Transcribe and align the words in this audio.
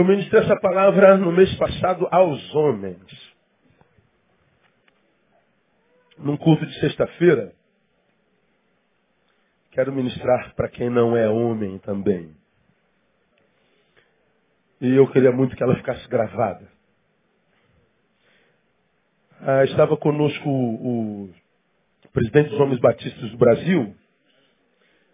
Eu, 0.00 0.04
ministrei 0.06 0.40
essa 0.40 0.58
palavra 0.58 1.18
no 1.18 1.30
mês 1.30 1.54
passado 1.56 2.08
aos 2.10 2.54
homens. 2.54 3.04
Num 6.16 6.38
culto 6.38 6.64
de 6.64 6.80
sexta-feira, 6.80 7.52
quero 9.72 9.92
ministrar 9.92 10.54
para 10.54 10.70
quem 10.70 10.88
não 10.88 11.14
é 11.14 11.28
homem 11.28 11.78
também. 11.80 12.34
E 14.80 14.88
eu 14.88 15.06
queria 15.12 15.32
muito 15.32 15.54
que 15.54 15.62
ela 15.62 15.76
ficasse 15.76 16.08
gravada. 16.08 16.66
Ah, 19.38 19.64
estava 19.64 19.98
conosco 19.98 20.48
o, 20.48 21.24
o 21.24 22.08
presidente 22.10 22.48
dos 22.48 22.58
Homens 22.58 22.80
Batistas 22.80 23.30
do 23.32 23.36
Brasil. 23.36 23.94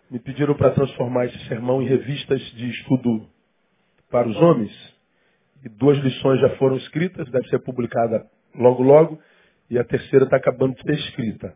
Me 0.09 0.21
pediram 0.21 0.55
para 0.55 0.71
transformar 0.71 1.27
esse 1.27 1.49
sermão 1.49 1.83
em 1.83 1.89
revistas 1.89 2.41
de 2.53 2.71
estudo 2.71 3.29
para 4.11 4.29
os 4.29 4.37
homens. 4.37 4.73
E 5.65 5.69
duas 5.69 5.99
lições 5.99 6.41
já 6.41 6.51
foram 6.57 6.77
escritas, 6.77 7.29
deve 7.31 7.49
ser 7.49 7.59
publicada 7.61 8.27
logo 8.55 8.83
logo, 8.83 9.21
e 9.69 9.79
a 9.79 9.85
terceira 9.85 10.25
está 10.25 10.37
acabando 10.37 10.75
de 10.75 10.83
ser 10.83 10.95
escrita. 10.95 11.55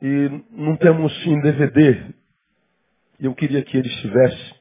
E 0.00 0.42
não 0.50 0.76
temos 0.76 1.12
em 1.26 1.40
DVD, 1.40 2.14
e 3.18 3.26
eu 3.26 3.34
queria 3.34 3.62
que 3.62 3.76
ele 3.76 3.88
estivesse, 3.88 4.54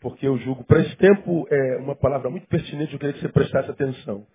porque 0.00 0.26
eu 0.26 0.36
julgo, 0.38 0.64
para 0.64 0.80
esse 0.80 0.94
tempo, 0.96 1.46
é 1.50 1.76
uma 1.78 1.96
palavra 1.96 2.28
muito 2.28 2.46
pertinente, 2.46 2.92
eu 2.92 2.98
queria 2.98 3.14
que 3.14 3.20
você 3.20 3.28
prestasse 3.28 3.70
atenção. 3.70 4.26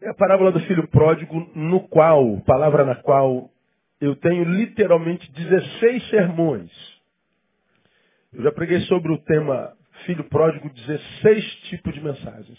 É 0.00 0.08
a 0.08 0.14
parábola 0.14 0.52
do 0.52 0.60
filho 0.60 0.88
pródigo, 0.88 1.50
no 1.54 1.86
qual, 1.88 2.40
palavra 2.42 2.84
na 2.84 2.94
qual, 2.94 3.50
eu 4.00 4.16
tenho 4.16 4.44
literalmente 4.44 5.30
16 5.32 6.08
sermões. 6.08 6.70
Eu 8.32 8.44
já 8.44 8.52
preguei 8.52 8.80
sobre 8.82 9.12
o 9.12 9.18
tema 9.18 9.76
filho 10.08 10.24
pródigo 10.24 10.70
16 10.70 11.54
tipos 11.68 11.92
de 11.92 12.00
mensagens. 12.00 12.58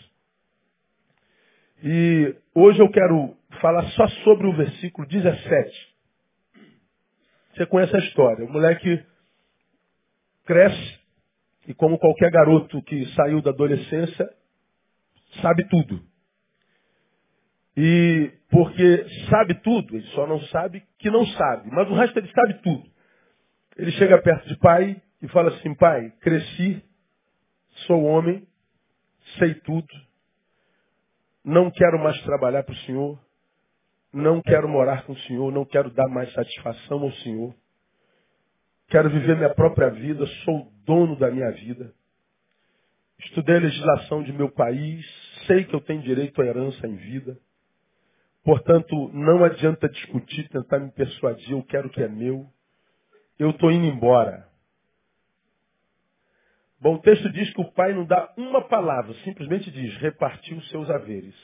E 1.84 2.36
hoje 2.54 2.80
eu 2.80 2.92
quero 2.92 3.36
falar 3.60 3.90
só 3.94 4.08
sobre 4.24 4.46
o 4.46 4.56
versículo 4.56 5.08
17. 5.08 5.96
Você 7.56 7.66
conhece 7.66 7.96
a 7.96 8.00
história. 8.00 8.46
O 8.46 8.52
moleque 8.52 9.04
cresce 10.46 11.00
e 11.68 11.74
como 11.74 11.98
qualquer 11.98 12.30
garoto 12.30 12.84
que 12.84 13.08
saiu 13.16 13.42
da 13.42 13.50
adolescência, 13.50 14.30
sabe 15.42 15.68
tudo. 15.70 16.00
E 17.76 18.32
porque 18.52 19.08
sabe 19.28 19.56
tudo, 19.56 19.96
ele 19.96 20.06
só 20.10 20.28
não 20.28 20.40
sabe 20.50 20.84
que 21.00 21.10
não 21.10 21.26
sabe. 21.26 21.72
Mas 21.72 21.90
o 21.90 21.96
resto 21.96 22.20
ele 22.20 22.32
sabe 22.32 22.62
tudo. 22.62 22.88
Ele 23.76 23.92
chega 23.94 24.22
perto 24.22 24.48
de 24.48 24.56
pai 24.60 25.02
e 25.20 25.28
fala 25.30 25.50
assim, 25.50 25.74
pai, 25.74 26.12
cresci, 26.22 26.84
Sou 27.86 28.04
homem, 28.04 28.48
sei 29.38 29.56
tudo, 29.56 29.88
não 31.44 31.72
quero 31.72 32.00
mais 32.00 32.22
trabalhar 32.24 32.64
para 32.64 32.74
o 32.74 32.78
Senhor, 32.80 33.20
não 34.14 34.42
quero 34.42 34.68
morar 34.68 35.06
com 35.06 35.14
o 35.14 35.20
Senhor, 35.20 35.52
não 35.52 35.66
quero 35.66 35.90
dar 35.92 36.08
mais 36.08 36.32
satisfação 36.34 37.04
ao 37.04 37.12
Senhor. 37.14 37.56
Quero 38.88 39.10
viver 39.10 39.36
minha 39.36 39.54
própria 39.54 39.90
vida, 39.90 40.26
sou 40.44 40.72
dono 40.84 41.16
da 41.16 41.30
minha 41.30 41.52
vida. 41.52 41.94
Estudei 43.20 43.58
a 43.58 43.60
legislação 43.60 44.24
de 44.24 44.34
meu 44.34 44.52
país, 44.52 45.06
sei 45.46 45.66
que 45.66 45.76
eu 45.76 45.82
tenho 45.82 46.02
direito 46.02 46.42
à 46.42 46.46
herança 46.46 46.88
em 46.88 46.96
vida. 46.96 47.38
Portanto, 48.44 49.12
não 49.14 49.44
adianta 49.44 49.88
discutir, 49.88 50.50
tentar 50.50 50.80
me 50.80 50.92
persuadir, 50.92 51.52
eu 51.52 51.64
quero 51.64 51.88
o 51.88 51.92
que 51.92 52.02
é 52.02 52.08
meu. 52.08 52.50
Eu 53.38 53.52
estou 53.52 53.72
indo 53.72 53.86
embora. 53.86 54.49
Bom, 56.82 56.96
o 56.96 57.02
texto 57.02 57.30
diz 57.32 57.52
que 57.54 57.62
o 57.62 57.72
pai 57.72 57.94
não 57.94 58.06
dá 58.06 58.34
uma 58.38 58.62
palavra, 58.68 59.14
simplesmente 59.26 59.70
diz, 59.70 59.96
repartiu 59.98 60.62
seus 60.64 60.90
haveres. 60.90 61.36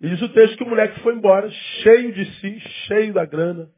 E 0.00 0.08
diz 0.08 0.22
o 0.22 0.28
texto 0.30 0.56
que 0.56 0.64
o 0.64 0.68
moleque 0.68 1.00
foi 1.00 1.14
embora, 1.14 1.50
cheio 1.50 2.12
de 2.12 2.24
si, 2.40 2.60
cheio 2.86 3.12
da 3.12 3.26
grana, 3.26 3.70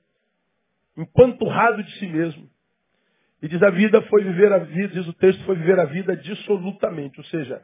empanturrado 0.97 1.83
de 1.83 1.99
si 1.99 2.07
mesmo. 2.07 2.49
E 3.43 3.49
diz 3.49 3.63
a 3.63 3.71
vida 3.71 4.01
foi 4.03 4.25
viver 4.25 4.53
a 4.53 4.59
vida, 4.59 4.95
diz 4.95 5.07
o 5.09 5.13
texto, 5.13 5.45
foi 5.45 5.57
viver 5.57 5.79
a 5.79 5.85
vida 5.85 6.17
dissolutamente, 6.17 7.19
ou 7.19 7.25
seja, 7.27 7.63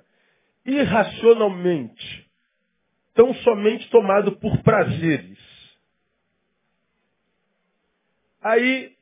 irracionalmente, 0.67 2.31
tão 3.15 3.33
somente 3.35 3.89
tomado 3.89 4.33
por 4.39 4.63
prazeres. 4.63 5.39
Aí 8.43 8.97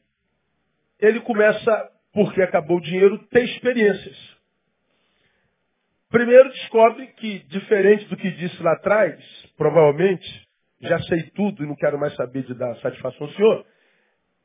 ele 0.98 1.20
começa 1.20 1.90
porque 2.12 2.42
acabou 2.42 2.78
o 2.78 2.82
dinheiro, 2.82 3.18
ter 3.28 3.44
experiências. 3.44 4.16
Primeiro 6.10 6.50
descobre 6.50 7.06
que, 7.18 7.38
diferente 7.46 8.04
do 8.06 8.16
que 8.16 8.30
disse 8.32 8.60
lá 8.62 8.72
atrás, 8.72 9.16
provavelmente, 9.56 10.48
já 10.80 10.98
sei 11.02 11.22
tudo 11.30 11.62
e 11.62 11.66
não 11.66 11.76
quero 11.76 11.98
mais 11.98 12.14
saber 12.16 12.42
de 12.42 12.54
dar 12.54 12.74
satisfação 12.76 13.26
ao 13.26 13.32
senhor, 13.34 13.66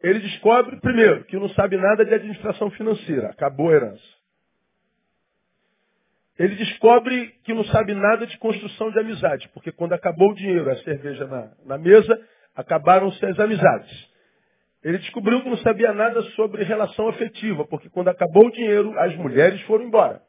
ele 0.04 0.20
descobre, 0.20 0.80
primeiro, 0.80 1.24
que 1.26 1.38
não 1.38 1.50
sabe 1.50 1.78
nada 1.78 2.06
de 2.06 2.14
administração 2.14 2.70
financeira, 2.72 3.30
acabou 3.30 3.70
a 3.70 3.74
herança. 3.74 4.16
Ele 6.38 6.56
descobre 6.56 7.34
que 7.44 7.54
não 7.54 7.64
sabe 7.66 7.96
nada 7.96 8.28
de 8.28 8.38
construção 8.38 8.92
de 8.92 9.00
amizade, 9.00 9.50
porque 9.54 9.72
quando 9.72 9.94
acabou 9.94 10.32
o 10.32 10.36
dinheiro, 10.36 10.70
a 10.70 10.76
cerveja 10.78 11.26
na, 11.26 11.52
na 11.66 11.78
mesa, 11.78 12.22
acabaram-se 12.54 13.26
as 13.26 13.40
amizades. 13.40 14.15
Ele 14.86 15.00
descobriu 15.00 15.42
que 15.42 15.50
não 15.50 15.58
sabia 15.58 15.92
nada 15.94 16.22
sobre 16.36 16.64
relação 16.64 17.08
afetiva, 17.10 17.66
porque 17.66 17.90
quando 17.90 18.10
acabou 18.10 18.46
o 18.46 18.52
dinheiro, 18.52 18.94
as 19.00 19.16
mulheres 19.16 19.60
foram 19.62 19.86
embora. 19.86 20.22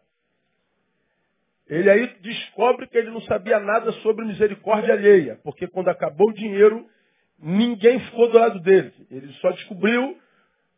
Ele 1.69 1.91
aí 1.91 2.07
descobre 2.23 2.87
que 2.87 2.97
ele 2.97 3.11
não 3.11 3.21
sabia 3.21 3.61
nada 3.61 3.93
sobre 4.01 4.25
misericórdia 4.25 4.95
alheia, 4.95 5.39
porque 5.45 5.67
quando 5.69 5.89
acabou 5.89 6.31
o 6.31 6.33
dinheiro, 6.33 6.87
ninguém 7.39 8.01
ficou 8.01 8.31
do 8.31 8.39
lado 8.39 8.59
dele. 8.61 8.95
Ele 9.11 9.31
só 9.43 9.51
descobriu 9.51 10.17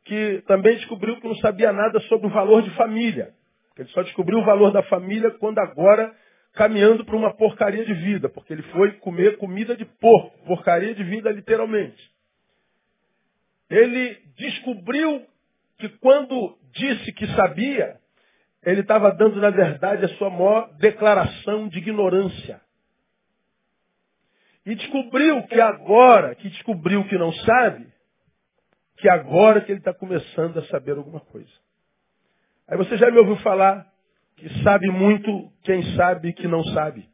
que, 0.04 0.42
também 0.48 0.74
descobriu 0.74 1.20
que 1.20 1.28
não 1.28 1.36
sabia 1.36 1.72
nada 1.72 2.00
sobre 2.00 2.26
o 2.26 2.30
valor 2.30 2.62
de 2.62 2.70
família. 2.70 3.32
Ele 3.76 3.88
só 3.90 4.02
descobriu 4.02 4.38
o 4.38 4.44
valor 4.44 4.72
da 4.72 4.82
família 4.82 5.30
quando 5.38 5.60
agora 5.60 6.12
caminhando 6.54 7.04
para 7.04 7.14
uma 7.14 7.32
porcaria 7.36 7.84
de 7.84 7.94
vida, 7.94 8.28
porque 8.28 8.52
ele 8.52 8.62
foi 8.72 8.94
comer 8.94 9.36
comida 9.36 9.76
de 9.76 9.84
porco, 9.84 10.36
porcaria 10.46 10.96
de 10.96 11.04
vida 11.04 11.30
literalmente. 11.30 12.17
Ele 13.70 14.16
descobriu 14.36 15.26
que 15.78 15.88
quando 15.98 16.58
disse 16.72 17.12
que 17.12 17.26
sabia, 17.34 17.98
ele 18.62 18.80
estava 18.80 19.10
dando, 19.12 19.40
na 19.40 19.50
verdade, 19.50 20.04
a 20.04 20.16
sua 20.16 20.30
maior 20.30 20.72
declaração 20.78 21.68
de 21.68 21.78
ignorância. 21.78 22.60
E 24.66 24.74
descobriu 24.74 25.42
que 25.44 25.60
agora, 25.60 26.34
que 26.34 26.48
descobriu 26.48 27.06
que 27.08 27.16
não 27.16 27.32
sabe, 27.32 27.86
que 28.98 29.08
agora 29.08 29.60
que 29.60 29.72
ele 29.72 29.78
está 29.78 29.94
começando 29.94 30.58
a 30.58 30.64
saber 30.66 30.96
alguma 30.96 31.20
coisa. 31.20 31.50
Aí 32.66 32.76
você 32.76 32.96
já 32.98 33.10
me 33.10 33.18
ouviu 33.18 33.36
falar 33.36 33.86
que 34.36 34.62
sabe 34.62 34.90
muito 34.90 35.50
quem 35.62 35.82
sabe 35.96 36.32
que 36.32 36.46
não 36.46 36.62
sabe. 36.64 37.08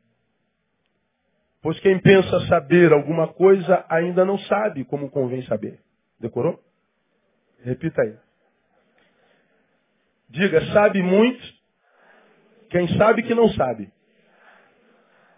Pois 1.62 1.79
quem 1.81 1.99
pensa 2.01 2.47
saber 2.47 2.93
alguma 2.93 3.29
coisa 3.29 3.85
ainda 3.89 4.25
não 4.25 4.39
sabe 4.39 4.85
como 4.85 5.11
convém 5.11 5.43
saber. 5.45 5.84
Decorou? 6.19 6.63
Repita 7.63 8.03
aí. 8.03 8.17
Diga, 10.29 10.61
sabe 10.73 11.03
muito 11.03 11.43
quem 12.71 12.89
sabe 12.99 13.23
que 13.23 13.35
não 13.35 13.49
sabe. 13.51 13.93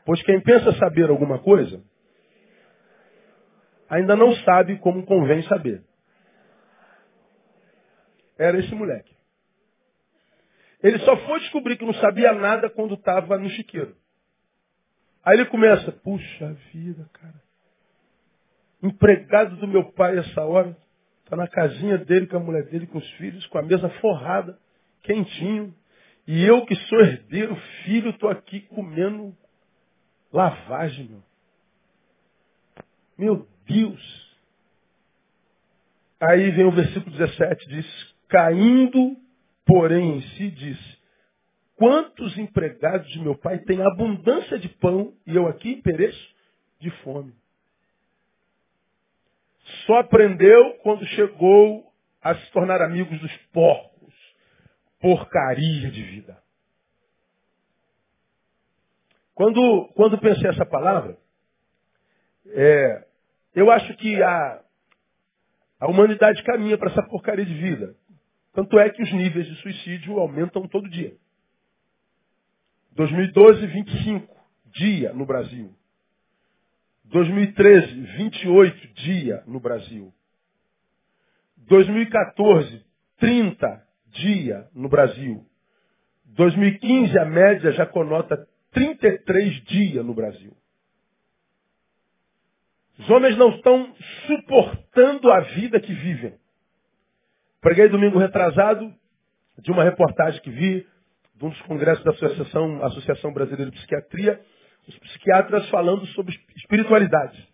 Pois 0.05 0.23
quem 0.23 0.41
pensa 0.41 0.73
saber 0.79 1.11
alguma 1.11 1.39
coisa, 1.39 1.83
ainda 3.89 4.17
não 4.17 4.35
sabe 4.37 4.79
como 4.79 5.05
convém 5.05 5.43
saber. 5.43 5.85
Era 8.39 8.59
esse 8.59 8.75
moleque. 8.75 9.15
Ele 10.83 10.99
só 11.01 11.17
foi 11.27 11.41
descobrir 11.41 11.77
que 11.77 11.85
não 11.85 11.95
sabia 11.95 12.33
nada 12.33 12.71
quando 12.71 12.95
estava 12.95 13.39
no 13.39 13.49
chiqueiro. 13.51 13.97
Aí 15.25 15.35
ele 15.35 15.47
começa, 15.47 15.91
puxa 15.93 16.53
vida, 16.73 17.09
cara 17.13 17.46
empregado 18.83 19.57
do 19.57 19.67
meu 19.67 19.93
pai 19.93 20.19
essa 20.19 20.45
hora, 20.45 20.77
está 21.25 21.37
na 21.37 21.49
casinha 21.49 21.99
dele, 21.99 22.27
com 22.27 22.37
a 22.37 22.41
mulher 22.41 22.65
dele, 22.65 22.87
com 22.87 22.99
os 22.99 23.11
filhos, 23.13 23.47
com 23.47 23.59
a 23.59 23.63
mesa 23.63 23.89
forrada, 24.01 24.59
quentinho. 25.03 25.75
E 26.27 26.45
eu 26.45 26.65
que 26.67 26.75
sou 26.75 27.01
herdeiro, 27.01 27.57
filho, 27.85 28.11
estou 28.11 28.29
aqui 28.29 28.61
comendo 28.61 29.37
lavagem, 30.33 31.09
meu. 31.09 31.23
Meu 33.19 33.49
Deus. 33.67 34.37
Aí 36.21 36.51
vem 36.51 36.65
o 36.65 36.73
versículo 36.73 37.17
17, 37.17 37.69
diz, 37.69 38.15
caindo, 38.29 39.17
porém 39.65 40.17
em 40.17 40.23
si, 40.23 40.51
diz, 40.51 40.79
quantos 41.77 42.37
empregados 42.39 43.09
de 43.11 43.21
meu 43.21 43.37
pai 43.37 43.59
têm 43.61 43.83
abundância 43.83 44.59
de 44.59 44.69
pão 44.69 45.15
e 45.27 45.37
eu 45.37 45.47
aqui 45.47 45.77
pereço 45.83 46.35
de 46.81 46.91
fome. 47.03 47.35
Só 49.87 49.99
aprendeu 49.99 50.75
quando 50.83 51.07
chegou 51.07 51.93
a 52.21 52.35
se 52.35 52.51
tornar 52.51 52.83
amigos 52.83 53.19
dos 53.21 53.37
porcos. 53.53 53.97
porcaria 54.99 55.91
de 55.91 56.03
vida. 56.03 56.43
Quando, 59.35 59.93
quando 59.95 60.19
pensei 60.19 60.49
essa 60.49 60.65
palavra, 60.65 61.19
é, 62.47 63.07
eu 63.55 63.71
acho 63.71 63.95
que 63.97 64.23
a, 64.23 64.65
a 65.79 65.87
humanidade 65.87 66.43
caminha 66.43 66.79
para 66.79 66.91
essa 66.91 67.03
porcaria 67.03 67.45
de 67.45 67.55
vida. 67.55 67.95
Tanto 68.55 68.79
é 68.79 68.89
que 68.89 69.03
os 69.03 69.13
níveis 69.13 69.47
de 69.47 69.55
suicídio 69.57 70.19
aumentam 70.19 70.67
todo 70.67 70.89
dia. 70.89 71.15
2012, 72.93 73.67
25 73.67 74.35
dia 74.73 75.13
no 75.13 75.27
Brasil. 75.27 75.75
2013, 77.07 78.01
28 78.19 78.95
dia 78.95 79.43
no 79.47 79.61
Brasil. 79.61 80.13
2014, 81.69 82.85
30 83.19 83.87
dia 84.09 84.69
no 84.75 84.89
Brasil. 84.89 85.45
2015, 86.27 87.19
a 87.19 87.25
média 87.25 87.73
já 87.73 87.87
conota 87.87 88.37
33 88.73 89.65
dias 89.65 90.05
no 90.05 90.15
Brasil. 90.15 90.57
Os 92.99 93.11
homens 93.11 93.37
não 93.37 93.51
estão 93.51 93.95
suportando 94.27 95.31
a 95.31 95.41
vida 95.41 95.81
que 95.81 95.93
vivem. 95.93 96.35
Preguei 97.61 97.89
domingo 97.89 98.19
retrasado 98.19 98.93
de 99.59 99.71
uma 99.71 99.85
reportagem 99.85 100.41
que 100.41 100.51
vi 100.51 100.87
de 101.35 101.45
um 101.45 101.51
dos 101.51 101.61
congressos 101.63 102.03
da 102.05 102.13
Associação, 102.13 102.85
Associação 102.85 103.33
Brasileira 103.33 103.71
de 103.71 103.77
Psiquiatria, 103.77 104.41
os 104.87 104.99
psiquiatras 104.99 105.69
falando 105.69 106.07
sobre 106.09 106.39
espiritualidade. 106.57 107.47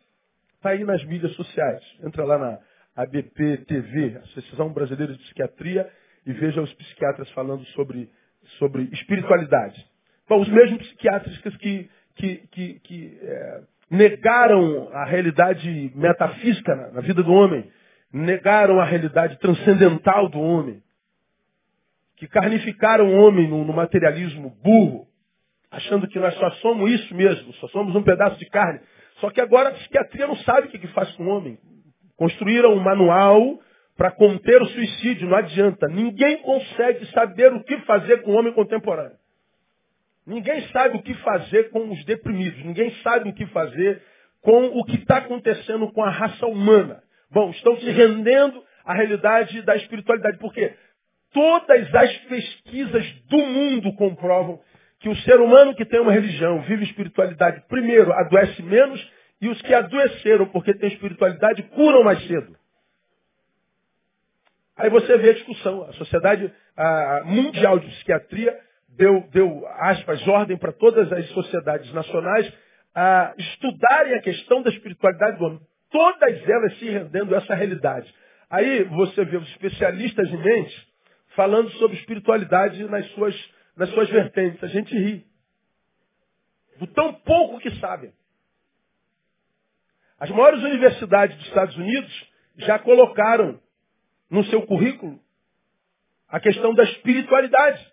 Está 0.57 0.71
aí 0.71 0.85
nas 0.85 1.03
mídias 1.05 1.33
sociais. 1.35 1.83
Entra 2.05 2.25
lá 2.25 2.39
na 2.39 2.59
ABP 2.95 3.59
TV, 3.67 4.19
Associação 4.19 4.73
Brasileira 4.73 5.13
de 5.13 5.19
Psiquiatria, 5.21 5.91
e 6.27 6.33
veja 6.33 6.61
os 6.61 6.73
psiquiatras 6.75 7.29
falando 7.31 7.65
sobre, 7.67 8.11
sobre 8.59 8.85
espiritualidade. 8.93 9.85
Bom, 10.29 10.41
os 10.41 10.49
mesmos 10.49 10.79
psiquiatras 10.87 11.37
que, 11.59 11.91
que, 12.15 12.47
que, 12.49 12.81
que 12.81 13.19
é, 13.23 13.63
negaram 13.91 14.89
a 14.93 15.05
realidade 15.05 15.93
metafísica 15.95 16.75
na, 16.75 16.91
na 16.93 17.01
vida 17.01 17.23
do 17.23 17.33
homem, 17.33 17.69
negaram 18.13 18.79
a 18.79 18.85
realidade 18.85 19.39
transcendental 19.39 20.29
do 20.29 20.39
homem, 20.41 20.83
que 22.17 22.29
carnificaram 22.29 23.09
o 23.09 23.27
homem 23.27 23.49
no, 23.49 23.65
no 23.65 23.73
materialismo 23.73 24.51
burro, 24.63 25.09
achando 25.73 26.07
que 26.07 26.19
nós 26.19 26.35
só 26.35 26.51
somos 26.57 26.91
isso 26.93 27.15
mesmo, 27.15 27.53
só 27.55 27.67
somos 27.69 27.97
um 27.97 28.03
pedaço 28.03 28.39
de 28.39 28.47
carne. 28.51 28.81
Só 29.17 29.31
que 29.31 29.41
agora 29.41 29.71
a 29.71 29.73
psiquiatria 29.73 30.27
não 30.27 30.37
sabe 30.37 30.69
o 30.69 30.71
que, 30.71 30.87
faz 30.89 31.11
com 31.13 31.25
o 31.25 31.29
homem. 31.29 31.59
Construíram 32.17 32.75
um 32.75 32.81
manual 32.81 33.59
para 33.97 34.11
conter 34.11 34.61
o 34.61 34.67
suicídio, 34.67 35.29
não 35.29 35.37
adianta. 35.37 35.89
Ninguém 35.89 36.39
consegue 36.43 37.07
saber 37.07 37.53
o 37.53 37.65
que 37.65 37.79
fazer 37.81 38.23
com 38.23 38.33
o 38.33 38.35
homem 38.35 38.53
contemporâneo. 38.53 39.17
Ninguém 40.27 40.69
sabe 40.69 40.99
o 40.99 41.03
que 41.03 41.15
fazer 41.15 41.71
com 41.71 41.91
os 41.91 42.05
deprimidos. 42.05 42.63
Ninguém 42.65 42.91
sabe 43.03 43.31
o 43.31 43.35
que 43.35 43.47
fazer 43.47 44.03
com 44.43 44.67
o 44.79 44.85
que 44.85 44.97
está 44.97 45.19
acontecendo 45.19 45.91
com 45.93 46.03
a 46.03 46.11
raça 46.11 46.47
humana. 46.47 47.03
Bom, 47.31 47.51
estão 47.51 47.77
se 47.79 47.91
rendendo 47.91 48.63
à 48.85 48.93
realidade 48.93 49.63
da 49.63 49.75
espiritualidade. 49.77 50.39
Por 50.39 50.53
quê? 50.53 50.75
Todas 51.33 51.95
as 51.95 52.17
pesquisas 52.19 53.11
do 53.29 53.39
mundo 53.39 53.95
comprovam 53.95 54.61
que 55.03 55.09
o 55.09 55.17
ser 55.17 55.41
humano 55.41 55.75
que 55.75 55.85
tem 55.85 56.01
uma 56.01 56.13
religião, 56.13 56.63
vive 56.63 56.85
espiritualidade, 56.85 57.63
primeiro, 57.69 58.13
adoece 58.13 58.63
menos, 58.63 59.13
e 59.41 59.49
os 59.49 59.61
que 59.61 59.75
adoeceram 59.75 60.47
porque 60.47 60.73
têm 60.75 60.89
espiritualidade 60.89 61.65
curam 61.65 62.05
mais 62.05 62.25
cedo. 62.29 62.57
Aí 64.77 64.89
você 64.89 65.19
vê 65.19 65.31
a 65.31 65.35
discussão. 65.35 65.83
A 65.83 65.93
Sociedade 65.95 66.53
a 66.77 67.23
Mundial 67.25 67.81
de 67.81 67.89
Psiquiatria 67.89 68.57
deu, 68.97 69.29
deu 69.33 69.67
aspas, 69.79 70.27
ordem 70.29 70.57
para 70.57 70.73
todas 70.73 71.13
as 71.13 71.27
sociedades 71.31 71.93
nacionais 71.93 72.53
a 72.95 73.35
estudarem 73.37 74.15
a 74.15 74.23
questão 74.23 74.63
da 74.63 74.71
espiritualidade 74.71 75.39
do 75.39 75.45
homem. 75.45 75.61
Todas 75.91 76.49
elas 76.49 76.79
se 76.79 76.89
rendendo 76.89 77.35
a 77.35 77.39
essa 77.39 77.55
realidade. 77.55 78.13
Aí 78.49 78.85
você 78.85 79.25
vê 79.25 79.37
os 79.37 79.49
especialistas 79.49 80.29
em 80.29 80.37
mente 80.37 80.89
falando 81.35 81.71
sobre 81.73 81.97
espiritualidade 81.97 82.85
nas 82.85 83.07
suas 83.13 83.35
nas 83.77 83.91
suas 83.91 84.09
vertentes. 84.11 84.63
A 84.63 84.69
gente 84.69 84.95
ri. 84.95 85.27
Do 86.79 86.87
tão 86.89 87.13
pouco 87.15 87.59
que 87.59 87.71
sabem. 87.79 88.13
As 90.19 90.31
maiores 90.31 90.63
universidades 90.63 91.37
dos 91.37 91.47
Estados 91.47 91.77
Unidos 91.77 92.31
já 92.59 92.79
colocaram 92.79 93.61
no 94.31 94.45
seu 94.45 94.63
currículo 94.67 95.21
a 96.29 96.41
questão 96.41 96.75
da 96.75 96.85
espiritualidade. 96.85 97.93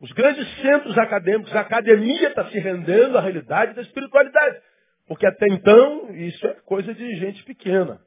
Os 0.00 0.12
grandes 0.12 0.48
centros 0.62 0.96
acadêmicos, 0.96 1.54
a 1.54 1.60
academia 1.60 2.28
está 2.28 2.48
se 2.48 2.58
rendendo 2.58 3.18
à 3.18 3.20
realidade 3.20 3.74
da 3.74 3.82
espiritualidade. 3.82 4.62
Porque 5.06 5.26
até 5.26 5.46
então, 5.50 6.14
isso 6.14 6.46
é 6.46 6.54
coisa 6.60 6.94
de 6.94 7.16
gente 7.16 7.42
pequena. 7.42 8.00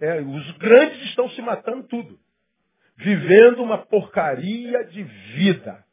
É, 0.00 0.20
os 0.20 0.50
grandes 0.58 1.00
estão 1.04 1.28
se 1.30 1.40
matando 1.40 1.84
tudo 1.84 2.18
vivendo 2.98 3.62
uma 3.62 3.78
porcaria 3.78 4.84
de 4.84 5.02
vida. 5.34 5.84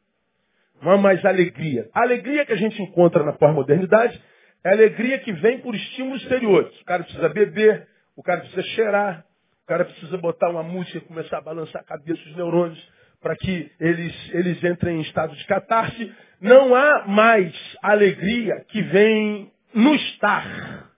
Não 0.82 0.92
há 0.92 0.98
mais 0.98 1.24
alegria. 1.24 1.88
A 1.94 2.02
alegria 2.02 2.44
que 2.44 2.52
a 2.52 2.56
gente 2.56 2.80
encontra 2.82 3.24
na 3.24 3.32
pós-modernidade 3.32 4.20
é 4.64 4.68
a 4.68 4.72
alegria 4.72 5.18
que 5.20 5.32
vem 5.32 5.60
por 5.60 5.74
estímulos 5.74 6.22
exteriores. 6.22 6.78
O 6.80 6.84
cara 6.84 7.04
precisa 7.04 7.28
beber, 7.28 7.86
o 8.16 8.22
cara 8.22 8.40
precisa 8.40 8.62
cheirar, 8.62 9.24
o 9.62 9.66
cara 9.66 9.84
precisa 9.84 10.18
botar 10.18 10.50
uma 10.50 10.62
música 10.62 10.98
e 10.98 11.02
começar 11.02 11.38
a 11.38 11.42
balançar 11.42 11.80
a 11.80 11.84
cabeça 11.84 12.22
dos 12.24 12.36
neurônios 12.36 12.96
para 13.20 13.36
que 13.36 13.70
eles, 13.80 14.34
eles 14.34 14.62
entrem 14.62 14.98
em 14.98 15.02
estado 15.02 15.34
de 15.34 15.46
catarse. 15.46 16.12
Não 16.40 16.74
há 16.74 17.06
mais 17.06 17.54
alegria 17.82 18.64
que 18.68 18.82
vem 18.82 19.50
no 19.72 19.94
estar. 19.94 20.90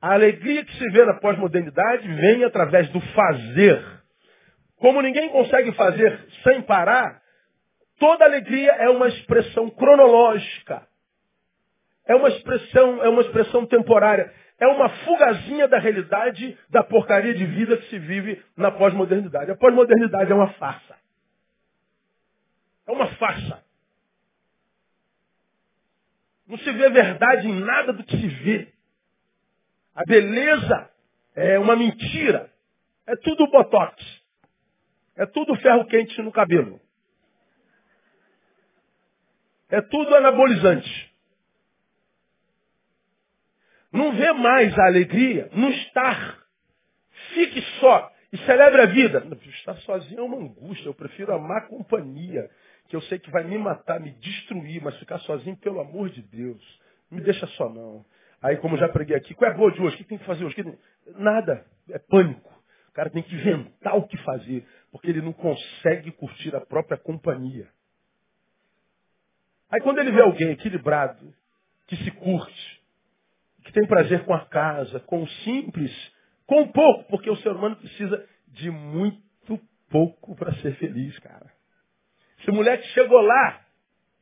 A 0.00 0.12
alegria 0.12 0.64
que 0.64 0.76
se 0.76 0.90
vê 0.90 1.04
na 1.04 1.14
pós-modernidade 1.14 2.06
vem 2.06 2.44
através 2.44 2.88
do 2.90 3.00
fazer. 3.00 3.93
Como 4.84 5.00
ninguém 5.00 5.30
consegue 5.30 5.72
fazer 5.72 6.28
sem 6.42 6.60
parar, 6.60 7.22
toda 7.98 8.22
alegria 8.22 8.70
é 8.72 8.90
uma 8.90 9.08
expressão 9.08 9.70
cronológica. 9.70 10.86
É 12.04 12.14
uma 12.14 12.28
expressão, 12.28 13.02
é 13.02 13.08
uma 13.08 13.22
expressão 13.22 13.64
temporária. 13.64 14.30
É 14.60 14.66
uma 14.66 14.90
fugazinha 14.90 15.66
da 15.66 15.78
realidade 15.78 16.58
da 16.68 16.84
porcaria 16.84 17.32
de 17.32 17.46
vida 17.46 17.78
que 17.78 17.88
se 17.88 17.98
vive 17.98 18.44
na 18.54 18.70
pós-modernidade. 18.72 19.50
A 19.50 19.56
pós-modernidade 19.56 20.30
é 20.30 20.34
uma 20.34 20.52
farsa. 20.52 20.98
É 22.86 22.92
uma 22.92 23.06
farsa. 23.14 23.64
Não 26.46 26.58
se 26.58 26.70
vê 26.72 26.90
verdade 26.90 27.48
em 27.48 27.58
nada 27.58 27.90
do 27.90 28.04
que 28.04 28.18
se 28.18 28.28
vê. 28.28 28.68
A 29.94 30.02
beleza 30.04 30.90
é 31.34 31.58
uma 31.58 31.74
mentira. 31.74 32.52
É 33.06 33.16
tudo 33.16 33.46
botox. 33.46 34.13
É 35.16 35.26
tudo 35.26 35.54
ferro 35.56 35.86
quente 35.86 36.20
no 36.22 36.32
cabelo. 36.32 36.80
É 39.70 39.80
tudo 39.80 40.14
anabolizante. 40.14 41.14
Não 43.92 44.12
vê 44.12 44.32
mais 44.32 44.76
a 44.78 44.86
alegria 44.86 45.48
no 45.52 45.70
estar. 45.70 46.38
Fique 47.32 47.62
só 47.80 48.12
e 48.32 48.38
celebre 48.38 48.82
a 48.82 48.86
vida. 48.86 49.24
Estar 49.46 49.76
sozinho 49.78 50.20
é 50.20 50.22
uma 50.22 50.36
angústia. 50.36 50.88
Eu 50.88 50.94
prefiro 50.94 51.32
amar 51.32 51.68
companhia, 51.68 52.50
que 52.88 52.96
eu 52.96 53.00
sei 53.02 53.18
que 53.18 53.30
vai 53.30 53.44
me 53.44 53.56
matar, 53.56 54.00
me 54.00 54.10
destruir, 54.10 54.82
mas 54.82 54.98
ficar 54.98 55.20
sozinho, 55.20 55.56
pelo 55.56 55.80
amor 55.80 56.10
de 56.10 56.22
Deus. 56.22 56.80
Não 57.10 57.18
me 57.18 57.24
deixa 57.24 57.46
só 57.48 57.68
não. 57.68 58.04
Aí, 58.42 58.56
como 58.56 58.76
já 58.76 58.88
preguei 58.88 59.16
aqui, 59.16 59.32
qual 59.34 59.50
é 59.50 59.54
a 59.54 59.56
boa 59.56 59.70
de 59.70 59.80
hoje? 59.80 59.94
O 59.94 59.98
que 59.98 60.04
tem 60.04 60.18
que 60.18 60.24
fazer 60.24 60.44
hoje? 60.44 60.56
Nada. 61.16 61.64
É 61.88 61.98
pânico. 61.98 62.52
O 62.94 62.96
cara 62.96 63.10
tem 63.10 63.24
que 63.24 63.34
inventar 63.34 63.96
o 63.96 64.06
que 64.06 64.16
fazer 64.18 64.64
porque 64.92 65.10
ele 65.10 65.20
não 65.20 65.32
consegue 65.32 66.12
curtir 66.12 66.54
a 66.54 66.60
própria 66.60 66.96
companhia. 66.96 67.68
Aí 69.68 69.80
quando 69.80 69.98
ele 69.98 70.12
vê 70.12 70.22
alguém 70.22 70.52
equilibrado, 70.52 71.34
que 71.88 71.96
se 71.96 72.10
curte, 72.12 72.82
que 73.64 73.72
tem 73.72 73.84
prazer 73.84 74.24
com 74.24 74.32
a 74.32 74.46
casa, 74.46 75.00
com 75.00 75.24
o 75.24 75.28
simples, 75.28 75.90
com 76.46 76.62
o 76.62 76.72
pouco, 76.72 77.02
porque 77.08 77.28
o 77.28 77.36
ser 77.38 77.48
humano 77.48 77.74
precisa 77.74 78.24
de 78.46 78.70
muito 78.70 79.60
pouco 79.90 80.36
para 80.36 80.54
ser 80.60 80.76
feliz, 80.76 81.18
cara. 81.18 81.52
Esse 82.38 82.52
moleque 82.52 82.86
chegou 82.90 83.20
lá, 83.20 83.66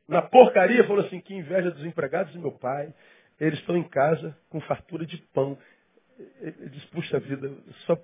na 0.08 0.22
porcaria, 0.22 0.86
falou 0.86 1.04
assim, 1.04 1.20
que 1.20 1.34
inveja 1.34 1.70
dos 1.70 1.84
empregados 1.84 2.32
do 2.32 2.40
meu 2.40 2.52
pai, 2.52 2.94
eles 3.38 3.58
estão 3.58 3.76
em 3.76 3.86
casa 3.86 4.34
com 4.48 4.62
fartura 4.62 5.04
de 5.04 5.18
pão. 5.34 5.58
Ele 6.40 6.70
diz, 6.70 6.84
puxa 6.86 7.20
vida, 7.20 7.54
só, 7.84 8.00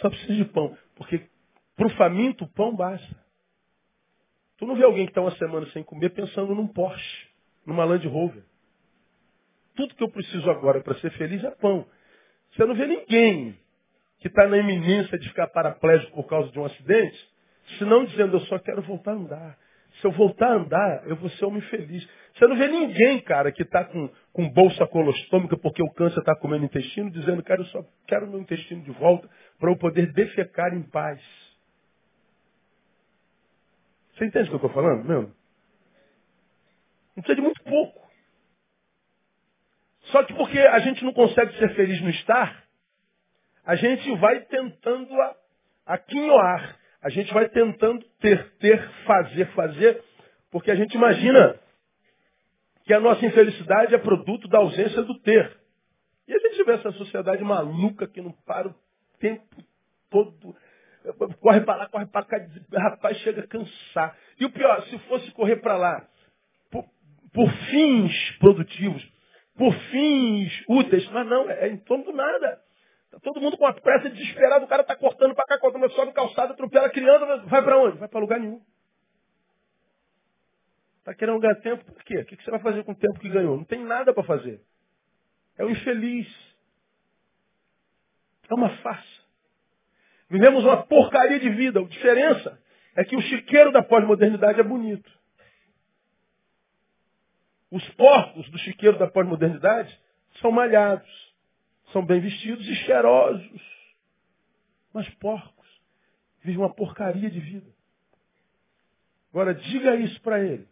só 0.00 0.08
preciso 0.10 0.34
de 0.34 0.44
pão, 0.46 0.76
porque 0.96 1.28
para 1.76 1.86
o 1.86 1.90
faminto, 1.90 2.46
pão 2.48 2.74
basta. 2.74 3.24
Tu 4.56 4.66
não 4.66 4.76
vê 4.76 4.84
alguém 4.84 5.06
que 5.06 5.10
está 5.10 5.20
uma 5.20 5.34
semana 5.36 5.66
sem 5.70 5.82
comer 5.82 6.10
pensando 6.10 6.54
num 6.54 6.68
Porsche, 6.68 7.28
numa 7.66 7.84
Land 7.84 8.06
Rover. 8.06 8.44
Tudo 9.74 9.94
que 9.94 10.04
eu 10.04 10.10
preciso 10.10 10.48
agora 10.50 10.80
para 10.80 10.94
ser 10.98 11.10
feliz 11.12 11.42
é 11.42 11.50
pão. 11.50 11.86
Você 12.52 12.64
não 12.64 12.74
vê 12.74 12.86
ninguém 12.86 13.58
que 14.20 14.28
está 14.28 14.46
na 14.46 14.56
iminência 14.56 15.18
de 15.18 15.28
ficar 15.28 15.48
paraplégico 15.48 16.12
por 16.12 16.28
causa 16.28 16.50
de 16.50 16.58
um 16.58 16.64
acidente, 16.64 17.28
senão 17.78 18.04
dizendo, 18.04 18.36
eu 18.36 18.40
só 18.42 18.58
quero 18.58 18.80
voltar 18.82 19.10
a 19.10 19.14
andar. 19.14 19.58
Se 20.00 20.06
eu 20.06 20.12
voltar 20.12 20.48
a 20.48 20.54
andar, 20.54 21.06
eu 21.06 21.16
vou 21.16 21.28
ser 21.30 21.44
homem 21.44 21.60
feliz. 21.62 22.08
Você 22.34 22.46
não 22.48 22.56
vê 22.56 22.66
ninguém, 22.66 23.20
cara, 23.20 23.52
que 23.52 23.62
está 23.62 23.84
com, 23.84 24.10
com 24.32 24.48
bolsa 24.48 24.86
colostômica 24.88 25.56
porque 25.56 25.82
o 25.82 25.90
câncer 25.90 26.18
está 26.18 26.34
comendo 26.34 26.64
intestino, 26.64 27.10
dizendo, 27.10 27.42
cara, 27.44 27.60
eu 27.60 27.66
só 27.66 27.84
quero 28.08 28.26
meu 28.26 28.40
intestino 28.40 28.82
de 28.82 28.90
volta 28.90 29.28
para 29.58 29.70
eu 29.70 29.76
poder 29.76 30.12
defecar 30.12 30.74
em 30.74 30.82
paz. 30.82 31.22
Você 34.12 34.24
entende 34.24 34.46
o 34.46 34.48
que 34.48 34.64
eu 34.64 34.68
estou 34.68 34.70
falando, 34.70 35.04
meu? 35.04 35.22
Não 37.16 37.22
precisa 37.22 37.36
de 37.36 37.42
muito 37.42 37.62
pouco. 37.62 38.04
Só 40.06 40.24
que 40.24 40.34
porque 40.34 40.58
a 40.58 40.80
gente 40.80 41.04
não 41.04 41.12
consegue 41.12 41.56
ser 41.56 41.74
feliz 41.74 42.00
no 42.00 42.10
estar, 42.10 42.64
a 43.64 43.76
gente 43.76 44.10
vai 44.16 44.40
tentando 44.40 45.14
aquinhoar. 45.86 46.78
A 47.00 47.10
gente 47.10 47.32
vai 47.34 47.48
tentando 47.50 48.02
ter, 48.18 48.50
ter, 48.58 48.90
fazer, 49.04 49.46
fazer, 49.52 50.02
porque 50.50 50.70
a 50.70 50.74
gente 50.74 50.94
imagina 50.94 51.60
que 52.84 52.92
a 52.92 53.00
nossa 53.00 53.24
infelicidade 53.24 53.94
é 53.94 53.98
produto 53.98 54.46
da 54.48 54.58
ausência 54.58 55.02
do 55.02 55.18
ter. 55.20 55.58
E 56.28 56.34
a 56.34 56.38
gente 56.38 56.64
vê 56.64 56.72
essa 56.72 56.92
sociedade 56.92 57.42
maluca 57.42 58.06
que 58.06 58.20
não 58.20 58.32
para 58.46 58.68
o 58.68 58.74
tempo 59.18 59.56
todo. 60.10 60.54
Corre 61.40 61.60
para 61.62 61.76
lá, 61.76 61.88
corre 61.88 62.06
para 62.06 62.24
cá, 62.24 62.38
rapaz, 62.78 63.18
chega 63.18 63.42
a 63.42 63.46
cansar. 63.46 64.16
E 64.40 64.44
o 64.44 64.50
pior, 64.50 64.82
se 64.84 64.98
fosse 65.00 65.30
correr 65.32 65.56
para 65.56 65.76
lá 65.76 66.06
por, 66.70 66.84
por, 67.32 67.50
fins 67.70 68.38
produtivos, 68.38 69.06
por 69.56 69.72
fins 69.74 70.64
úteis, 70.68 71.06
mas 71.10 71.26
não, 71.26 71.50
é 71.50 71.68
em 71.68 71.76
torno 71.78 72.04
do 72.04 72.12
nada. 72.12 72.60
Tá 73.10 73.18
todo 73.22 73.40
mundo 73.40 73.56
com 73.58 73.66
a 73.66 73.72
pressa 73.74 74.08
desesperado, 74.10 74.64
o 74.64 74.68
cara 74.68 74.82
está 74.82 74.96
cortando 74.96 75.34
para 75.34 75.44
cá, 75.46 75.58
cortando 75.58 75.90
só 75.92 76.06
no 76.06 76.12
calçado, 76.12 76.52
atropela 76.52 76.88
criança, 76.88 77.44
vai 77.46 77.62
para 77.62 77.78
onde? 77.78 77.98
Vai 77.98 78.08
para 78.08 78.20
lugar 78.20 78.40
nenhum. 78.40 78.60
Está 81.04 81.14
querendo 81.14 81.38
ganhar 81.38 81.56
tempo 81.56 81.84
por 81.84 82.02
quê? 82.02 82.20
O 82.20 82.24
que 82.24 82.36
você 82.36 82.50
vai 82.50 82.60
fazer 82.60 82.82
com 82.82 82.92
o 82.92 82.96
tempo 82.96 83.20
que 83.20 83.28
ganhou? 83.28 83.58
Não 83.58 83.64
tem 83.64 83.84
nada 83.84 84.14
para 84.14 84.24
fazer. 84.24 84.62
É 85.58 85.64
o 85.64 85.68
infeliz. 85.68 86.26
É 88.48 88.54
uma 88.54 88.70
farsa. 88.78 89.22
Vivemos 90.30 90.64
uma 90.64 90.82
porcaria 90.82 91.38
de 91.38 91.50
vida. 91.50 91.80
A 91.80 91.84
diferença 91.84 92.58
é 92.96 93.04
que 93.04 93.14
o 93.14 93.20
chiqueiro 93.20 93.70
da 93.70 93.82
pós-modernidade 93.82 94.58
é 94.58 94.62
bonito. 94.62 95.10
Os 97.70 97.86
porcos 97.90 98.48
do 98.50 98.58
chiqueiro 98.58 98.98
da 98.98 99.06
pós-modernidade 99.06 100.00
são 100.40 100.50
malhados 100.50 101.34
são 101.92 102.04
bem 102.04 102.20
vestidos 102.20 102.66
e 102.66 102.74
cheirosos. 102.74 103.62
Mas 104.92 105.08
porcos. 105.16 105.54
Vivem 106.40 106.60
uma 106.60 106.74
porcaria 106.74 107.30
de 107.30 107.40
vida. 107.40 107.70
Agora, 109.30 109.54
diga 109.54 109.96
isso 109.96 110.20
para 110.20 110.40
ele. 110.44 110.68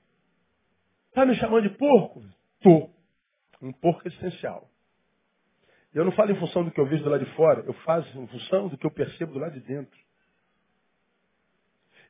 Está 1.12 1.26
me 1.26 1.36
chamando 1.36 1.68
de 1.68 1.76
porco? 1.76 2.24
Tô. 2.62 2.88
Um 3.60 3.70
porco 3.70 4.08
existencial. 4.08 4.66
Eu 5.92 6.06
não 6.06 6.12
falo 6.12 6.32
em 6.32 6.40
função 6.40 6.64
do 6.64 6.70
que 6.70 6.80
eu 6.80 6.86
vejo 6.86 7.04
do 7.04 7.10
lado 7.10 7.22
de 7.22 7.30
fora, 7.32 7.62
eu 7.66 7.74
faço 7.84 8.18
em 8.18 8.26
função 8.28 8.68
do 8.68 8.78
que 8.78 8.86
eu 8.86 8.90
percebo 8.90 9.34
do 9.34 9.38
lado 9.38 9.52
de 9.52 9.60
dentro. 9.60 9.94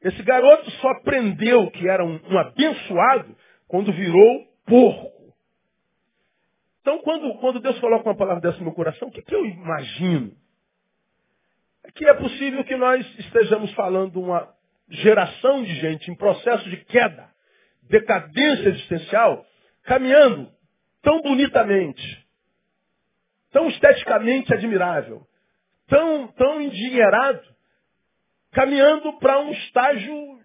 Esse 0.01 0.23
garoto 0.23 0.71
só 0.71 0.91
aprendeu 0.91 1.69
que 1.73 1.89
era 1.89 2.05
um, 2.05 2.21
um 2.31 2.39
abençoado 2.39 3.37
quando 3.67 3.93
virou 3.93 4.47
porco. 4.65 5.35
Então, 6.81 7.01
quando, 7.01 7.35
quando 7.41 7.59
Deus 7.59 7.81
coloca 7.81 8.09
uma 8.09 8.17
palavra 8.17 8.41
dessa 8.41 8.59
no 8.59 8.67
meu 8.67 8.73
coração, 8.73 9.09
o 9.09 9.11
que, 9.11 9.23
que 9.23 9.35
eu 9.35 9.45
imagino? 9.45 10.33
É 11.83 11.91
que 11.91 12.07
é 12.07 12.15
possível 12.15 12.63
que 12.65 12.77
nós 12.77 13.05
estejamos 13.19 13.73
falando 13.75 14.21
uma 14.21 14.49
geração 14.89 15.65
de 15.65 15.75
gente 15.75 16.09
em 16.09 16.15
processo 16.15 16.71
de 16.71 16.77
queda, 16.85 17.32
decadência 17.93 18.71
existencial, 18.71 19.45
caminhando 19.85 20.51
tão 21.03 21.21
bonitamente, 21.21 22.27
tão 23.53 23.69
esteticamente 23.69 24.53
admirável, 24.55 25.21
tão, 25.87 26.29
tão 26.29 26.63
endinheirado, 26.63 27.43
caminhando 28.53 29.13
para 29.19 29.41
um 29.41 29.53
estágio 29.53 30.41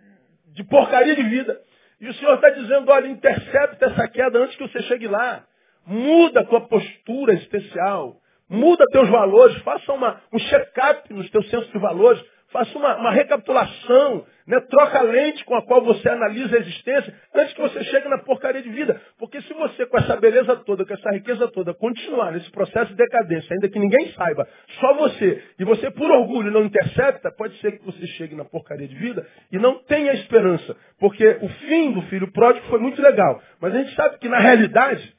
de 0.47 0.63
porcaria 0.65 1.15
de 1.15 1.23
vida. 1.23 1.57
E 2.01 2.09
o 2.09 2.13
Senhor 2.15 2.35
está 2.35 2.49
dizendo, 2.49 2.91
olha, 2.91 3.07
intercepta 3.07 3.85
essa 3.85 4.07
queda 4.09 4.39
antes 4.39 4.55
que 4.57 4.67
você 4.67 4.81
chegue 4.83 5.07
lá. 5.07 5.45
Muda 5.85 6.41
a 6.41 6.45
tua 6.45 6.67
postura 6.67 7.33
especial. 7.33 8.17
Muda 8.49 8.83
teus 8.91 9.09
valores. 9.09 9.57
Faça 9.61 9.93
uma, 9.93 10.21
um 10.33 10.37
check-up 10.37 11.13
nos 11.13 11.29
teus 11.29 11.49
sensos 11.49 11.71
de 11.71 11.79
valores. 11.79 12.21
Faça 12.51 12.77
uma, 12.77 12.95
uma 12.97 13.11
recapitulação. 13.11 14.25
Né? 14.47 14.59
Troca 14.61 14.99
a 14.99 15.01
lente 15.01 15.43
com 15.43 15.55
a 15.55 15.61
qual 15.61 15.83
você 15.83 16.07
analisa 16.07 16.55
a 16.55 16.59
existência 16.59 17.13
antes 17.35 17.53
que 17.53 17.61
você 17.61 17.83
chegue 17.83 18.07
na 18.07 18.19
porcaria 18.19 18.61
de 18.61 18.69
vida. 18.69 19.01
Porque 19.19 19.41
se 19.41 19.53
você, 19.53 19.85
com 19.85 19.97
essa 19.97 20.15
beleza 20.15 20.55
toda, 20.57 20.85
com 20.85 20.93
essa 20.93 21.11
riqueza 21.11 21.47
toda, 21.49 21.73
continuar 21.73 22.31
nesse 22.31 22.49
processo 22.51 22.91
de 22.91 22.95
decadência, 22.95 23.53
ainda 23.53 23.69
que 23.69 23.77
ninguém 23.77 24.13
saiba, 24.13 24.47
só 24.79 24.93
você, 24.93 25.43
e 25.59 25.65
você 25.65 25.91
por 25.91 26.09
orgulho 26.09 26.49
não 26.49 26.63
intercepta, 26.63 27.29
pode 27.37 27.59
ser 27.59 27.77
que 27.77 27.85
você 27.85 28.07
chegue 28.07 28.35
na 28.35 28.45
porcaria 28.45 28.87
de 28.87 28.95
vida 28.95 29.27
e 29.51 29.59
não 29.59 29.83
tenha 29.83 30.13
esperança. 30.13 30.75
Porque 30.97 31.27
o 31.41 31.49
fim 31.49 31.91
do 31.91 32.01
filho 32.03 32.31
pródigo 32.31 32.65
foi 32.67 32.79
muito 32.79 33.01
legal. 33.01 33.41
Mas 33.59 33.75
a 33.75 33.79
gente 33.79 33.93
sabe 33.95 34.17
que 34.19 34.29
na 34.29 34.39
realidade, 34.39 35.13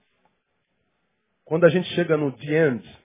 quando 1.44 1.64
a 1.64 1.68
gente 1.68 1.88
chega 1.94 2.16
no 2.16 2.32
the 2.32 2.68
end, 2.68 2.98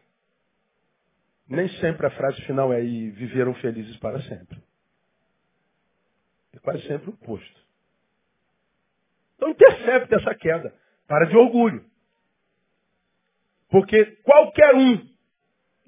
nem 1.54 1.70
sempre 1.80 2.08
a 2.08 2.12
frase 2.12 2.42
final 2.42 2.74
é 2.74 2.84
e 2.84 3.12
viveram 3.12 3.54
felizes 3.56 3.96
para 3.98 4.22
sempre. 4.24 4.62
É 6.54 6.60
quase 6.60 6.86
sempre 6.88 7.10
o 7.10 7.14
oposto. 7.14 7.62
Então 9.36 9.50
intercepta 9.50 10.16
essa 10.16 10.36
queda. 10.36 10.74
Para 11.08 11.26
de 11.26 11.38
orgulho. 11.38 11.86
Porque 13.70 14.06
qualquer 14.24 14.76
um, 14.76 15.10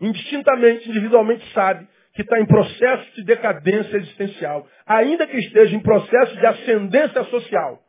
indistintamente, 0.01 0.89
individualmente, 0.89 1.51
sabe 1.53 1.88
que 2.13 2.22
está 2.22 2.39
em 2.39 2.45
processo 2.45 3.15
de 3.15 3.24
decadência 3.24 3.98
existencial, 3.98 4.67
ainda 4.86 5.27
que 5.27 5.38
esteja 5.38 5.75
em 5.75 5.81
processo 5.81 6.36
de 6.38 6.45
ascendência 6.45 7.24
social. 7.25 7.84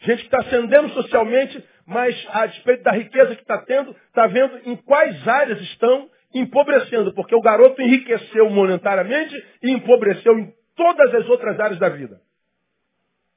Gente 0.00 0.18
que 0.20 0.34
está 0.34 0.38
ascendendo 0.38 0.90
socialmente, 0.90 1.64
mas 1.88 2.14
a 2.28 2.44
despeito 2.44 2.82
da 2.82 2.92
riqueza 2.92 3.34
que 3.34 3.40
está 3.40 3.62
tendo, 3.62 3.96
está 4.08 4.26
vendo 4.26 4.60
em 4.68 4.76
quais 4.76 5.26
áreas 5.26 5.58
estão 5.62 6.10
empobrecendo, 6.34 7.14
porque 7.14 7.34
o 7.34 7.40
garoto 7.40 7.80
enriqueceu 7.80 8.50
monetariamente 8.50 9.34
e 9.62 9.70
empobreceu 9.70 10.38
em 10.38 10.54
todas 10.76 11.14
as 11.14 11.26
outras 11.30 11.58
áreas 11.58 11.78
da 11.78 11.88
vida. 11.88 12.20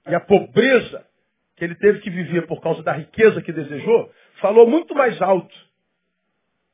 E 0.05 0.13
a 0.13 0.19
pobreza 0.19 1.07
que 1.55 1.63
ele 1.63 1.75
teve 1.75 2.01
que 2.01 2.09
viver 2.09 2.45
por 2.45 2.59
causa 2.59 2.83
da 2.83 2.91
riqueza 2.91 3.41
que 3.41 3.53
desejou, 3.53 4.11
falou 4.41 4.67
muito 4.67 4.93
mais 4.93 5.21
alto 5.21 5.55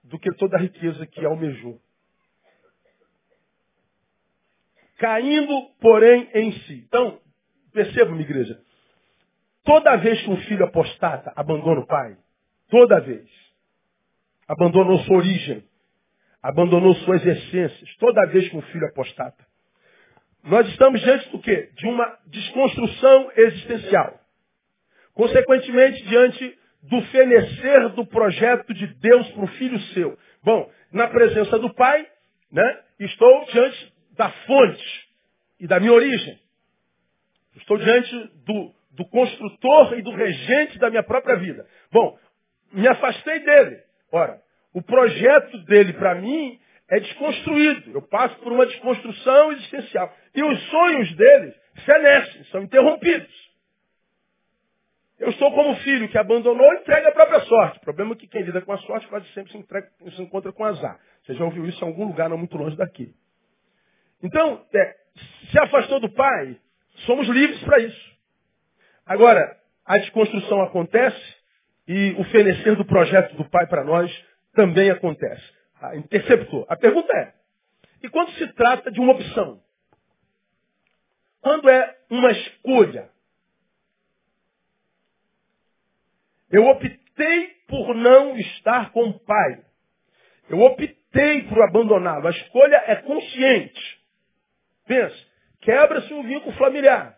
do 0.03 0.17
que 0.17 0.33
toda 0.33 0.57
a 0.57 0.61
riqueza 0.61 1.05
que 1.05 1.23
almejou. 1.23 1.79
Caindo, 4.97 5.69
porém, 5.79 6.27
em 6.33 6.51
si. 6.53 6.83
Então, 6.87 7.21
perceba, 7.71 8.09
minha 8.09 8.23
igreja, 8.23 8.59
Toda 9.67 9.97
vez 9.97 10.21
que 10.21 10.29
um 10.29 10.37
filho 10.37 10.63
apostata 10.63 11.33
abandona 11.35 11.81
o 11.81 11.85
pai, 11.85 12.15
toda 12.69 13.01
vez, 13.01 13.29
abandonou 14.47 14.97
sua 14.99 15.17
origem, 15.17 15.61
abandonou 16.41 16.95
suas 16.95 17.25
essências, 17.25 17.95
toda 17.97 18.25
vez 18.27 18.47
que 18.47 18.55
um 18.55 18.61
filho 18.61 18.87
apostata, 18.87 19.45
nós 20.41 20.65
estamos 20.69 21.01
diante 21.01 21.29
do 21.31 21.39
quê? 21.39 21.69
De 21.75 21.85
uma 21.85 22.17
desconstrução 22.27 23.29
existencial. 23.35 24.17
Consequentemente, 25.13 26.01
diante 26.05 26.57
do 26.83 27.01
fenecer 27.01 27.89
do 27.89 28.05
projeto 28.05 28.73
de 28.73 28.87
Deus 28.87 29.29
para 29.31 29.43
o 29.43 29.47
filho 29.47 29.79
seu. 29.93 30.17
Bom, 30.43 30.71
na 30.93 31.09
presença 31.09 31.59
do 31.59 31.73
pai, 31.73 32.07
né, 32.49 32.79
estou 33.01 33.45
diante 33.51 33.93
da 34.11 34.29
fonte 34.29 35.09
e 35.59 35.67
da 35.67 35.77
minha 35.77 35.91
origem. 35.91 36.39
Estou 37.57 37.77
diante 37.77 38.15
do, 38.45 38.76
do 38.97 39.05
construtor 39.05 39.97
e 39.97 40.01
do 40.01 40.11
regente 40.11 40.79
da 40.79 40.89
minha 40.89 41.03
própria 41.03 41.37
vida. 41.37 41.65
Bom, 41.91 42.17
me 42.73 42.87
afastei 42.87 43.39
dele. 43.39 43.79
Ora, 44.11 44.41
o 44.73 44.81
projeto 44.81 45.57
dele 45.65 45.93
para 45.93 46.15
mim 46.15 46.59
é 46.89 46.99
desconstruído. 46.99 47.91
Eu 47.91 48.01
passo 48.01 48.35
por 48.39 48.51
uma 48.51 48.65
desconstrução 48.65 49.51
existencial. 49.53 50.11
E 50.33 50.43
os 50.43 50.69
sonhos 50.69 51.15
dele 51.15 51.53
fenecem, 51.85 52.43
são 52.45 52.63
interrompidos. 52.63 53.47
Eu 55.19 55.29
estou 55.29 55.51
como 55.51 55.75
filho 55.77 56.09
que 56.09 56.17
abandonou 56.17 56.73
e 56.73 56.77
entrega 56.77 57.09
a 57.09 57.11
própria 57.11 57.41
sorte. 57.41 57.77
O 57.77 57.81
problema 57.81 58.13
é 58.13 58.15
que 58.15 58.27
quem 58.27 58.41
lida 58.41 58.61
com 58.61 58.71
a 58.71 58.77
sorte 58.79 59.07
quase 59.07 59.27
sempre 59.33 59.51
se, 59.51 59.57
entrega, 59.57 59.89
se 60.15 60.21
encontra 60.21 60.51
com 60.51 60.63
azar. 60.63 60.99
Você 61.23 61.35
já 61.35 61.45
ouviu 61.45 61.65
isso 61.67 61.83
em 61.83 61.87
algum 61.87 62.05
lugar 62.05 62.29
não 62.29 62.37
muito 62.37 62.57
longe 62.57 62.75
daqui. 62.75 63.13
Então, 64.23 64.65
é, 64.73 64.95
se 65.51 65.59
afastou 65.59 65.99
do 65.99 66.09
pai, 66.11 66.57
somos 67.05 67.27
livres 67.27 67.63
para 67.63 67.79
isso. 67.79 68.16
Agora, 69.07 69.57
a 69.85 69.97
desconstrução 69.97 70.61
acontece 70.61 71.35
e 71.87 72.15
o 72.17 72.23
fenecer 72.25 72.75
do 72.75 72.85
projeto 72.85 73.35
do 73.35 73.49
Pai 73.49 73.65
para 73.67 73.83
nós 73.83 74.11
também 74.53 74.89
acontece. 74.91 75.43
A 75.81 75.95
interceptou. 75.95 76.65
A 76.69 76.75
pergunta 76.75 77.11
é, 77.15 77.33
e 78.03 78.09
quando 78.09 78.31
se 78.33 78.47
trata 78.53 78.91
de 78.91 78.99
uma 78.99 79.13
opção? 79.13 79.61
quando 81.47 81.69
é 81.69 81.97
uma 82.09 82.29
escolha. 82.31 83.09
Eu 86.51 86.65
optei 86.67 87.47
por 87.67 87.95
não 87.95 88.37
estar 88.37 88.91
com 88.91 89.03
o 89.03 89.19
pai. 89.19 89.63
Eu 90.49 90.59
optei 90.59 91.43
por 91.43 91.61
abandoná-lo. 91.61 92.27
A 92.27 92.31
escolha 92.31 92.83
é 92.85 92.97
consciente. 92.97 94.01
Pensa, 94.85 95.15
quebra-se 95.61 96.13
um 96.13 96.23
vínculo 96.23 96.53
familiar. 96.57 97.16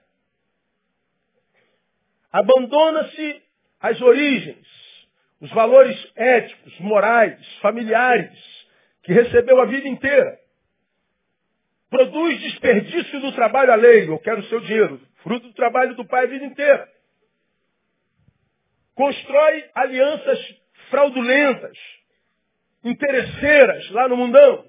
Abandona-se 2.31 3.41
as 3.79 3.99
origens, 4.01 4.67
os 5.41 5.49
valores 5.51 5.97
éticos, 6.15 6.79
morais, 6.79 7.39
familiares, 7.59 8.37
que 9.03 9.13
recebeu 9.13 9.59
a 9.61 9.65
vida 9.65 9.87
inteira. 9.87 10.37
Produz 11.89 12.39
desperdício 12.41 13.19
do 13.21 13.31
trabalho 13.31 13.71
alheio. 13.71 14.13
Eu 14.13 14.19
quero 14.19 14.41
o 14.41 14.45
seu 14.45 14.59
dinheiro. 14.59 15.01
Fruto 15.23 15.47
do 15.47 15.53
trabalho 15.53 15.95
do 15.95 16.05
pai 16.05 16.25
a 16.25 16.27
vida 16.27 16.45
inteira. 16.45 16.87
Constrói 18.93 19.65
alianças 19.73 20.39
fraudulentas, 20.89 21.77
interesseiras 22.83 23.89
lá 23.91 24.07
no 24.07 24.17
mundão. 24.17 24.65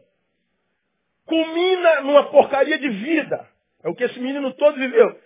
Culmina 1.26 2.00
numa 2.02 2.30
porcaria 2.30 2.78
de 2.78 2.88
vida. 2.88 3.46
É 3.82 3.88
o 3.88 3.94
que 3.94 4.04
esse 4.04 4.18
menino 4.18 4.52
todo 4.54 4.76
viveu. 4.76 5.20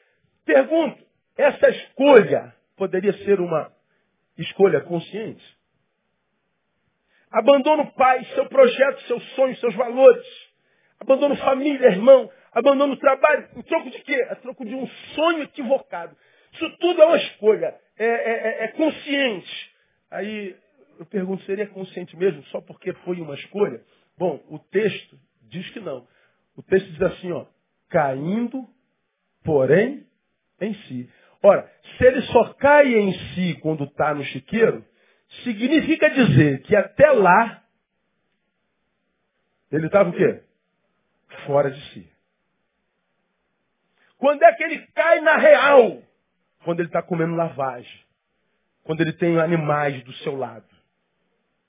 Pergunto, 0.44 1.03
essa 1.36 1.68
escolha 1.70 2.54
poderia 2.76 3.12
ser 3.24 3.40
uma 3.40 3.72
escolha 4.38 4.80
consciente? 4.80 5.44
Abandona 7.30 7.82
o 7.82 7.92
pai, 7.92 8.24
seu 8.34 8.46
projeto, 8.46 9.00
seus 9.02 9.22
sonhos, 9.34 9.58
seus 9.58 9.74
valores. 9.74 10.24
Abandona 11.00 11.36
família, 11.36 11.88
irmão. 11.88 12.30
Abandona 12.52 12.92
o 12.92 12.96
trabalho. 12.96 13.48
Em 13.56 13.62
troco 13.62 13.90
de 13.90 13.98
quê? 14.02 14.14
A 14.30 14.36
troco 14.36 14.64
de 14.64 14.74
um 14.74 14.86
sonho 14.86 15.42
equivocado. 15.42 16.16
Isso 16.52 16.70
tudo 16.78 17.02
é 17.02 17.06
uma 17.06 17.16
escolha. 17.16 17.74
É, 17.98 18.06
é, 18.06 18.32
é, 18.32 18.64
é 18.64 18.68
consciente. 18.68 19.74
Aí 20.10 20.56
eu 20.98 21.06
pergunto, 21.06 21.42
seria 21.44 21.66
consciente 21.66 22.16
mesmo 22.16 22.44
só 22.44 22.60
porque 22.60 22.92
foi 23.04 23.20
uma 23.20 23.34
escolha? 23.34 23.82
Bom, 24.16 24.40
o 24.48 24.58
texto 24.58 25.18
diz 25.42 25.68
que 25.70 25.80
não. 25.80 26.06
O 26.56 26.62
texto 26.62 26.88
diz 26.92 27.02
assim, 27.02 27.32
ó, 27.32 27.46
caindo, 27.88 28.64
porém, 29.42 30.06
em 30.60 30.74
si. 30.84 31.10
Ora, 31.44 31.70
se 31.98 32.04
ele 32.06 32.22
só 32.22 32.54
cai 32.54 32.94
em 32.94 33.12
si 33.12 33.60
quando 33.60 33.84
está 33.84 34.14
no 34.14 34.24
chiqueiro, 34.24 34.82
significa 35.42 36.08
dizer 36.08 36.62
que 36.62 36.74
até 36.74 37.10
lá 37.10 37.62
ele 39.70 39.84
estava 39.84 40.08
o 40.08 40.12
quê? 40.14 40.42
Fora 41.44 41.70
de 41.70 41.78
si. 41.90 42.10
Quando 44.16 44.42
é 44.42 44.54
que 44.54 44.64
ele 44.64 44.78
cai 44.94 45.20
na 45.20 45.36
real? 45.36 46.02
Quando 46.64 46.80
ele 46.80 46.88
está 46.88 47.02
comendo 47.02 47.34
lavagem. 47.34 48.00
Quando 48.82 49.02
ele 49.02 49.12
tem 49.12 49.38
animais 49.38 50.02
do 50.02 50.14
seu 50.14 50.34
lado. 50.34 50.64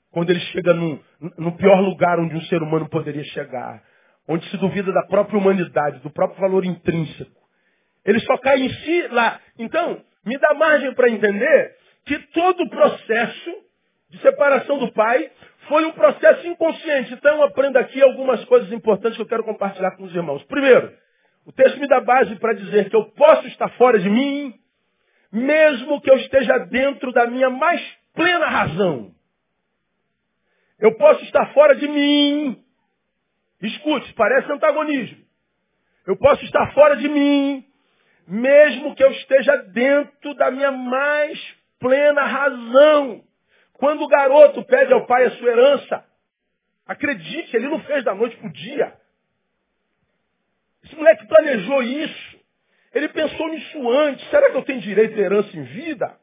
Quando 0.10 0.30
ele 0.30 0.40
chega 0.40 0.74
no, 0.74 1.04
no 1.38 1.58
pior 1.58 1.82
lugar 1.82 2.18
onde 2.18 2.34
um 2.34 2.42
ser 2.44 2.64
humano 2.64 2.88
poderia 2.88 3.26
chegar. 3.26 3.84
Onde 4.26 4.50
se 4.50 4.56
duvida 4.56 4.94
da 4.94 5.04
própria 5.04 5.38
humanidade, 5.38 6.00
do 6.00 6.10
próprio 6.10 6.40
valor 6.40 6.64
intrínseco. 6.64 7.45
Ele 8.06 8.20
só 8.20 8.38
cai 8.38 8.62
em 8.62 8.70
si 8.70 9.08
lá. 9.08 9.40
Então, 9.58 10.02
me 10.26 10.38
dá 10.38 10.54
margem 10.54 10.94
para 10.94 11.10
entender 11.10 11.76
que 12.06 12.20
todo 12.34 12.64
o 12.64 12.70
processo 12.70 13.52
de 14.10 14.20
separação 14.22 14.78
do 14.78 14.92
pai 14.94 15.32
foi 15.68 15.86
um 15.86 15.92
processo 15.92 16.46
inconsciente. 16.48 17.14
Então, 17.14 17.44
aprenda 17.44 17.80
aqui 17.80 18.02
algumas 18.02 18.44
coisas 18.46 18.72
importantes 18.72 19.18
que 19.18 19.22
eu 19.22 19.28
quero 19.28 19.44
compartilhar 19.44 19.92
com 19.98 20.04
os 20.04 20.16
irmãos. 20.16 20.44
Primeiro, 20.44 20.94
o 21.46 21.52
texto 21.52 21.80
me 21.80 21.88
dá 21.88 22.00
base 22.00 22.36
para 22.38 22.54
dizer 22.54 22.90
que 22.90 22.96
eu 22.96 23.06
posso 23.12 23.48
estar 23.48 23.70
fora 23.70 24.00
de 24.00 24.10
mim, 24.10 24.54
mesmo 25.32 26.00
que 26.02 26.10
eu 26.10 26.18
esteja 26.18 26.58
dentro 26.60 27.12
da 27.12 27.26
minha 27.26 27.50
mais 27.50 27.82
plena 28.14 28.46
razão. 28.48 29.12
Eu 30.80 30.96
posso 30.96 31.24
estar 31.24 31.54
fora 31.54 31.76
de 31.76 31.88
mim. 31.88 32.64
Escute, 33.62 34.14
parece 34.14 34.52
antagonismo. 34.52 35.24
Eu 36.06 36.18
posso 36.18 36.44
estar 36.46 36.72
fora 36.74 36.96
de 36.98 37.08
mim, 37.08 37.66
mesmo 38.28 38.96
que 38.96 39.04
eu 39.04 39.12
esteja 39.12 39.56
dentro 39.68 40.34
da 40.36 40.50
minha 40.52 40.72
mais 40.72 41.40
plena 41.80 42.24
razão. 42.24 43.24
Quando 43.74 44.04
o 44.04 44.08
garoto 44.08 44.64
pede 44.64 44.94
ao 44.94 45.06
pai 45.06 45.26
a 45.26 45.32
sua 45.32 45.50
herança, 45.50 46.06
acredite, 46.86 47.56
ele 47.56 47.68
não 47.68 47.80
fez 47.82 48.04
da 48.04 48.16
noite 48.16 48.38
para 48.38 48.48
o 48.48 48.54
dia. 48.54 48.94
Esse 50.84 50.96
moleque 50.96 51.28
planejou 51.28 51.84
isso. 51.84 52.40
Ele 52.94 53.10
pensou 53.10 53.50
nisso 53.50 53.90
antes. 53.92 54.30
Será 54.30 54.50
que 54.50 54.58
eu 54.58 54.64
tenho 54.64 54.80
direito 54.80 55.20
à 55.20 55.22
herança 55.22 55.58
em 55.58 55.64
vida? 55.64 56.18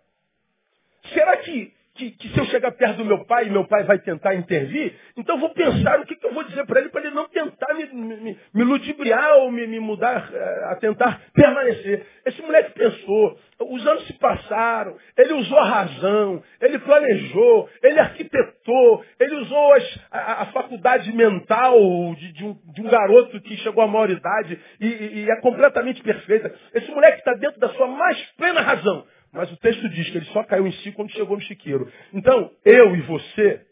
Será 1.12 1.36
que 1.38 1.74
que, 1.94 2.10
que, 2.12 2.28
se 2.30 2.38
eu 2.38 2.46
chegar 2.46 2.72
perto 2.72 2.98
do 2.98 3.04
meu 3.04 3.24
pai 3.26 3.50
meu 3.50 3.66
pai 3.66 3.84
vai 3.84 3.98
tentar 3.98 4.34
intervir, 4.34 4.94
então 5.16 5.38
vou 5.38 5.50
pensar 5.50 6.00
o 6.00 6.06
que, 6.06 6.16
que 6.16 6.26
eu 6.26 6.32
vou 6.32 6.42
dizer 6.44 6.64
para 6.66 6.80
ele 6.80 6.88
para 6.88 7.02
ele 7.02 7.14
não 7.14 7.28
tentar 7.28 7.74
me, 7.74 7.86
me, 7.86 8.38
me 8.54 8.64
ludibriar 8.64 9.34
ou 9.38 9.50
me, 9.50 9.66
me 9.66 9.78
mudar 9.78 10.30
eh, 10.32 10.64
a 10.70 10.76
tentar 10.76 11.20
permanecer. 11.34 12.06
Esse 12.24 12.40
moleque 12.40 12.72
pensou, 12.72 13.38
os 13.60 13.86
anos 13.86 14.06
se 14.06 14.14
passaram, 14.14 14.96
ele 15.18 15.34
usou 15.34 15.58
a 15.58 15.64
razão, 15.64 16.42
ele 16.60 16.78
planejou, 16.78 17.68
ele 17.82 17.98
arquitetou, 17.98 19.04
ele 19.20 19.34
usou 19.36 19.74
as, 19.74 20.00
a, 20.10 20.42
a, 20.42 20.46
faculdade 20.46 21.12
mental 21.12 21.78
de, 22.14 22.32
de, 22.32 22.44
um, 22.44 22.58
de, 22.72 22.80
um, 22.80 22.88
garoto 22.88 23.40
que 23.40 23.56
chegou 23.58 23.82
à 23.82 23.86
maioridade 23.86 24.58
e, 24.80 24.86
e, 24.86 25.24
e 25.24 25.30
é 25.30 25.40
completamente 25.40 26.02
perfeita. 26.02 26.54
Esse 26.74 26.90
moleque 26.90 27.18
está 27.18 27.34
dentro 27.34 27.60
da 27.60 27.68
sua 27.70 27.86
mais 27.86 28.18
plena 28.36 28.60
razão. 28.62 29.04
Mas 29.32 29.50
o 29.50 29.56
texto 29.56 29.88
diz 29.88 30.10
que 30.10 30.18
ele 30.18 30.26
só 30.26 30.44
caiu 30.44 30.66
em 30.66 30.72
si 30.72 30.92
quando 30.92 31.10
chegou 31.10 31.36
no 31.36 31.42
chiqueiro. 31.42 31.90
Então, 32.12 32.50
eu 32.64 32.94
e 32.94 33.00
você 33.00 33.66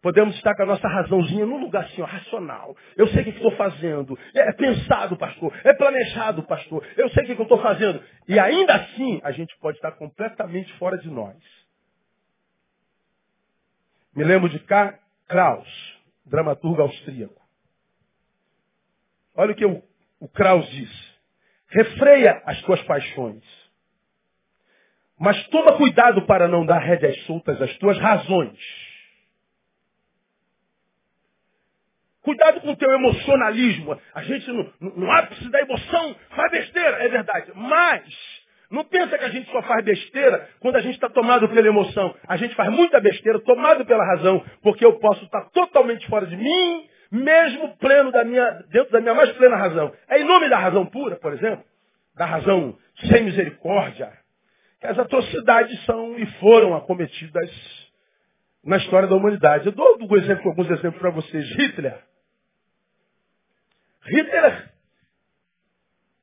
podemos 0.00 0.34
estar 0.36 0.54
com 0.54 0.62
a 0.62 0.66
nossa 0.66 0.88
razãozinha 0.88 1.44
num 1.44 1.60
lugar 1.60 1.84
assim, 1.84 2.00
ó, 2.00 2.06
racional. 2.06 2.74
Eu 2.96 3.06
sei 3.08 3.20
o 3.20 3.24
que 3.24 3.30
estou 3.30 3.52
fazendo. 3.52 4.18
É 4.34 4.52
pensado, 4.52 5.16
pastor. 5.16 5.54
É 5.62 5.74
planejado, 5.74 6.42
pastor. 6.44 6.86
Eu 6.96 7.10
sei 7.10 7.24
o 7.24 7.26
que 7.26 7.42
estou 7.42 7.60
fazendo. 7.60 8.02
E 8.26 8.38
ainda 8.38 8.74
assim, 8.74 9.20
a 9.22 9.30
gente 9.30 9.54
pode 9.58 9.76
estar 9.76 9.92
completamente 9.92 10.72
fora 10.74 10.96
de 10.96 11.10
nós. 11.10 11.36
Me 14.16 14.24
lembro 14.24 14.48
de 14.48 14.58
K. 14.60 14.98
Kraus, 15.26 15.98
dramaturgo 16.24 16.82
austríaco. 16.82 17.42
Olha 19.34 19.52
o 19.52 19.54
que 19.54 19.66
o, 19.66 19.82
o 20.20 20.28
Kraus 20.28 20.66
diz. 20.70 21.14
Refreia 21.68 22.42
as 22.46 22.60
tuas 22.62 22.80
paixões 22.82 23.63
mas 25.18 25.46
toma 25.48 25.76
cuidado 25.76 26.22
para 26.22 26.48
não 26.48 26.66
dar 26.66 26.78
rédeas 26.78 27.16
soltas 27.24 27.60
às 27.60 27.76
tuas 27.78 27.98
razões. 27.98 28.58
Cuidado 32.22 32.62
com 32.62 32.70
o 32.70 32.76
teu 32.76 32.90
emocionalismo. 32.90 34.00
A 34.14 34.22
gente, 34.22 34.50
no, 34.50 34.72
no 34.80 35.12
ápice 35.12 35.50
da 35.50 35.60
emoção, 35.60 36.16
faz 36.30 36.50
besteira. 36.50 37.04
É 37.04 37.08
verdade. 37.08 37.52
Mas, 37.54 38.02
não 38.70 38.82
pensa 38.82 39.18
que 39.18 39.24
a 39.24 39.28
gente 39.28 39.50
só 39.50 39.62
faz 39.62 39.84
besteira 39.84 40.48
quando 40.58 40.76
a 40.76 40.80
gente 40.80 40.94
está 40.94 41.10
tomado 41.10 41.48
pela 41.50 41.68
emoção. 41.68 42.14
A 42.26 42.38
gente 42.38 42.54
faz 42.54 42.70
muita 42.70 42.98
besteira, 42.98 43.38
tomado 43.40 43.84
pela 43.84 44.04
razão, 44.04 44.42
porque 44.62 44.84
eu 44.84 44.98
posso 44.98 45.22
estar 45.24 45.50
totalmente 45.50 46.08
fora 46.08 46.26
de 46.26 46.36
mim, 46.36 46.88
mesmo 47.12 47.76
pleno 47.76 48.10
da 48.10 48.24
minha, 48.24 48.50
dentro 48.70 48.90
da 48.90 49.02
minha 49.02 49.14
mais 49.14 49.30
plena 49.32 49.56
razão. 49.56 49.92
É 50.08 50.18
em 50.18 50.24
nome 50.24 50.48
da 50.48 50.58
razão 50.58 50.86
pura, 50.86 51.16
por 51.16 51.34
exemplo, 51.34 51.62
da 52.16 52.24
razão 52.24 52.74
sem 53.10 53.24
misericórdia, 53.24 54.10
as 54.84 54.98
atrocidades 54.98 55.82
são 55.84 56.18
e 56.18 56.26
foram 56.38 56.76
acometidas 56.76 57.50
na 58.62 58.76
história 58.76 59.08
da 59.08 59.16
humanidade. 59.16 59.66
Eu 59.66 59.72
dou 59.72 60.16
exemplo, 60.18 60.50
alguns 60.50 60.70
exemplos 60.70 61.00
para 61.00 61.10
vocês. 61.10 61.48
Hitler. 61.56 62.04
Hitler, 64.02 64.72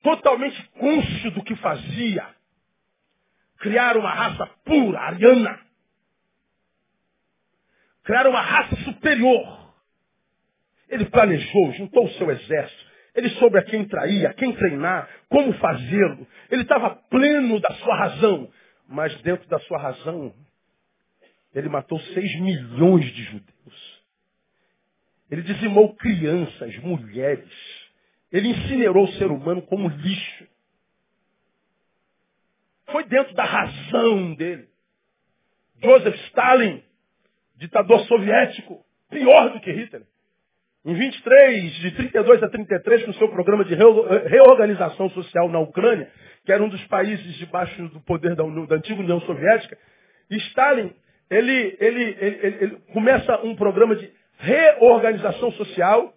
totalmente 0.03 0.61
cônscio 0.79 1.31
do 1.31 1.43
que 1.43 1.55
fazia, 1.55 2.27
criar 3.57 3.97
uma 3.97 4.13
raça 4.13 4.45
pura, 4.63 4.99
ariana. 4.99 5.59
Criar 8.03 8.27
uma 8.27 8.41
raça 8.41 8.75
superior. 8.83 9.73
Ele 10.87 11.05
planejou, 11.05 11.71
juntou 11.73 12.05
o 12.05 12.11
seu 12.13 12.29
exército, 12.29 12.90
ele 13.13 13.29
soube 13.31 13.57
a 13.57 13.63
quem 13.63 13.85
trair, 13.85 14.25
a 14.25 14.33
quem 14.33 14.53
treinar, 14.53 15.09
como 15.27 15.53
fazê-lo. 15.53 16.25
Ele 16.49 16.61
estava 16.61 16.95
pleno 17.09 17.59
da 17.59 17.73
sua 17.75 17.95
razão. 17.95 18.51
Mas 18.87 19.15
dentro 19.21 19.47
da 19.47 19.59
sua 19.59 19.77
razão, 19.77 20.33
ele 21.53 21.69
matou 21.69 21.99
seis 21.99 22.39
milhões 22.39 23.05
de 23.13 23.23
judeus. 23.23 24.01
Ele 25.29 25.41
dizimou 25.41 25.95
crianças, 25.95 26.77
mulheres. 26.79 27.89
Ele 28.31 28.49
incinerou 28.49 29.05
o 29.05 29.13
ser 29.13 29.27
humano 29.31 29.61
como 29.61 29.87
lixo. 29.87 30.47
Foi 32.91 33.05
dentro 33.05 33.33
da 33.33 33.43
razão 33.43 34.35
dele. 34.35 34.67
Joseph 35.81 36.15
Stalin, 36.27 36.83
ditador 37.55 38.05
soviético, 38.07 38.85
pior 39.09 39.53
do 39.53 39.61
que 39.61 39.71
Hitler. 39.71 40.05
Em 40.83 40.95
23, 40.95 41.73
de 41.73 41.91
32 41.91 42.41
a 42.41 42.49
33, 42.49 43.05
com 43.05 43.11
o 43.11 43.15
seu 43.15 43.29
programa 43.29 43.63
de 43.63 43.75
reorganização 43.75 45.09
social 45.11 45.47
na 45.47 45.59
Ucrânia, 45.59 46.11
que 46.43 46.51
era 46.51 46.63
um 46.63 46.69
dos 46.69 46.83
países 46.87 47.35
debaixo 47.35 47.87
do 47.89 48.01
poder 48.01 48.35
da, 48.35 48.43
da 48.43 48.75
antiga 48.75 48.99
União 48.99 49.21
Soviética, 49.21 49.77
Stalin, 50.31 50.91
ele, 51.29 51.77
ele, 51.79 52.17
ele, 52.19 52.57
ele 52.61 52.75
começa 52.93 53.41
um 53.43 53.55
programa 53.55 53.95
de 53.95 54.11
reorganização 54.39 55.51
social, 55.51 56.13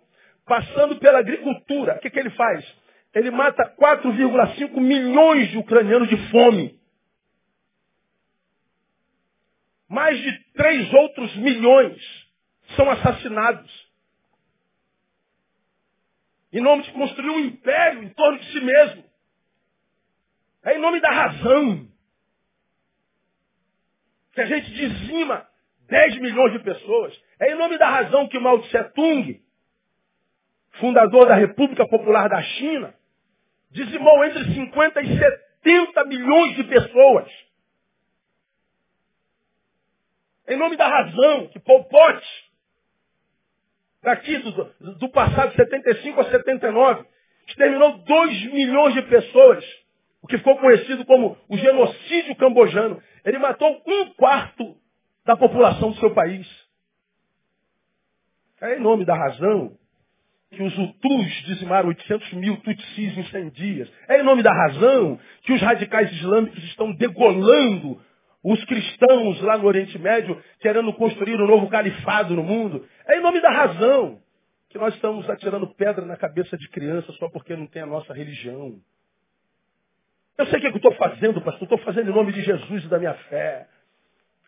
passando 0.46 0.96
pela 0.96 1.18
agricultura. 1.18 1.96
O 1.96 1.98
que, 2.00 2.10
que 2.10 2.18
ele 2.18 2.30
faz? 2.30 2.64
Ele 3.14 3.30
mata 3.30 3.62
4,5 3.78 4.80
milhões 4.80 5.50
de 5.50 5.58
ucranianos 5.58 6.08
de 6.08 6.16
fome. 6.30 6.80
Mais 9.88 10.18
de 10.18 10.32
três 10.54 10.92
outros 10.92 11.36
milhões 11.36 11.96
são 12.76 12.90
assassinados. 12.90 13.83
Em 16.54 16.60
nome 16.60 16.84
de 16.84 16.92
construir 16.92 17.30
um 17.30 17.40
império 17.40 18.04
em 18.04 18.10
torno 18.10 18.38
de 18.38 18.52
si 18.52 18.60
mesmo. 18.60 19.04
É 20.62 20.76
em 20.76 20.78
nome 20.78 21.00
da 21.00 21.10
razão. 21.10 21.88
Que 24.32 24.40
a 24.40 24.46
gente 24.46 24.72
dizima 24.72 25.48
10 25.88 26.18
milhões 26.20 26.52
de 26.52 26.60
pessoas. 26.60 27.20
É 27.40 27.50
em 27.50 27.56
nome 27.56 27.76
da 27.76 27.90
razão 27.90 28.28
que 28.28 28.38
Mao 28.38 28.62
Tse 28.62 28.84
Tung, 28.94 29.42
fundador 30.74 31.26
da 31.26 31.34
República 31.34 31.88
Popular 31.88 32.28
da 32.28 32.40
China, 32.40 32.94
dizimou 33.72 34.24
entre 34.24 34.54
50 34.54 35.02
e 35.02 35.18
70 35.18 36.04
milhões 36.04 36.54
de 36.54 36.64
pessoas. 36.64 37.32
Em 40.46 40.56
nome 40.56 40.76
da 40.76 40.86
razão 40.86 41.48
que 41.48 41.58
Pol 41.58 41.84
Pot, 41.86 42.24
daqui 44.04 44.38
do, 44.38 44.94
do 44.98 45.08
passado 45.08 45.50
de 45.50 45.56
75 45.56 46.20
a 46.20 46.24
79, 46.24 47.04
exterminou 47.48 47.98
2 47.98 48.52
milhões 48.52 48.94
de 48.94 49.02
pessoas, 49.02 49.64
o 50.22 50.26
que 50.26 50.38
ficou 50.38 50.56
conhecido 50.58 51.04
como 51.04 51.36
o 51.48 51.56
genocídio 51.56 52.36
cambojano. 52.36 53.02
Ele 53.24 53.38
matou 53.38 53.82
um 53.86 54.14
quarto 54.14 54.76
da 55.24 55.36
população 55.36 55.90
do 55.90 55.98
seu 55.98 56.12
país. 56.14 56.46
É 58.60 58.76
em 58.76 58.80
nome 58.80 59.04
da 59.04 59.14
razão 59.14 59.76
que 60.50 60.62
os 60.62 60.78
Hutus 60.78 61.32
dizimaram 61.46 61.88
800 61.88 62.32
mil 62.34 62.56
Tutsis 62.58 63.18
em 63.18 63.24
100 63.24 63.50
dias. 63.50 63.92
É 64.08 64.20
em 64.20 64.22
nome 64.22 64.42
da 64.42 64.52
razão 64.52 65.18
que 65.42 65.52
os 65.52 65.60
radicais 65.60 66.12
islâmicos 66.12 66.62
estão 66.64 66.92
degolando 66.92 68.00
os 68.44 68.62
cristãos 68.66 69.40
lá 69.40 69.56
no 69.56 69.64
Oriente 69.64 69.98
Médio, 69.98 70.38
querendo 70.60 70.92
construir 70.92 71.40
um 71.40 71.46
novo 71.46 71.66
califado 71.68 72.36
no 72.36 72.42
mundo. 72.42 72.86
É 73.06 73.16
em 73.16 73.22
nome 73.22 73.40
da 73.40 73.50
razão 73.50 74.20
que 74.68 74.76
nós 74.76 74.94
estamos 74.94 75.28
atirando 75.30 75.66
pedra 75.74 76.04
na 76.04 76.16
cabeça 76.16 76.58
de 76.58 76.68
crianças 76.68 77.16
só 77.16 77.30
porque 77.30 77.56
não 77.56 77.66
tem 77.66 77.80
a 77.80 77.86
nossa 77.86 78.12
religião. 78.12 78.78
Eu 80.36 80.46
sei 80.46 80.58
o 80.58 80.60
que 80.60 80.66
eu 80.66 80.76
estou 80.76 80.94
fazendo, 80.96 81.40
pastor. 81.40 81.62
Estou 81.62 81.78
fazendo 81.78 82.10
em 82.10 82.14
nome 82.14 82.32
de 82.32 82.42
Jesus 82.42 82.84
e 82.84 82.88
da 82.88 82.98
minha 82.98 83.14
fé. 83.14 83.66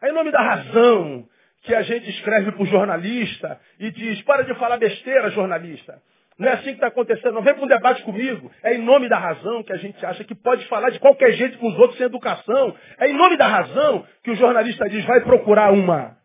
É 0.02 0.10
em 0.10 0.12
nome 0.12 0.30
da 0.30 0.42
razão 0.42 1.26
que 1.62 1.74
a 1.74 1.82
gente 1.82 2.10
escreve 2.10 2.52
para 2.52 2.62
o 2.62 2.66
jornalista 2.66 3.58
e 3.78 3.90
diz, 3.90 4.20
para 4.22 4.42
de 4.42 4.54
falar 4.56 4.76
besteira, 4.76 5.30
jornalista. 5.30 6.02
Não 6.38 6.48
é 6.48 6.52
assim 6.52 6.64
que 6.64 6.70
está 6.72 6.88
acontecendo. 6.88 7.32
Não 7.32 7.42
vem 7.42 7.54
para 7.54 7.64
um 7.64 7.68
debate 7.68 8.02
comigo. 8.02 8.50
É 8.62 8.74
em 8.74 8.82
nome 8.82 9.08
da 9.08 9.18
razão 9.18 9.62
que 9.62 9.72
a 9.72 9.76
gente 9.76 10.04
acha 10.04 10.22
que 10.22 10.34
pode 10.34 10.66
falar 10.66 10.90
de 10.90 10.98
qualquer 10.98 11.32
jeito 11.32 11.58
com 11.58 11.68
os 11.68 11.78
outros 11.78 11.96
sem 11.96 12.06
educação. 12.06 12.76
É 12.98 13.08
em 13.08 13.14
nome 13.14 13.36
da 13.36 13.46
razão 13.46 14.06
que 14.22 14.30
o 14.30 14.36
jornalista 14.36 14.88
diz, 14.88 15.04
vai 15.06 15.20
procurar 15.22 15.72
uma, 15.72 16.16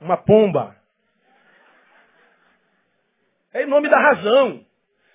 uma 0.00 0.16
pomba. 0.16 0.76
É 3.52 3.64
em 3.64 3.66
nome 3.66 3.88
da 3.88 3.98
razão. 3.98 4.64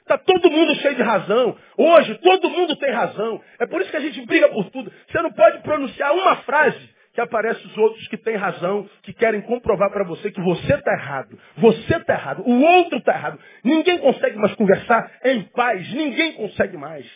Está 0.01 0.17
todo 0.17 0.51
mundo 0.51 0.75
cheio 0.75 0.95
de 0.95 1.03
razão. 1.03 1.57
Hoje, 1.77 2.15
todo 2.15 2.49
mundo 2.49 2.75
tem 2.77 2.91
razão. 2.91 3.41
É 3.59 3.65
por 3.65 3.81
isso 3.81 3.91
que 3.91 3.97
a 3.97 4.01
gente 4.01 4.25
briga 4.25 4.49
por 4.49 4.69
tudo. 4.69 4.91
Você 5.07 5.21
não 5.21 5.31
pode 5.31 5.59
pronunciar 5.59 6.13
uma 6.13 6.37
frase 6.37 6.96
que 7.17 7.21
aparecem 7.21 7.65
os 7.65 7.75
outros 7.79 8.07
que 8.09 8.17
têm 8.17 8.35
razão, 8.35 8.87
que 9.01 9.11
querem 9.11 9.41
comprovar 9.41 9.89
para 9.89 10.03
você 10.03 10.29
que 10.29 10.39
você 10.39 10.75
está 10.75 10.93
errado. 10.93 11.35
Você 11.57 11.95
está 11.95 12.13
errado. 12.13 12.43
O 12.43 12.61
outro 12.61 12.99
está 12.99 13.11
errado. 13.11 13.39
Ninguém 13.63 13.97
consegue 13.97 14.37
mais 14.37 14.53
conversar 14.53 15.19
em 15.23 15.41
paz. 15.45 15.91
Ninguém 15.95 16.33
consegue 16.33 16.77
mais. 16.77 17.11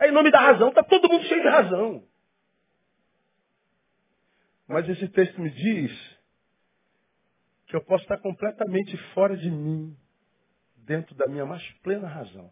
É 0.00 0.08
em 0.08 0.10
nome 0.10 0.32
da 0.32 0.40
razão. 0.40 0.70
Está 0.70 0.82
todo 0.82 1.08
mundo 1.08 1.22
cheio 1.22 1.40
de 1.40 1.48
razão. 1.48 2.02
Mas 4.66 4.88
esse 4.88 5.06
texto 5.10 5.40
me 5.40 5.50
diz 5.50 6.18
que 7.68 7.76
eu 7.76 7.84
posso 7.84 8.02
estar 8.02 8.18
completamente 8.18 8.96
fora 9.14 9.36
de 9.36 9.48
mim, 9.48 9.96
dentro 10.78 11.14
da 11.14 11.28
minha 11.28 11.46
mais 11.46 11.62
plena 11.84 12.08
razão. 12.08 12.50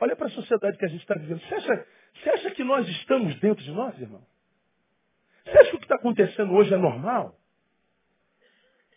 Olha 0.00 0.16
para 0.16 0.26
a 0.26 0.30
sociedade 0.30 0.76
que 0.76 0.86
a 0.86 0.88
gente 0.88 1.02
está 1.02 1.14
vivendo. 1.14 1.40
Você 1.40 1.54
acha, 1.54 1.86
você 2.14 2.30
acha 2.30 2.50
que 2.50 2.64
nós 2.64 2.88
estamos 2.88 3.38
dentro 3.40 3.64
de 3.64 3.70
nós, 3.70 3.98
irmão? 4.00 4.24
Você 5.44 5.58
acha 5.58 5.70
que 5.70 5.76
o 5.76 5.78
que 5.78 5.84
está 5.84 5.96
acontecendo 5.96 6.52
hoje 6.52 6.72
é 6.72 6.76
normal? 6.76 7.36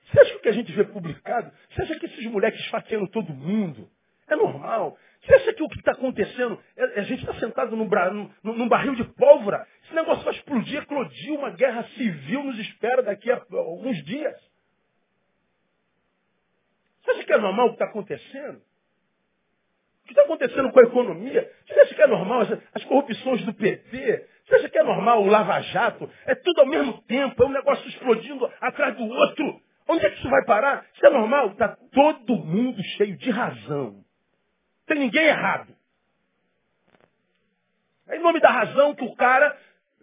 Você 0.05 0.19
acha 0.19 0.31
que 0.31 0.37
o 0.37 0.41
que 0.41 0.49
a 0.49 0.53
gente 0.53 0.71
vê 0.71 0.83
publicado, 0.83 1.51
você 1.69 1.81
acha 1.81 1.99
que 1.99 2.05
esses 2.05 2.25
moleques 2.25 2.59
esfaqueando 2.61 3.07
todo 3.09 3.33
mundo 3.33 3.89
é 4.27 4.35
normal? 4.35 4.97
Você 5.21 5.33
acha 5.35 5.53
que 5.53 5.63
o 5.63 5.69
que 5.69 5.79
está 5.79 5.93
acontecendo, 5.93 6.61
é, 6.75 6.99
a 6.99 7.03
gente 7.03 7.21
está 7.21 7.33
sentado 7.39 7.75
num, 7.75 7.87
num, 8.43 8.57
num, 8.57 8.67
barril 8.67 8.93
de 8.93 9.05
pólvora, 9.05 9.65
esse 9.85 9.95
negócio 9.95 10.23
vai 10.23 10.33
explodir, 10.33 10.81
eclodir, 10.81 11.33
uma 11.33 11.51
guerra 11.51 11.83
civil 11.95 12.43
nos 12.43 12.59
espera 12.59 13.01
daqui 13.01 13.31
a 13.31 13.41
alguns 13.51 14.03
dias. 14.03 14.37
Você 17.01 17.11
acha 17.11 17.23
que 17.23 17.33
é 17.33 17.37
normal 17.37 17.67
o 17.67 17.69
que 17.69 17.75
está 17.75 17.85
acontecendo? 17.85 18.61
Que 20.13 20.19
está 20.19 20.23
acontecendo 20.23 20.71
com 20.71 20.79
a 20.79 20.83
economia? 20.83 21.51
Você 21.65 21.79
acha 21.79 21.95
que 21.95 22.01
é 22.01 22.07
normal 22.07 22.41
as 22.73 22.83
corrupções 22.85 23.43
do 23.45 23.53
PT? 23.53 24.27
Você 24.45 24.55
acha 24.55 24.69
que 24.69 24.77
é 24.77 24.83
normal 24.83 25.23
o 25.23 25.25
Lava-Jato? 25.25 26.07
É 26.27 26.35
tudo 26.35 26.61
ao 26.61 26.67
mesmo 26.67 27.01
tempo, 27.03 27.41
é 27.41 27.45
um 27.47 27.51
negócio 27.51 27.87
explodindo 27.89 28.47
atrás 28.61 28.95
do 28.95 29.03
outro. 29.03 29.59
Onde 29.89 30.05
é 30.05 30.09
que 30.11 30.19
isso 30.19 30.29
vai 30.29 30.45
parar? 30.45 30.85
Isso 30.93 31.05
é 31.05 31.09
normal? 31.09 31.47
Está 31.47 31.75
todo 31.91 32.35
mundo 32.37 32.81
cheio 32.95 33.17
de 33.17 33.31
razão. 33.31 34.03
Tem 34.85 34.99
ninguém 34.99 35.25
errado. 35.25 35.73
É 38.07 38.17
em 38.17 38.21
nome 38.21 38.39
da 38.39 38.51
razão 38.51 38.93
que 38.93 39.03
o 39.03 39.15
cara 39.15 39.57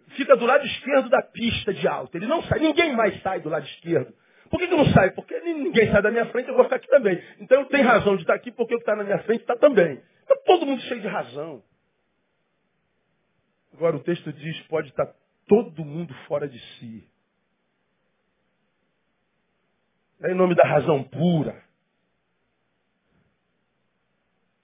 fica 0.09 0.35
do 0.35 0.45
lado 0.45 0.65
esquerdo 0.65 1.07
da 1.07 1.21
pista 1.21 1.73
de 1.73 1.87
alta. 1.87 2.17
Ele 2.17 2.27
não 2.27 2.43
sai, 2.43 2.59
ninguém 2.59 2.93
mais 2.93 3.21
sai 3.21 3.39
do 3.39 3.47
lado 3.47 3.65
esquerdo. 3.65 4.13
Por 4.51 4.59
que, 4.59 4.67
que 4.67 4.75
não 4.75 4.85
sai? 4.87 5.11
Porque 5.11 5.39
ninguém 5.39 5.89
sai 5.89 6.01
da 6.01 6.11
minha 6.11 6.25
frente, 6.25 6.49
eu 6.49 6.55
vou 6.55 6.65
ficar 6.65 6.75
aqui 6.75 6.87
também. 6.89 7.17
Então 7.39 7.61
eu 7.61 7.67
tenho 7.67 7.87
razão 7.87 8.17
de 8.17 8.23
estar 8.23 8.35
aqui 8.35 8.51
porque 8.51 8.75
o 8.75 8.77
que 8.77 8.83
está 8.83 8.97
na 8.97 9.05
minha 9.05 9.19
frente 9.23 9.41
está 9.41 9.55
também. 9.55 9.93
Está 10.21 10.35
todo 10.45 10.65
mundo 10.65 10.81
cheio 10.83 10.99
de 10.99 11.07
razão. 11.07 11.63
Agora 13.73 13.95
o 13.95 14.03
texto 14.03 14.31
diz, 14.33 14.59
pode 14.67 14.89
estar 14.89 15.07
todo 15.47 15.85
mundo 15.85 16.13
fora 16.27 16.49
de 16.49 16.59
si. 16.59 17.09
É 20.21 20.31
em 20.31 20.35
nome 20.35 20.53
da 20.53 20.67
razão 20.67 21.01
pura. 21.05 21.63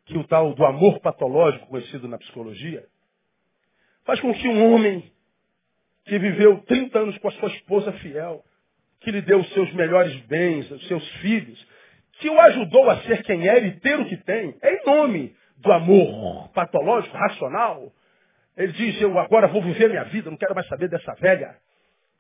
Que 0.06 0.18
o 0.18 0.28
tal 0.28 0.54
do 0.54 0.66
amor 0.66 1.00
patológico, 1.00 1.68
conhecido 1.68 2.10
na 2.10 2.18
psicologia, 2.18 2.86
faz 4.04 4.20
com 4.20 4.34
que 4.34 4.50
um 4.50 4.74
homem 4.74 5.12
que 6.04 6.20
viveu 6.20 6.62
30 6.64 7.00
anos 7.00 7.18
com 7.20 7.30
a 7.30 7.32
sua 7.32 7.50
esposa 7.50 7.94
fiel, 7.94 8.44
que 9.00 9.12
lhe 9.12 9.22
deu 9.22 9.40
os 9.40 9.50
seus 9.54 9.72
melhores 9.74 10.16
bens, 10.28 10.70
os 10.72 10.88
seus 10.88 11.08
filhos, 11.18 11.68
que 12.20 12.30
o 12.30 12.40
ajudou 12.40 12.90
a 12.90 13.02
ser 13.02 13.24
quem 13.24 13.48
era 13.48 13.66
e 13.66 13.80
ter 13.80 14.00
o 14.00 14.06
que 14.06 14.18
tem, 14.18 14.56
é 14.62 14.76
em 14.76 14.86
nome 14.86 15.36
do 15.58 15.72
amor 15.72 16.50
patológico, 16.50 17.16
racional. 17.16 17.92
Ele 18.56 18.74
diz, 18.74 19.00
eu 19.02 19.18
agora 19.20 19.48
vou 19.48 19.62
viver 19.62 19.90
minha 19.90 20.04
vida, 20.06 20.30
não 20.30 20.38
quero 20.38 20.56
mais 20.56 20.68
saber 20.68 20.90
dessa 20.90 21.14
velha. 21.16 21.56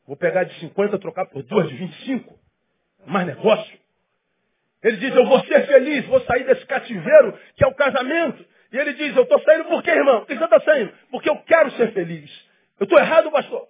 Vou 0.05 0.15
pegar 0.15 0.43
de 0.43 0.53
50, 0.59 0.99
trocar 0.99 1.25
por 1.27 1.43
duas 1.43 1.67
de 1.67 1.75
25. 1.75 2.39
Mais 3.05 3.25
negócio. 3.25 3.79
Ele 4.83 4.97
diz, 4.97 5.15
eu 5.15 5.25
vou 5.25 5.43
ser 5.45 5.65
feliz, 5.65 6.05
vou 6.05 6.21
sair 6.21 6.45
desse 6.45 6.65
cativeiro 6.65 7.37
que 7.55 7.63
é 7.63 7.67
o 7.67 7.73
casamento. 7.73 8.45
E 8.71 8.77
ele 8.77 8.93
diz, 8.93 9.15
eu 9.15 9.23
estou 9.23 9.41
saindo 9.41 9.65
por 9.65 9.81
quê, 9.81 9.91
irmão? 9.91 10.19
Por 10.19 10.27
que 10.27 10.35
você 10.35 10.43
está 10.43 10.59
saindo? 10.61 10.93
Porque 11.09 11.29
eu 11.29 11.37
quero 11.37 11.71
ser 11.71 11.91
feliz. 11.93 12.47
Eu 12.79 12.83
estou 12.83 12.99
errado, 12.99 13.31
pastor? 13.31 13.67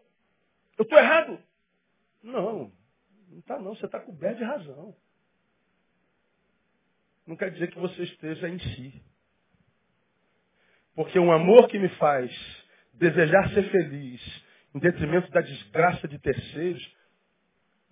Eu 0.77 0.83
estou 0.83 0.99
errado? 0.99 1.39
Não. 2.23 2.71
Não 3.37 3.41
está 3.41 3.59
não, 3.59 3.75
você 3.75 3.85
está 3.85 3.99
coberto 3.99 4.39
de 4.39 4.43
razão. 4.43 4.95
Não 7.27 7.35
quer 7.35 7.51
dizer 7.51 7.69
que 7.69 7.77
você 7.77 8.01
esteja 8.01 8.49
em 8.49 8.57
si. 8.57 9.03
Porque 10.95 11.19
um 11.19 11.31
amor 11.31 11.67
que 11.67 11.77
me 11.77 11.89
faz 11.97 12.31
desejar 12.93 13.47
ser 13.53 13.69
feliz, 13.69 14.43
em 14.73 14.79
detrimento 14.79 15.29
da 15.29 15.41
desgraça 15.41 16.07
de 16.07 16.17
terceiros, 16.17 16.95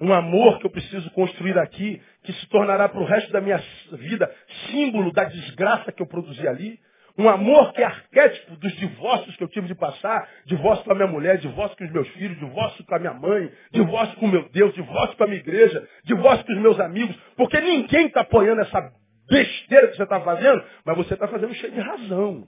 um 0.01 0.11
amor 0.11 0.57
que 0.57 0.65
eu 0.65 0.71
preciso 0.71 1.11
construir 1.11 1.57
aqui, 1.59 2.01
que 2.23 2.33
se 2.33 2.47
tornará 2.47 2.89
para 2.89 3.01
o 3.01 3.05
resto 3.05 3.31
da 3.31 3.39
minha 3.39 3.61
vida 3.91 4.35
símbolo 4.71 5.11
da 5.11 5.25
desgraça 5.25 5.91
que 5.91 6.01
eu 6.01 6.07
produzi 6.07 6.47
ali, 6.47 6.79
Um 7.17 7.29
amor 7.29 7.71
que 7.71 7.81
é 7.81 7.85
arquétipo 7.85 8.57
dos 8.57 8.73
divórcios 8.73 9.35
que 9.37 9.43
eu 9.43 9.47
tive 9.47 9.67
de 9.67 9.75
passar, 9.75 10.29
divórcio 10.45 10.83
com 10.83 10.91
a 10.91 10.95
minha 10.95 11.07
mulher, 11.07 11.37
divórcio 11.37 11.77
com 11.77 11.85
os 11.85 11.91
meus 11.91 12.07
filhos, 12.09 12.37
divórcio 12.37 12.85
com 12.85 12.95
a 12.95 12.99
minha 12.99 13.13
mãe, 13.13 13.51
divórcio 13.71 14.17
com 14.17 14.27
meu 14.27 14.49
Deus, 14.49 14.73
divórcio 14.73 15.15
com 15.15 15.23
a 15.23 15.27
minha 15.27 15.39
igreja, 15.39 15.87
divórcio 16.03 16.45
com 16.45 16.51
os 16.51 16.59
meus 16.59 16.79
amigos, 16.79 17.15
porque 17.37 17.59
ninguém 17.61 18.07
está 18.07 18.21
apoiando 18.21 18.61
essa 18.61 18.91
besteira 19.29 19.87
que 19.87 19.95
você 19.95 20.03
está 20.03 20.19
fazendo, 20.19 20.63
mas 20.83 20.97
você 20.97 21.13
está 21.13 21.27
fazendo 21.27 21.53
cheio 21.53 21.71
de 21.71 21.79
razão. 21.79 22.47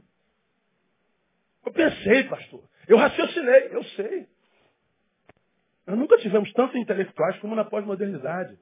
Eu 1.65 1.71
pensei, 1.71 2.23
pastor. 2.25 2.63
Eu 2.87 2.97
raciocinei, 2.97 3.69
eu 3.71 3.83
sei. 3.83 4.27
Nós 5.85 5.97
nunca 5.97 6.17
tivemos 6.17 6.51
tantos 6.53 6.75
intelectuais 6.75 7.37
como 7.39 7.55
na 7.55 7.63
pós-modernidade. 7.63 8.57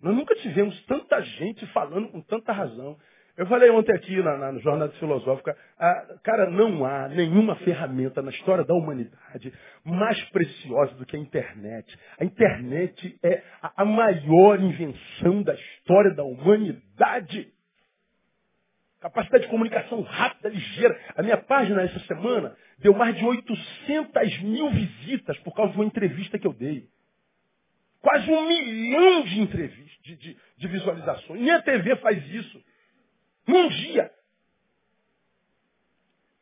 Nós 0.00 0.14
nunca 0.14 0.34
tivemos 0.36 0.78
tanta 0.84 1.20
gente 1.22 1.66
falando 1.68 2.08
com 2.08 2.20
tanta 2.20 2.52
razão. 2.52 2.98
Eu 3.36 3.46
falei 3.46 3.68
ontem 3.70 3.92
aqui 3.92 4.22
na, 4.22 4.36
na, 4.36 4.58
Jornada 4.60 4.92
Filosófica, 4.92 5.56
ah, 5.76 6.18
cara, 6.22 6.48
não 6.48 6.84
há 6.84 7.08
nenhuma 7.08 7.56
ferramenta 7.56 8.22
na 8.22 8.30
história 8.30 8.64
da 8.64 8.74
humanidade 8.74 9.52
mais 9.84 10.22
preciosa 10.30 10.94
do 10.94 11.04
que 11.04 11.16
a 11.16 11.18
internet. 11.18 11.98
A 12.20 12.24
internet 12.24 13.18
é 13.24 13.42
a, 13.60 13.82
a 13.82 13.84
maior 13.84 14.60
invenção 14.60 15.42
da 15.42 15.52
história 15.52 16.14
da 16.14 16.22
humanidade. 16.22 17.52
Capacidade 19.00 19.44
de 19.44 19.50
comunicação 19.50 20.00
rápida, 20.02 20.48
ligeira. 20.48 20.96
A 21.16 21.22
minha 21.22 21.36
página 21.36 21.82
essa 21.82 21.98
semana 22.06 22.56
deu 22.78 22.94
mais 22.94 23.16
de 23.16 23.24
800 23.24 24.42
mil 24.42 24.70
visitas 24.70 25.36
por 25.38 25.52
causa 25.56 25.72
de 25.72 25.78
uma 25.78 25.86
entrevista 25.86 26.38
que 26.38 26.46
eu 26.46 26.52
dei. 26.52 26.86
Quase 28.00 28.30
um 28.30 28.46
milhão 28.46 29.24
de 29.24 29.40
entrevistas, 29.40 29.98
de, 30.04 30.16
de, 30.16 30.36
de 30.56 30.68
visualizações. 30.68 31.40
Nem 31.40 31.50
a 31.50 31.62
TV 31.62 31.96
faz 31.96 32.24
isso. 32.32 32.62
Num 33.46 33.68
dia. 33.68 34.10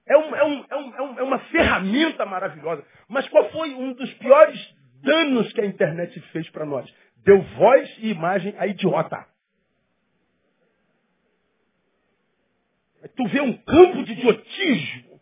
É, 0.06 0.16
um, 0.16 0.34
é, 0.36 0.44
um, 0.44 0.64
é, 0.70 1.02
um, 1.02 1.18
é 1.18 1.22
uma 1.22 1.38
ferramenta 1.38 2.26
maravilhosa. 2.26 2.84
Mas 3.08 3.28
qual 3.28 3.50
foi 3.50 3.74
um 3.74 3.92
dos 3.92 4.12
piores 4.14 4.74
danos 5.02 5.52
que 5.52 5.60
a 5.60 5.66
internet 5.66 6.20
fez 6.32 6.48
para 6.50 6.66
nós? 6.66 6.92
Deu 7.24 7.40
voz 7.40 7.98
e 7.98 8.10
imagem 8.10 8.54
a 8.58 8.66
idiota. 8.66 9.26
Tu 13.16 13.28
vê 13.28 13.40
um 13.40 13.56
campo 13.56 14.04
de 14.04 14.12
idiotismo, 14.12 15.20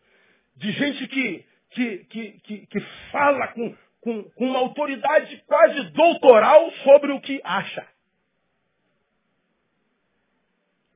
de 0.56 0.72
gente 0.72 1.08
que, 1.08 1.46
que, 1.70 1.98
que, 2.04 2.32
que, 2.40 2.66
que 2.66 2.80
fala 3.10 3.48
com, 3.48 3.74
com, 4.00 4.22
com 4.24 4.46
uma 4.46 4.58
autoridade 4.58 5.42
quase 5.46 5.90
doutoral 5.90 6.70
sobre 6.84 7.12
o 7.12 7.20
que 7.20 7.40
acha. 7.42 7.86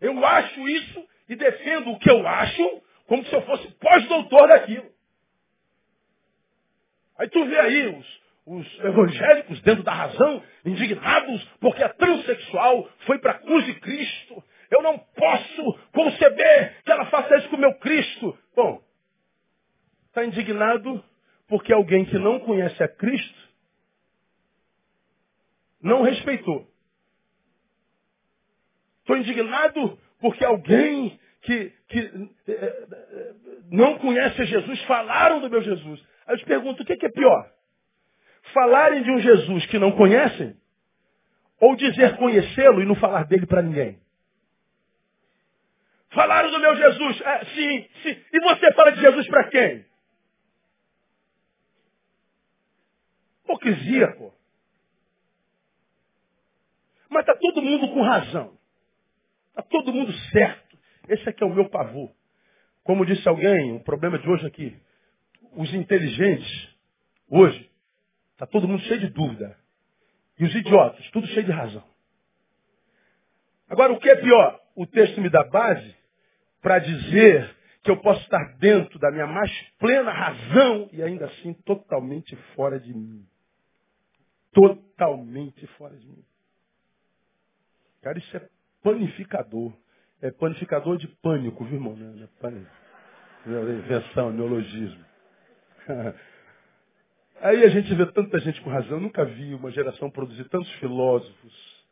Eu 0.00 0.24
acho 0.24 0.68
isso 0.68 1.08
e 1.28 1.36
defendo 1.36 1.90
o 1.90 1.98
que 1.98 2.10
eu 2.10 2.26
acho 2.26 2.82
como 3.06 3.24
se 3.24 3.34
eu 3.34 3.42
fosse 3.42 3.68
pós-doutor 3.74 4.48
daquilo. 4.48 4.90
Aí 7.18 7.28
tu 7.28 7.44
vê 7.46 7.58
aí 7.58 7.86
os, 7.86 8.20
os 8.46 8.80
evangélicos 8.80 9.60
dentro 9.62 9.84
da 9.84 9.92
razão, 9.92 10.42
indignados 10.64 11.44
porque 11.60 11.82
a 11.82 11.88
transexual 11.90 12.88
foi 13.06 13.18
para 13.18 13.32
a 13.32 13.38
cruz 13.38 13.64
de 13.66 13.74
Cristo. 13.80 14.42
Eu 14.70 14.82
não 14.82 14.98
posso 14.98 15.78
conceber 15.92 16.82
que 16.82 16.90
ela 16.90 17.06
faça 17.06 17.36
isso 17.36 17.48
com 17.48 17.56
o 17.56 17.60
meu 17.60 17.74
Cristo. 17.74 18.38
Bom, 18.56 18.82
está 20.08 20.24
indignado 20.24 21.04
porque 21.46 21.72
alguém 21.72 22.04
que 22.04 22.18
não 22.18 22.40
conhece 22.40 22.82
a 22.82 22.88
Cristo 22.88 23.44
não 25.80 26.02
respeitou. 26.02 26.66
Estou 29.04 29.18
indignado 29.18 29.98
porque 30.18 30.42
alguém 30.42 31.20
que, 31.42 31.70
que 31.88 31.98
eh, 32.48 32.86
eh, 32.90 33.34
não 33.70 33.98
conhece 33.98 34.46
Jesus 34.46 34.82
falaram 34.84 35.40
do 35.40 35.50
meu 35.50 35.60
Jesus. 35.60 36.02
Aí 36.26 36.34
eu 36.34 36.38
te 36.38 36.46
pergunto, 36.46 36.82
o 36.82 36.86
que, 36.86 37.04
é 37.04 37.10
pior? 37.10 37.52
Falarem 38.54 39.02
de 39.02 39.10
um 39.10 39.18
Jesus 39.18 39.66
que 39.66 39.78
não 39.78 39.92
conhecem? 39.92 40.56
Ou 41.60 41.76
dizer 41.76 42.16
conhecê-lo 42.16 42.80
e 42.80 42.86
não 42.86 42.94
falar 42.94 43.24
dele 43.26 43.44
para 43.44 43.60
ninguém? 43.60 44.00
Falaram 46.08 46.50
do 46.50 46.58
meu 46.58 46.74
Jesus. 46.74 47.20
É, 47.20 47.44
sim, 47.44 47.88
sim. 48.02 48.24
E 48.32 48.40
você 48.40 48.72
fala 48.72 48.92
de 48.92 49.02
Jesus 49.02 49.26
para 49.28 49.50
quem? 49.50 49.84
Hipocrisia, 53.44 54.16
pô. 54.16 54.32
Mas 57.10 57.20
está 57.20 57.36
todo 57.36 57.60
mundo 57.60 57.92
com 57.92 58.00
razão. 58.00 58.63
Está 59.54 59.62
todo 59.62 59.92
mundo 59.92 60.12
certo. 60.32 60.78
Esse 61.08 61.28
aqui 61.28 61.42
é 61.42 61.46
o 61.46 61.54
meu 61.54 61.68
pavor. 61.68 62.10
Como 62.82 63.06
disse 63.06 63.26
alguém, 63.28 63.72
o 63.76 63.80
problema 63.80 64.18
de 64.18 64.28
hoje 64.28 64.46
aqui, 64.46 64.76
os 65.52 65.72
inteligentes, 65.72 66.68
hoje, 67.28 67.70
está 68.32 68.46
todo 68.46 68.68
mundo 68.68 68.82
cheio 68.82 69.00
de 69.00 69.08
dúvida. 69.08 69.56
E 70.38 70.44
os 70.44 70.54
idiotas, 70.54 71.08
tudo 71.10 71.26
cheio 71.28 71.46
de 71.46 71.52
razão. 71.52 71.84
Agora, 73.68 73.92
o 73.92 73.98
que 73.98 74.10
é 74.10 74.16
pior? 74.16 74.60
O 74.74 74.86
texto 74.86 75.20
me 75.20 75.30
dá 75.30 75.44
base 75.44 75.94
para 76.60 76.78
dizer 76.78 77.56
que 77.82 77.90
eu 77.90 77.98
posso 77.98 78.20
estar 78.22 78.56
dentro 78.58 78.98
da 78.98 79.10
minha 79.10 79.26
mais 79.26 79.50
plena 79.78 80.10
razão 80.10 80.88
e 80.92 81.02
ainda 81.02 81.26
assim 81.26 81.52
totalmente 81.64 82.34
fora 82.54 82.80
de 82.80 82.92
mim 82.92 83.26
totalmente 84.54 85.66
fora 85.76 85.96
de 85.96 86.06
mim. 86.06 86.24
Cara, 88.00 88.18
isso 88.18 88.36
é 88.36 88.48
panificador. 88.84 89.72
É 90.22 90.30
panificador 90.30 90.96
de 90.96 91.08
pânico, 91.08 91.64
viu, 91.64 91.74
irmão? 91.74 91.96
Não 91.96 92.22
é 92.22 92.28
pânico. 92.40 92.70
Invenção, 93.46 94.32
neologismo. 94.32 95.04
Aí 97.40 97.64
a 97.64 97.68
gente 97.68 97.92
vê 97.94 98.06
tanta 98.06 98.38
gente 98.38 98.60
com 98.62 98.70
razão. 98.70 98.92
Eu 98.92 99.00
nunca 99.00 99.24
vi 99.24 99.54
uma 99.54 99.70
geração 99.70 100.10
produzir 100.10 100.44
tantos 100.44 100.70
filósofos, 100.74 101.84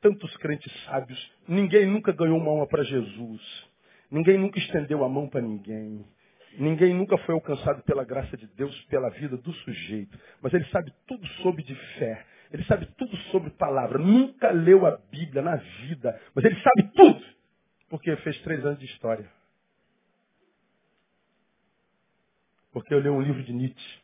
tantos 0.00 0.36
crentes 0.38 0.72
sábios. 0.84 1.32
Ninguém 1.46 1.86
nunca 1.86 2.12
ganhou 2.12 2.36
uma 2.36 2.50
alma 2.50 2.66
para 2.66 2.82
Jesus. 2.82 3.70
Ninguém 4.10 4.36
nunca 4.36 4.58
estendeu 4.58 5.04
a 5.04 5.08
mão 5.08 5.28
para 5.28 5.40
ninguém. 5.40 6.04
Ninguém 6.58 6.92
nunca 6.92 7.16
foi 7.18 7.34
alcançado 7.34 7.82
pela 7.84 8.04
graça 8.04 8.36
de 8.36 8.46
Deus, 8.48 8.78
pela 8.84 9.08
vida 9.10 9.38
do 9.38 9.52
sujeito. 9.54 10.18
Mas 10.42 10.52
ele 10.52 10.66
sabe 10.66 10.92
tudo 11.06 11.26
sobre 11.42 11.62
de 11.62 11.74
fé. 11.98 12.26
Ele 12.52 12.64
sabe 12.64 12.86
tudo 12.98 13.16
sobre 13.30 13.50
palavra. 13.50 13.98
Nunca 13.98 14.50
leu 14.50 14.84
a 14.86 14.98
Bíblia 14.98 15.40
na 15.40 15.56
vida. 15.56 16.20
Mas 16.34 16.44
ele 16.44 16.60
sabe 16.60 16.92
tudo. 16.94 17.24
Porque 17.88 18.14
fez 18.16 18.38
três 18.42 18.64
anos 18.64 18.78
de 18.78 18.84
história. 18.84 19.30
Porque 22.72 22.92
eu 22.92 23.00
li 23.00 23.08
um 23.08 23.22
livro 23.22 23.42
de 23.42 23.52
Nietzsche. 23.52 24.02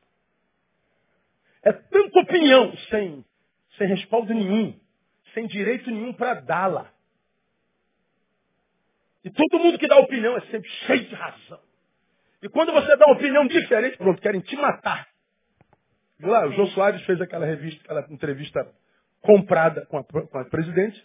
É 1.62 1.72
tanta 1.72 2.20
opinião 2.20 2.74
sem, 2.90 3.24
sem 3.76 3.86
respaldo 3.86 4.32
nenhum. 4.32 4.78
Sem 5.34 5.46
direito 5.46 5.90
nenhum 5.90 6.14
para 6.14 6.40
dá-la. 6.40 6.90
E 9.24 9.30
todo 9.30 9.58
mundo 9.58 9.78
que 9.78 9.88
dá 9.88 9.98
opinião 9.98 10.36
é 10.36 10.40
sempre 10.42 10.70
cheio 10.86 11.06
de 11.06 11.14
razão. 11.14 11.60
E 12.42 12.48
quando 12.48 12.72
você 12.72 12.96
dá 12.96 13.06
uma 13.06 13.16
opinião 13.16 13.46
diferente, 13.46 13.98
pronto, 13.98 14.22
querem 14.22 14.40
te 14.40 14.56
matar. 14.56 15.07
Lá, 16.20 16.46
o 16.46 16.52
João 16.52 16.66
Soares 16.68 17.02
fez 17.04 17.20
aquela 17.20 17.46
revista, 17.46 17.82
aquela 17.84 18.06
entrevista 18.10 18.68
comprada 19.20 19.86
com 19.86 19.98
a, 19.98 20.04
com 20.04 20.38
a 20.38 20.44
presidente. 20.44 21.04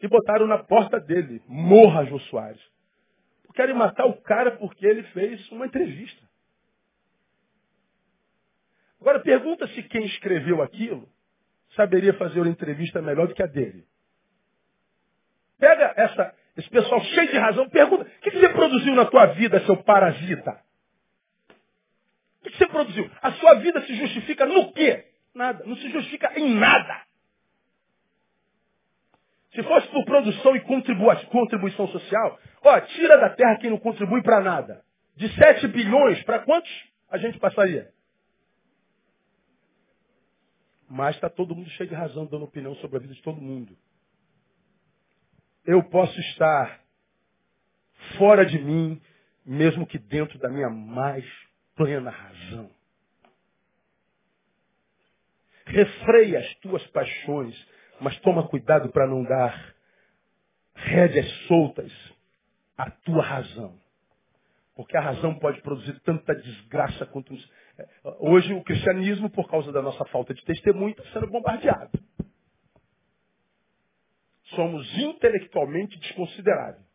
E 0.00 0.06
botaram 0.06 0.46
na 0.46 0.58
porta 0.58 1.00
dele, 1.00 1.42
morra 1.46 2.04
João 2.04 2.20
Soares. 2.20 2.60
Querem 3.54 3.74
matar 3.74 4.06
o 4.06 4.14
cara 4.22 4.52
porque 4.52 4.86
ele 4.86 5.02
fez 5.04 5.50
uma 5.50 5.66
entrevista. 5.66 6.22
Agora 9.00 9.18
pergunta 9.18 9.66
se 9.68 9.82
quem 9.82 10.04
escreveu 10.06 10.62
aquilo 10.62 11.08
saberia 11.74 12.14
fazer 12.14 12.40
uma 12.40 12.48
entrevista 12.48 13.02
melhor 13.02 13.26
do 13.26 13.34
que 13.34 13.42
a 13.42 13.46
dele. 13.46 13.84
Pega 15.58 15.92
essa, 15.96 16.34
esse 16.56 16.70
pessoal 16.70 17.00
cheio 17.00 17.30
de 17.32 17.38
razão 17.38 17.68
pergunta: 17.68 18.04
o 18.04 18.20
que 18.20 18.30
você 18.30 18.48
produziu 18.50 18.94
na 18.94 19.06
tua 19.06 19.26
vida, 19.26 19.64
seu 19.66 19.76
parasita? 19.82 20.60
Produziu? 22.70 23.10
A 23.22 23.32
sua 23.32 23.54
vida 23.54 23.80
se 23.82 23.94
justifica 23.94 24.46
no 24.46 24.72
quê? 24.72 25.04
Nada. 25.34 25.64
Não 25.64 25.76
se 25.76 25.90
justifica 25.90 26.38
em 26.38 26.54
nada. 26.54 27.02
Se 29.52 29.62
fosse 29.62 29.88
por 29.88 30.04
produção 30.04 30.54
e 30.54 30.60
contribuição 30.60 31.88
social, 31.88 32.38
ó, 32.62 32.80
tira 32.80 33.18
da 33.18 33.30
terra 33.30 33.56
quem 33.56 33.70
não 33.70 33.78
contribui 33.78 34.22
para 34.22 34.40
nada. 34.40 34.84
De 35.16 35.28
7 35.34 35.66
bilhões, 35.68 36.22
para 36.22 36.40
quantos 36.40 36.70
a 37.10 37.18
gente 37.18 37.38
passaria? 37.38 37.90
Mas 40.88 41.16
está 41.16 41.28
todo 41.28 41.54
mundo 41.54 41.68
cheio 41.70 41.88
de 41.88 41.94
razão, 41.94 42.26
dando 42.26 42.44
opinião 42.44 42.74
sobre 42.76 42.98
a 42.98 43.00
vida 43.00 43.14
de 43.14 43.22
todo 43.22 43.40
mundo 43.40 43.76
eu 45.68 45.82
posso 45.82 46.18
estar 46.18 46.80
fora 48.16 48.46
de 48.46 48.58
mim, 48.58 48.98
mesmo 49.44 49.86
que 49.86 49.98
dentro 49.98 50.38
da 50.38 50.48
minha 50.48 50.70
mais 50.70 51.22
plena 51.78 52.10
razão. 52.10 52.70
Refreia 55.64 56.40
as 56.40 56.54
tuas 56.56 56.84
paixões, 56.88 57.54
mas 58.00 58.18
toma 58.20 58.48
cuidado 58.48 58.90
para 58.90 59.06
não 59.06 59.22
dar 59.22 59.74
rédeas 60.74 61.30
soltas 61.46 61.92
à 62.76 62.90
tua 62.90 63.22
razão. 63.22 63.78
Porque 64.74 64.96
a 64.96 65.00
razão 65.00 65.38
pode 65.38 65.60
produzir 65.62 65.98
tanta 66.00 66.34
desgraça 66.34 67.06
quanto. 67.06 67.34
Hoje 68.20 68.52
o 68.54 68.62
cristianismo, 68.62 69.30
por 69.30 69.48
causa 69.48 69.72
da 69.72 69.82
nossa 69.82 70.04
falta 70.06 70.34
de 70.34 70.44
testemunho, 70.44 70.90
está 70.90 71.04
sendo 71.12 71.28
bombardeado. 71.28 71.90
Somos 74.54 74.86
intelectualmente 74.98 75.98
desconsideráveis. 75.98 76.87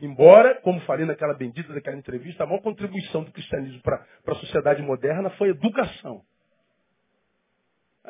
Embora, 0.00 0.60
como 0.62 0.80
falei 0.82 1.04
naquela 1.04 1.34
bendita 1.34 1.72
daquela 1.74 1.96
entrevista, 1.96 2.44
a 2.44 2.46
maior 2.46 2.62
contribuição 2.62 3.22
do 3.22 3.32
cristianismo 3.32 3.82
para 3.82 4.06
a 4.26 4.34
sociedade 4.36 4.80
moderna 4.82 5.28
foi 5.30 5.50
educação. 5.50 6.24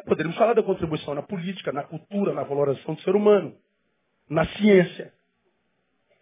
Poderíamos 0.07 0.38
falar 0.38 0.55
da 0.55 0.62
contribuição 0.62 1.14
na 1.14 1.22
política, 1.22 1.72
na 1.72 1.83
cultura, 1.83 2.33
na 2.33 2.44
valorização 2.44 2.94
do 2.94 3.03
ser 3.03 3.16
humano, 3.16 3.57
na 4.29 4.46
ciência. 4.57 5.12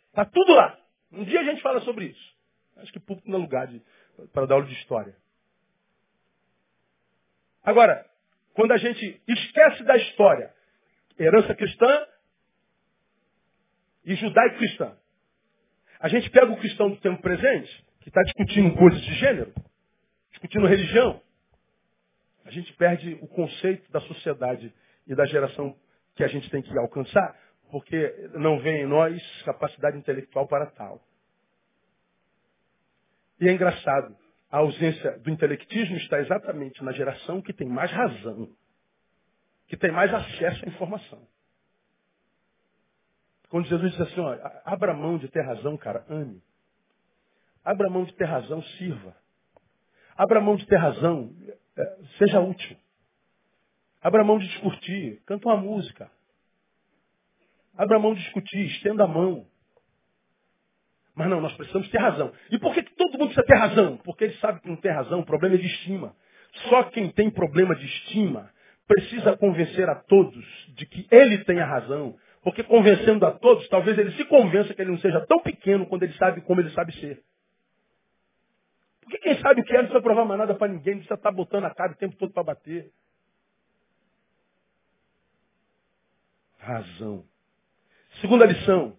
Está 0.09 0.25
tudo 0.25 0.55
lá. 0.55 0.79
Um 1.13 1.25
dia 1.25 1.41
a 1.41 1.45
gente 1.45 1.61
fala 1.61 1.81
sobre 1.83 2.07
isso. 2.07 2.35
Acho 2.79 2.93
que 2.93 3.01
público 3.01 3.31
não 3.31 3.39
é 3.39 3.43
lugar 3.43 3.69
para 4.33 4.47
dar 4.47 4.55
aula 4.55 4.67
de 4.67 4.73
história. 4.73 5.15
Agora, 7.63 8.07
quando 8.55 8.73
a 8.73 8.79
gente 8.79 9.23
esquece 9.29 9.85
da 9.85 9.97
história, 9.97 10.53
herança 11.19 11.55
cristã 11.55 12.07
e 14.05 14.15
judaico-cristã, 14.15 14.97
a 16.01 16.09
gente 16.09 16.31
pega 16.31 16.51
o 16.51 16.57
cristão 16.59 16.91
do 16.91 16.97
tempo 16.97 17.21
presente, 17.21 17.85
que 18.01 18.09
está 18.09 18.23
discutindo 18.23 18.75
coisas 18.77 19.01
de 19.01 19.15
gênero, 19.15 19.53
discutindo 20.31 20.67
religião, 20.67 21.21
a 22.45 22.51
gente 22.51 22.73
perde 22.75 23.19
o 23.21 23.29
conceito 23.29 23.91
da 23.93 24.01
sociedade 24.01 24.73
e 25.07 25.15
da 25.15 25.27
geração 25.27 25.77
que 26.15 26.25
a 26.25 26.29
gente 26.29 26.49
tem 26.51 26.63
que 26.63 26.79
alcançar, 26.79 27.37
porque 27.71 28.31
não 28.35 28.59
vem 28.61 28.83
em 28.83 28.87
nós 28.87 29.23
capacidade 29.45 29.99
intelectual 29.99 30.49
para 30.49 30.67
tal. 30.71 31.03
E 33.41 33.49
é 33.49 33.53
engraçado, 33.53 34.17
a 34.51 34.59
ausência 34.59 35.19
do 35.19 35.31
intelectismo 35.31 35.97
está 35.99 36.19
exatamente 36.21 36.83
na 36.83 36.93
geração 36.93 37.43
que 37.43 37.53
tem 37.53 37.69
mais 37.69 37.91
razão, 37.91 38.49
que 39.67 39.77
tem 39.77 39.93
mais 39.93 40.13
acesso 40.13 40.65
à 40.65 40.69
informação. 40.69 41.29
Quando 43.49 43.67
Jesus 43.67 43.93
diz 43.93 44.01
assim, 44.01 44.21
ó, 44.21 44.37
abra 44.65 44.95
mão 44.95 45.19
de 45.19 45.29
ter 45.29 45.43
razão, 45.43 45.77
cara, 45.77 46.05
ame. 46.09 46.43
Abra 47.65 47.89
mão 47.89 48.05
de 48.05 48.13
ter 48.15 48.25
razão, 48.25 48.63
sirva. 48.63 49.17
Abra 50.17 50.41
mão 50.41 50.57
de 50.57 50.67
ter 50.67 50.77
razão, 50.77 51.33
é, 51.77 51.99
seja 52.19 52.41
útil. 52.41 52.77
Abra 54.03 54.25
mão 54.25 54.39
de 54.39 54.47
discutir, 54.49 55.23
canta 55.27 55.49
uma 55.49 55.57
música. 55.57 56.11
Abra 57.77 57.99
mão 57.99 58.15
de 58.15 58.23
discutir, 58.23 58.67
estenda 58.67 59.05
a 59.05 59.09
mão. 59.09 59.47
Mas 61.15 61.29
não, 61.29 61.41
nós 61.41 61.53
precisamos 61.55 61.89
ter 61.91 61.99
razão. 61.99 62.33
E 62.51 62.59
por 62.59 62.73
que, 62.75 62.83
que 62.83 62.95
todo 62.95 63.19
mundo 63.19 63.33
precisa 63.33 63.47
ter 63.47 63.57
razão? 63.57 63.97
Porque 63.99 64.25
ele 64.25 64.35
sabe 64.35 64.61
que 64.61 64.69
não 64.69 64.77
tem 64.77 64.93
razão, 64.93 65.21
o 65.21 65.27
problema 65.27 65.57
é 65.57 65.59
de 65.59 65.67
estima. 65.67 66.15
Só 66.69 66.85
quem 66.85 67.11
tem 67.11 67.31
problema 67.31 67.75
de 67.75 67.85
estima 67.85 68.51
precisa 68.87 69.37
convencer 69.37 69.89
a 69.89 69.97
todos 69.97 70.45
de 70.75 70.87
que 70.87 71.07
ele 71.11 71.45
tem 71.45 71.61
a 71.61 71.67
razão. 71.67 72.17
Porque 72.43 72.63
convencendo 72.63 73.27
a 73.27 73.33
todos, 73.33 73.69
talvez 73.69 73.99
ele 73.99 74.13
se 74.13 74.25
convença 74.27 74.73
que 74.73 74.81
ele 74.81 74.93
não 74.93 74.99
seja 74.99 75.25
tão 75.27 75.41
pequeno 75.41 75.87
quando 75.87 76.05
ele 76.05 76.15
sabe 76.15 76.41
como 76.43 76.61
ele 76.61 76.71
sabe 76.71 76.93
ser. 77.01 77.23
Porque 79.01 79.19
quem 79.19 79.41
sabe 79.41 79.61
o 79.61 79.65
que 79.65 79.73
é 79.73 79.77
não 79.77 79.85
precisa 79.85 80.03
provar 80.03 80.25
mais 80.25 80.39
nada 80.39 80.55
para 80.55 80.69
ninguém, 80.69 80.95
não 80.95 81.01
precisa 81.01 81.15
estar 81.15 81.31
tá 81.31 81.37
botando 81.37 81.65
a 81.65 81.75
cara 81.75 81.93
o 81.93 81.97
tempo 81.97 82.17
todo 82.17 82.33
para 82.33 82.43
bater. 82.43 82.91
Razão. 86.59 87.25
Segunda 88.21 88.45
lição. 88.45 88.97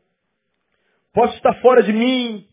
Posso 1.14 1.36
estar 1.36 1.54
fora 1.62 1.84
de 1.84 1.94
mim, 1.94 2.48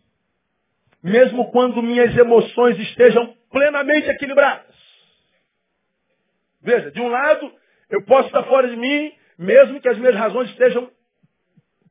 mesmo 1.02 1.50
quando 1.50 1.82
minhas 1.82 2.14
emoções 2.16 2.78
estejam 2.78 3.34
plenamente 3.50 4.08
equilibradas. 4.08 4.74
Veja, 6.60 6.90
de 6.90 7.00
um 7.00 7.08
lado, 7.08 7.52
eu 7.88 8.04
posso 8.04 8.26
estar 8.26 8.42
fora 8.44 8.68
de 8.68 8.76
mim, 8.76 9.12
mesmo 9.38 9.80
que 9.80 9.88
as 9.88 9.98
minhas 9.98 10.14
razões 10.14 10.50
estejam 10.50 10.90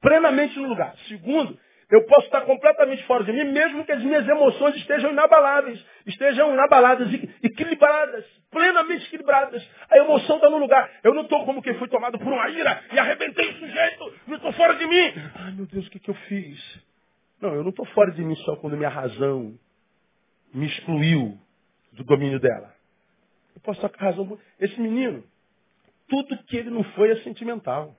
plenamente 0.01 0.57
no 0.59 0.67
lugar. 0.67 0.95
Segundo, 1.07 1.57
eu 1.89 2.03
posso 2.05 2.25
estar 2.25 2.41
completamente 2.41 3.03
fora 3.05 3.23
de 3.23 3.31
mim, 3.31 3.51
mesmo 3.51 3.85
que 3.85 3.91
as 3.91 4.01
minhas 4.01 4.27
emoções 4.27 4.75
estejam 4.75 5.11
inabaláveis, 5.11 5.83
estejam 6.05 6.53
inabaladas, 6.53 7.07
equilibradas, 7.43 8.25
plenamente 8.49 9.05
equilibradas. 9.05 9.67
A 9.89 9.97
emoção 9.97 10.37
está 10.37 10.49
no 10.49 10.57
lugar. 10.57 10.89
Eu 11.03 11.13
não 11.13 11.23
estou 11.23 11.45
como 11.45 11.61
quem 11.61 11.75
foi 11.75 11.87
tomado 11.87 12.17
por 12.17 12.31
uma 12.31 12.49
ira 12.49 12.83
e 12.91 12.97
arrebentei 12.99 13.49
o 13.49 13.53
sujeito, 13.59 14.13
não 14.27 14.35
estou 14.37 14.51
fora 14.53 14.75
de 14.75 14.87
mim. 14.87 15.13
Ai 15.35 15.51
meu 15.51 15.65
Deus, 15.67 15.85
o 15.87 15.91
que, 15.91 15.99
que 15.99 16.09
eu 16.09 16.15
fiz? 16.27 16.83
Não, 17.41 17.53
eu 17.53 17.63
não 17.63 17.69
estou 17.69 17.85
fora 17.87 18.11
de 18.11 18.23
mim 18.23 18.35
só 18.37 18.55
quando 18.55 18.77
minha 18.77 18.89
razão 18.89 19.53
me 20.53 20.65
excluiu 20.65 21.37
do 21.91 22.03
domínio 22.03 22.39
dela. 22.39 22.73
Eu 23.55 23.61
posso 23.61 23.79
estar 23.79 23.89
com 23.89 24.03
razão. 24.03 24.39
Esse 24.59 24.79
menino, 24.79 25.23
tudo 26.07 26.43
que 26.45 26.57
ele 26.57 26.69
não 26.69 26.83
foi 26.93 27.11
é 27.11 27.23
sentimental. 27.23 27.95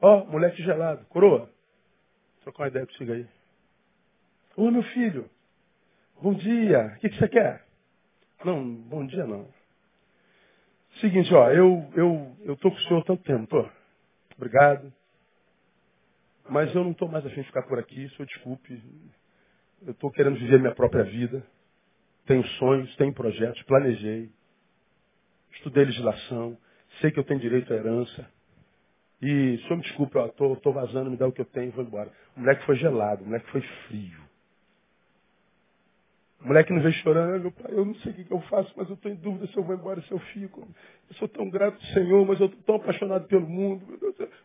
Ó, 0.00 0.22
oh, 0.22 0.26
moleque 0.26 0.62
gelado. 0.62 1.04
Coroa, 1.06 1.50
trocar 2.42 2.64
uma 2.64 2.68
ideia 2.68 2.86
contigo 2.86 3.12
aí. 3.12 3.26
Ô, 4.56 4.70
meu 4.70 4.82
filho, 4.82 5.28
bom 6.20 6.34
dia. 6.34 6.94
O 6.96 7.00
que, 7.00 7.08
que 7.08 7.18
você 7.18 7.28
quer? 7.28 7.66
Não, 8.44 8.74
bom 8.74 9.06
dia 9.06 9.26
não. 9.26 9.48
Seguinte, 11.00 11.32
ó, 11.34 11.50
eu, 11.50 11.90
eu, 11.94 12.36
eu 12.40 12.56
tô 12.56 12.70
com 12.70 12.76
o 12.76 12.80
senhor 12.80 13.00
há 13.00 13.04
tanto 13.04 13.22
tempo, 13.22 13.46
tô. 13.46 13.68
Obrigado. 14.36 14.92
Mas 16.48 16.74
eu 16.74 16.84
não 16.84 16.92
estou 16.92 17.08
mais 17.08 17.26
afim 17.26 17.40
de 17.40 17.46
ficar 17.46 17.62
por 17.62 17.78
aqui, 17.78 18.08
senhor 18.10 18.26
desculpe. 18.26 18.82
Eu 19.82 19.92
estou 19.92 20.10
querendo 20.10 20.38
viver 20.38 20.58
minha 20.58 20.74
própria 20.74 21.04
vida. 21.04 21.44
Tenho 22.26 22.46
sonhos, 22.58 22.94
tenho 22.96 23.12
projetos, 23.12 23.62
planejei. 23.64 24.30
Estudei 25.56 25.84
legislação, 25.84 26.56
sei 27.00 27.10
que 27.10 27.18
eu 27.18 27.24
tenho 27.24 27.40
direito 27.40 27.72
à 27.72 27.76
herança. 27.76 28.30
E, 29.20 29.58
senhor 29.58 29.76
me 29.76 29.82
desculpe, 29.82 30.18
estou 30.18 30.56
tô, 30.56 30.72
vazando, 30.72 31.10
me 31.10 31.16
dá 31.16 31.26
o 31.26 31.32
que 31.32 31.40
eu 31.40 31.46
tenho 31.46 31.68
e 31.68 31.70
vou 31.70 31.84
embora. 31.84 32.12
O 32.36 32.40
moleque 32.40 32.64
foi 32.64 32.76
gelado, 32.76 33.22
o 33.22 33.26
moleque 33.26 33.50
foi 33.50 33.62
frio. 33.62 34.26
O 36.40 36.48
moleque 36.48 36.72
não 36.72 36.82
veio 36.82 36.92
chorando, 36.96 37.40
meu 37.42 37.52
pai, 37.52 37.72
eu 37.72 37.84
não 37.84 37.94
sei 37.96 38.12
o 38.12 38.14
que, 38.14 38.30
eu 38.30 38.40
faço, 38.42 38.72
mas 38.76 38.88
eu 38.88 38.94
estou 38.94 39.10
em 39.10 39.16
dúvida 39.16 39.46
se 39.46 39.56
eu 39.56 39.64
vou 39.64 39.74
embora, 39.74 40.02
se 40.02 40.12
eu 40.12 40.18
fico. 40.18 40.68
Eu 41.08 41.16
sou 41.16 41.28
tão 41.28 41.48
grato 41.48 41.74
ao 41.74 41.94
Senhor, 41.94 42.26
mas 42.26 42.38
eu 42.38 42.46
estou 42.46 42.62
tão 42.62 42.76
apaixonado 42.76 43.26
pelo 43.26 43.48
mundo. 43.48 43.84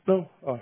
Não, 0.07 0.29
ó. 0.41 0.57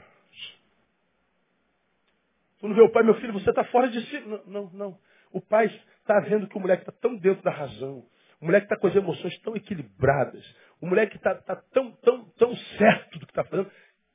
Tu 2.60 2.68
não 2.68 2.76
vê 2.76 2.82
o 2.82 2.92
pai, 2.92 3.04
meu 3.04 3.14
filho, 3.16 3.32
você 3.34 3.52
está 3.52 3.64
fora 3.66 3.88
de 3.90 4.02
si. 4.08 4.20
Não, 4.22 4.42
não, 4.48 4.70
não. 4.74 5.00
O 5.32 5.40
pai 5.40 5.68
está 5.68 6.20
vendo 6.22 6.48
que 6.48 6.58
o 6.58 6.60
moleque 6.60 6.82
está 6.82 6.92
tão 6.92 7.16
dentro 7.16 7.44
da 7.44 7.52
razão. 7.52 8.04
O 8.42 8.46
moleque 8.46 8.66
está 8.66 8.78
com 8.78 8.88
as 8.88 8.96
emoções 8.96 9.38
tão 9.40 9.56
equilibradas. 9.56 10.44
O 10.82 10.88
moleque 10.88 11.18
está 11.18 11.36
tá 11.36 11.56
tão, 11.56 11.92
tão, 11.92 12.26
tão 12.38 12.56
certo 12.56 13.20
do 13.20 13.26
que 13.26 13.32
está 13.32 13.44
fazendo, 13.44 13.70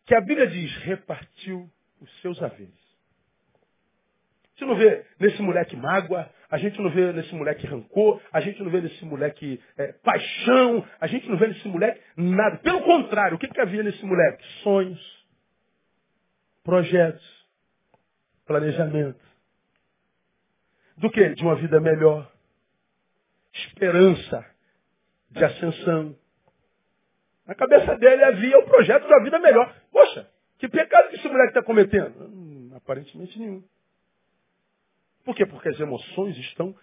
que 0.07 0.15
a 0.15 0.21
Bíblia 0.21 0.47
diz, 0.47 0.75
repartiu 0.79 1.71
os 2.01 2.21
seus 2.21 2.43
haveres. 2.43 2.85
A 4.45 4.61
gente 4.61 4.69
não 4.69 4.77
vê 4.77 5.05
nesse 5.19 5.43
moleque 5.43 5.77
mágoa, 5.77 6.31
a 6.49 6.59
gente 6.59 6.81
não 6.81 6.89
vê 6.89 7.13
nesse 7.13 7.35
moleque 7.35 7.67
rancor, 7.67 8.23
a 8.33 8.41
gente 8.41 8.63
não 8.63 8.71
vê 8.71 8.81
nesse 8.81 9.05
moleque 9.05 9.61
é, 9.77 9.93
paixão, 9.93 10.87
a 11.01 11.07
gente 11.09 11.29
não 11.29 11.37
vê 11.37 11.49
nesse 11.49 11.67
moleque 11.67 12.01
nada. 12.17 12.59
Pelo 12.59 12.83
contrário, 12.83 13.37
o 13.37 13.39
que, 13.39 13.49
que 13.49 13.61
havia 13.61 13.83
nesse 13.83 14.05
moleque? 14.05 14.45
Sonhos, 14.63 15.27
projetos, 16.63 17.47
planejamento. 18.47 19.21
Do 20.97 21.11
que? 21.11 21.31
De 21.31 21.43
uma 21.43 21.57
vida 21.57 21.81
melhor. 21.81 22.31
Esperança 23.55 24.47
de 25.31 25.45
ascensão. 25.45 26.17
Na 27.47 27.55
cabeça 27.55 27.97
dele 27.97 28.25
havia 28.25 28.59
o 28.59 28.65
projeto 28.65 29.07
da 29.07 29.23
vida 29.23 29.39
melhor. 29.39 29.75
Poxa, 29.93 30.29
que 30.59 30.69
pecado 30.69 31.11
que 31.11 31.17
esse 31.17 31.29
moleque 31.29 31.49
está 31.49 31.63
cometendo? 31.63 32.25
Hum, 32.25 32.73
aparentemente 32.75 33.39
nenhum. 33.39 33.63
Por 35.25 35.35
quê? 35.35 35.47
Porque 35.47 35.69
as 35.69 35.81
emoções 35.81 36.37
estão 36.39 36.75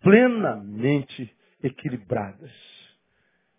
plenamente 0.00 1.34
equilibradas. 1.62 2.52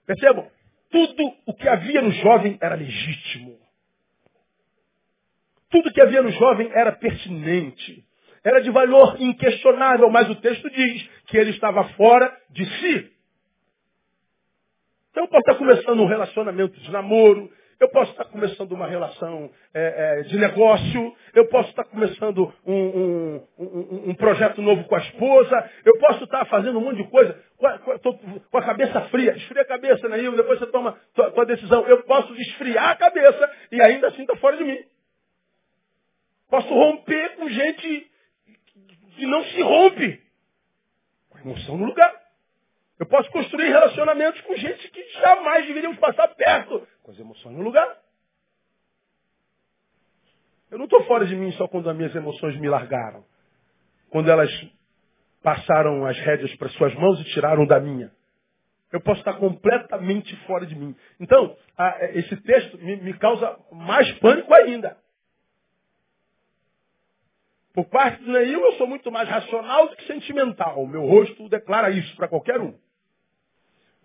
Percebam? 0.05 0.49
Tudo 0.89 1.33
o 1.45 1.53
que 1.53 1.67
havia 1.67 2.01
no 2.01 2.11
jovem 2.11 2.57
era 2.61 2.75
legítimo. 2.75 3.59
Tudo 5.69 5.91
que 5.91 6.01
havia 6.01 6.21
no 6.21 6.31
jovem 6.31 6.69
era 6.71 6.91
pertinente. 6.91 8.05
Era 8.45 8.61
de 8.61 8.69
valor 8.69 9.19
inquestionável, 9.19 10.07
mas 10.11 10.29
o 10.29 10.35
texto 10.35 10.69
diz 10.69 11.09
que 11.25 11.35
ele 11.35 11.49
estava 11.49 11.83
fora 11.95 12.31
de 12.51 12.63
si. 12.63 13.11
Então 15.09 15.23
eu 15.23 15.27
posso 15.29 15.41
estar 15.41 15.55
começando 15.55 15.99
um 15.99 16.05
relacionamento 16.05 16.79
de 16.79 16.91
namoro, 16.91 17.49
eu 17.79 17.89
posso 17.89 18.11
estar 18.11 18.25
começando 18.25 18.71
uma 18.71 18.87
relação 18.87 19.49
é, 19.73 20.19
é, 20.19 20.21
de 20.23 20.37
negócio, 20.37 21.15
eu 21.33 21.47
posso 21.47 21.69
estar 21.69 21.85
começando 21.85 22.53
um, 22.65 22.73
um, 22.73 23.47
um, 23.57 24.09
um, 24.09 24.15
projeto 24.15 24.61
novo 24.61 24.83
com 24.83 24.95
a 24.95 24.99
esposa, 24.99 25.71
eu 25.83 25.97
posso 25.97 26.23
estar 26.25 26.45
fazendo 26.45 26.77
um 26.77 26.81
monte 26.81 26.97
de 26.97 27.09
coisa 27.09 27.37
com 27.57 27.65
a, 27.65 27.79
com 27.79 28.57
a 28.57 28.61
cabeça 28.61 29.01
fria. 29.09 29.35
Esfria 29.35 29.63
a 29.63 29.67
cabeça, 29.67 30.07
né, 30.07 30.17
Depois 30.17 30.59
você 30.59 30.67
toma 30.67 30.97
a 31.17 31.31
tua 31.31 31.45
decisão. 31.45 31.85
Eu 31.87 32.03
posso 32.03 32.33
esfriar 32.35 32.91
a 32.91 32.95
cabeça 32.95 33.51
e 33.71 33.81
ainda 33.81 34.07
assim 34.07 34.21
está 34.21 34.35
fora 34.35 34.55
de 34.55 34.63
mim. 34.63 34.77
Posso 36.49 36.69
romper 36.71 37.35
com 37.37 37.49
gente 37.49 38.14
que 39.15 39.25
não 39.25 39.43
se 39.45 39.61
rompe. 39.61 40.21
Com 41.29 41.37
a 41.37 41.41
emoção 41.41 41.77
no 41.77 41.85
lugar. 41.85 42.13
Eu 42.99 43.05
posso 43.05 43.29
construir 43.31 43.67
relacionamentos 43.67 44.39
com 44.41 44.55
gente 44.55 44.89
que 44.89 45.03
jamais 45.19 45.65
deveríamos 45.67 45.99
passar 45.99 46.29
perto, 46.29 46.87
com 47.03 47.11
as 47.11 47.19
emoções 47.19 47.55
no 47.55 47.61
lugar. 47.61 47.97
Eu 50.71 50.77
não 50.77 50.85
estou 50.85 51.03
fora 51.05 51.25
de 51.25 51.35
mim 51.35 51.51
só 51.53 51.67
quando 51.67 51.89
as 51.89 51.95
minhas 51.95 52.15
emoções 52.15 52.57
me 52.59 52.69
largaram. 52.69 53.25
Quando 54.09 54.29
elas 54.29 54.49
passaram 55.43 56.05
as 56.05 56.17
rédeas 56.19 56.55
para 56.55 56.69
suas 56.69 56.93
mãos 56.95 57.19
e 57.19 57.23
tiraram 57.25 57.65
da 57.65 57.79
minha. 57.79 58.11
Eu 58.91 59.01
posso 59.01 59.19
estar 59.19 59.33
completamente 59.33 60.35
fora 60.47 60.65
de 60.65 60.75
mim. 60.75 60.95
Então, 61.19 61.55
esse 62.13 62.35
texto 62.37 62.77
me, 62.77 62.95
me 62.95 63.13
causa 63.17 63.59
mais 63.71 64.11
pânico 64.19 64.53
ainda. 64.53 64.97
Por 67.75 67.85
parte 67.89 68.23
do 68.23 68.31
Neil, 68.31 68.61
eu 68.61 68.73
sou 68.73 68.87
muito 68.87 69.11
mais 69.11 69.27
racional 69.27 69.89
do 69.89 69.97
que 69.97 70.07
sentimental. 70.07 70.81
O 70.81 70.87
meu 70.87 71.05
rosto 71.05 71.49
declara 71.49 71.89
isso 71.89 72.15
para 72.15 72.29
qualquer 72.29 72.61
um. 72.61 72.73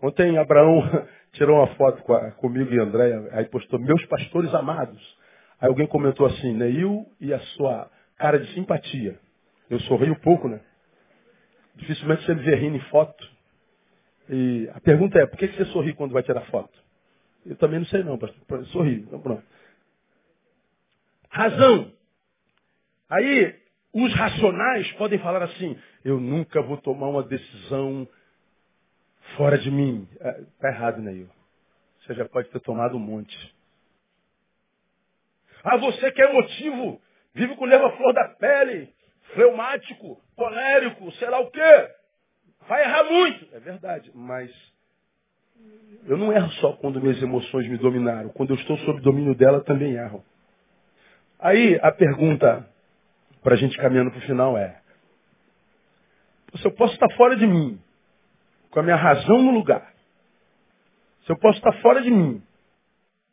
Ontem 0.01 0.37
Abraão 0.37 0.81
tirou 1.31 1.57
uma 1.57 1.67
foto 1.75 2.03
com 2.03 2.13
a, 2.13 2.31
comigo 2.31 2.73
e 2.73 2.79
André, 2.79 3.29
aí 3.31 3.45
postou 3.45 3.79
meus 3.79 4.05
pastores 4.07 4.53
amados. 4.53 5.01
Aí 5.57 5.69
alguém 5.69 5.87
comentou 5.87 6.25
assim, 6.25 6.53
Neil 6.53 7.05
e 7.21 7.33
a 7.33 7.39
sua 7.39 7.89
cara 8.17 8.39
de 8.39 8.53
simpatia. 8.53 9.17
Eu 9.69 9.79
sorri 9.81 10.11
um 10.11 10.19
pouco, 10.19 10.49
né? 10.49 10.59
Dificilmente 11.75 12.25
você 12.25 12.35
me 12.35 12.43
vê 12.43 12.55
rindo 12.55 12.75
em 12.75 12.89
foto. 12.89 13.25
E 14.29 14.69
a 14.73 14.81
pergunta 14.81 15.17
é, 15.17 15.25
por 15.25 15.37
que 15.37 15.47
você 15.47 15.63
sorri 15.67 15.93
quando 15.93 16.11
vai 16.11 16.23
tirar 16.23 16.41
foto? 16.47 16.77
Eu 17.45 17.55
também 17.55 17.79
não 17.79 17.85
sei 17.85 18.03
não, 18.03 18.17
pastor. 18.17 18.65
Sorri. 18.65 18.95
Então 19.07 19.21
pronto. 19.21 19.43
Razão. 21.29 21.93
Aí, 23.09 23.60
os 23.93 24.13
racionais 24.13 24.91
podem 24.93 25.19
falar 25.19 25.43
assim, 25.43 25.77
eu 26.03 26.19
nunca 26.19 26.61
vou 26.61 26.77
tomar 26.77 27.07
uma 27.09 27.23
decisão 27.23 28.07
fora 29.35 29.57
de 29.57 29.69
mim. 29.69 30.07
Está 30.13 30.69
é, 30.69 30.71
errado, 30.71 31.01
Neil. 31.01 31.29
Você 32.01 32.13
já 32.13 32.25
pode 32.25 32.49
ter 32.49 32.59
tomado 32.61 32.95
um 32.95 32.99
monte. 32.99 33.55
Ah, 35.63 35.77
você 35.77 36.11
que 36.11 36.21
é 36.21 36.29
emotivo, 36.29 37.01
vive 37.33 37.55
com 37.55 37.65
leva 37.65 37.91
flor 37.95 38.13
da 38.13 38.29
pele, 38.29 38.89
fleumático, 39.33 40.19
colérico, 40.35 41.11
sei 41.13 41.29
lá 41.29 41.39
o 41.39 41.51
quê. 41.51 41.89
Vai 42.67 42.83
errar 42.83 43.03
muito. 43.03 43.55
É 43.55 43.59
verdade, 43.59 44.11
mas 44.15 44.51
eu 46.07 46.17
não 46.17 46.33
erro 46.33 46.49
só 46.53 46.73
quando 46.73 47.01
minhas 47.01 47.21
emoções 47.21 47.67
me 47.67 47.77
dominaram. 47.77 48.29
Quando 48.29 48.51
eu 48.51 48.55
estou 48.55 48.77
sob 48.79 49.01
domínio 49.01 49.35
dela, 49.35 49.63
também 49.63 49.93
erro. 49.93 50.23
Aí 51.39 51.79
a 51.81 51.91
pergunta 51.91 52.67
para 53.41 53.55
a 53.55 53.57
gente 53.57 53.77
caminhando 53.77 54.11
para 54.11 54.19
o 54.19 54.27
final 54.27 54.57
é: 54.57 54.81
se 56.55 56.65
eu 56.65 56.73
posso 56.73 56.93
estar 56.93 57.09
fora 57.15 57.35
de 57.35 57.47
mim, 57.47 57.81
com 58.69 58.79
a 58.79 58.83
minha 58.83 58.95
razão 58.95 59.41
no 59.41 59.51
lugar, 59.51 59.93
se 61.25 61.31
eu 61.31 61.37
posso 61.37 61.57
estar 61.57 61.73
fora 61.81 62.01
de 62.01 62.11
mim, 62.11 62.43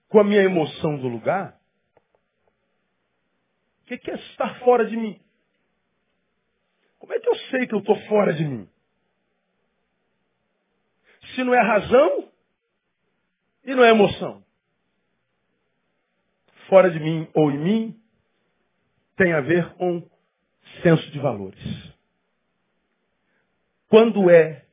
com 0.08 0.20
a 0.20 0.24
minha 0.24 0.42
emoção 0.42 0.98
do 0.98 1.08
lugar, 1.08 1.58
o 3.82 3.86
que 3.86 4.10
é 4.10 4.14
estar 4.14 4.58
fora 4.60 4.84
de 4.84 4.96
mim? 4.96 5.20
Como 6.98 7.14
é 7.14 7.20
que 7.20 7.28
eu 7.28 7.36
sei 7.50 7.66
que 7.66 7.74
eu 7.74 7.78
estou 7.78 7.96
fora 8.06 8.34
de 8.34 8.44
mim? 8.44 8.68
Se 11.34 11.44
não 11.44 11.54
é 11.54 11.60
razão 11.60 12.30
e 13.64 13.74
não 13.74 13.84
é 13.84 13.90
emoção. 13.90 14.44
Fora 16.68 16.90
de 16.90 16.98
mim 16.98 17.28
ou 17.34 17.50
em 17.50 17.58
mim 17.58 17.97
tem 19.18 19.32
a 19.32 19.40
ver 19.40 19.74
com 19.74 20.02
senso 20.82 21.10
de 21.10 21.18
valores. 21.18 21.58
Quando 23.88 24.30
é 24.30 24.64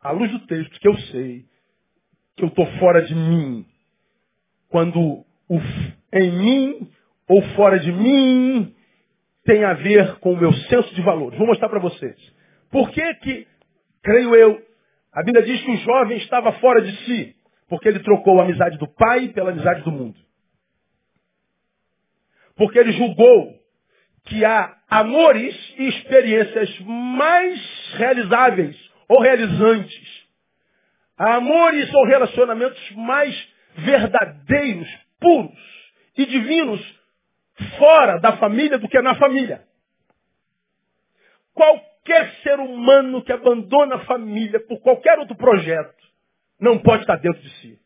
à 0.00 0.12
luz 0.12 0.30
do 0.30 0.46
texto, 0.46 0.78
que 0.78 0.88
eu 0.88 0.96
sei 0.98 1.44
que 2.36 2.44
eu 2.44 2.48
estou 2.48 2.66
fora 2.78 3.02
de 3.02 3.14
mim, 3.14 3.66
quando 4.68 5.00
o 5.48 5.58
em 6.12 6.30
mim 6.32 6.92
ou 7.26 7.42
fora 7.54 7.80
de 7.80 7.90
mim 7.90 8.74
tem 9.44 9.64
a 9.64 9.74
ver 9.74 10.18
com 10.18 10.34
o 10.34 10.36
meu 10.36 10.52
senso 10.52 10.94
de 10.94 11.00
valores. 11.02 11.38
Vou 11.38 11.46
mostrar 11.46 11.68
para 11.68 11.80
vocês. 11.80 12.16
Por 12.70 12.90
que 12.90 13.14
que, 13.14 13.46
creio 14.02 14.34
eu, 14.34 14.60
a 15.12 15.22
Bíblia 15.22 15.44
diz 15.44 15.62
que 15.62 15.70
o 15.70 15.76
jovem 15.78 16.18
estava 16.18 16.52
fora 16.54 16.82
de 16.82 16.94
si? 17.04 17.36
Porque 17.68 17.88
ele 17.88 18.00
trocou 18.00 18.38
a 18.40 18.44
amizade 18.44 18.76
do 18.76 18.88
pai 18.88 19.28
pela 19.28 19.50
amizade 19.50 19.82
do 19.82 19.92
mundo. 19.92 20.18
Porque 22.56 22.78
ele 22.78 22.92
julgou 22.92 23.65
que 24.26 24.44
há 24.44 24.76
amores 24.90 25.56
e 25.78 25.88
experiências 25.88 26.78
mais 26.80 27.94
realizáveis 27.94 28.76
ou 29.08 29.20
realizantes. 29.20 30.26
Há 31.16 31.36
amores 31.36 31.92
ou 31.94 32.04
relacionamentos 32.04 32.90
mais 32.92 33.48
verdadeiros, 33.76 34.88
puros 35.20 35.56
e 36.16 36.26
divinos 36.26 36.80
fora 37.78 38.18
da 38.18 38.36
família 38.36 38.78
do 38.78 38.88
que 38.88 39.00
na 39.00 39.14
família. 39.14 39.64
Qualquer 41.54 42.32
ser 42.42 42.58
humano 42.58 43.22
que 43.22 43.32
abandona 43.32 43.96
a 43.96 44.04
família 44.04 44.60
por 44.66 44.80
qualquer 44.80 45.18
outro 45.18 45.36
projeto 45.36 45.94
não 46.60 46.78
pode 46.78 47.02
estar 47.02 47.16
dentro 47.16 47.40
de 47.40 47.50
si. 47.60 47.85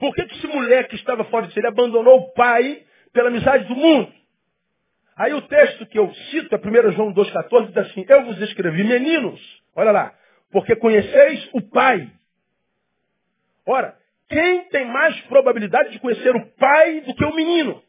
Por 0.00 0.14
que, 0.14 0.24
que 0.24 0.34
esse 0.34 0.46
moleque 0.46 0.90
que 0.90 0.96
estava 0.96 1.24
fora 1.24 1.46
de 1.46 1.52
si, 1.52 1.60
ele 1.60 1.68
abandonou 1.68 2.18
o 2.18 2.32
pai 2.32 2.82
pela 3.12 3.28
amizade 3.28 3.64
do 3.64 3.76
mundo? 3.76 4.10
Aí 5.14 5.34
o 5.34 5.42
texto 5.42 5.84
que 5.84 5.98
eu 5.98 6.10
cito, 6.30 6.54
é 6.54 6.58
1 6.58 6.92
João 6.92 7.12
2,14, 7.12 7.66
diz 7.66 7.76
assim, 7.76 8.06
eu 8.08 8.24
vos 8.24 8.40
escrevi, 8.40 8.82
meninos, 8.82 9.38
olha 9.76 9.92
lá, 9.92 10.14
porque 10.50 10.74
conheceis 10.74 11.50
o 11.52 11.60
Pai. 11.60 12.10
Ora, 13.66 13.94
quem 14.28 14.64
tem 14.70 14.86
mais 14.86 15.20
probabilidade 15.22 15.90
de 15.90 15.98
conhecer 15.98 16.34
o 16.34 16.46
Pai 16.56 17.02
do 17.02 17.14
que 17.14 17.24
o 17.24 17.34
menino? 17.34 17.82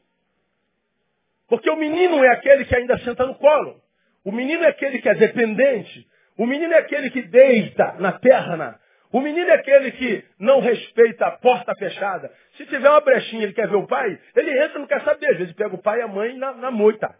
Porque 1.48 1.70
o 1.70 1.78
menino 1.78 2.24
é 2.26 2.30
aquele 2.34 2.66
que 2.66 2.76
ainda 2.76 2.98
senta 3.00 3.26
no 3.26 3.36
colo. 3.36 3.82
O 4.26 4.32
menino 4.32 4.64
é 4.64 4.68
aquele 4.68 5.00
que 5.00 5.08
é 5.08 5.16
dependente. 5.16 6.08
O 6.38 6.46
menino 6.46 6.74
é 6.74 6.78
aquele 6.80 7.10
que 7.10 7.22
deita 7.22 7.94
na 8.00 8.14
perna. 8.14 8.80
O 9.12 9.20
menino 9.20 9.50
é 9.50 9.54
aquele 9.54 9.92
que 9.92 10.24
não 10.40 10.62
respeita 10.62 11.26
a 11.26 11.32
porta 11.32 11.76
fechada. 11.76 12.32
Se 12.56 12.66
tiver 12.66 12.90
uma 12.90 13.02
brechinha 13.02 13.44
ele 13.44 13.54
quer 13.54 13.68
ver 13.68 13.76
o 13.76 13.88
pai, 13.88 14.18
ele 14.36 14.64
entra 14.64 14.80
não 14.80 14.88
quer 14.88 15.02
saber. 15.04 15.32
Às 15.32 15.38
vezes 15.38 15.54
pega 15.54 15.76
o 15.76 15.82
pai 15.82 16.00
e 16.00 16.02
a 16.02 16.08
mãe 16.08 16.38
na, 16.38 16.54
na 16.54 16.72
moita. 16.72 17.14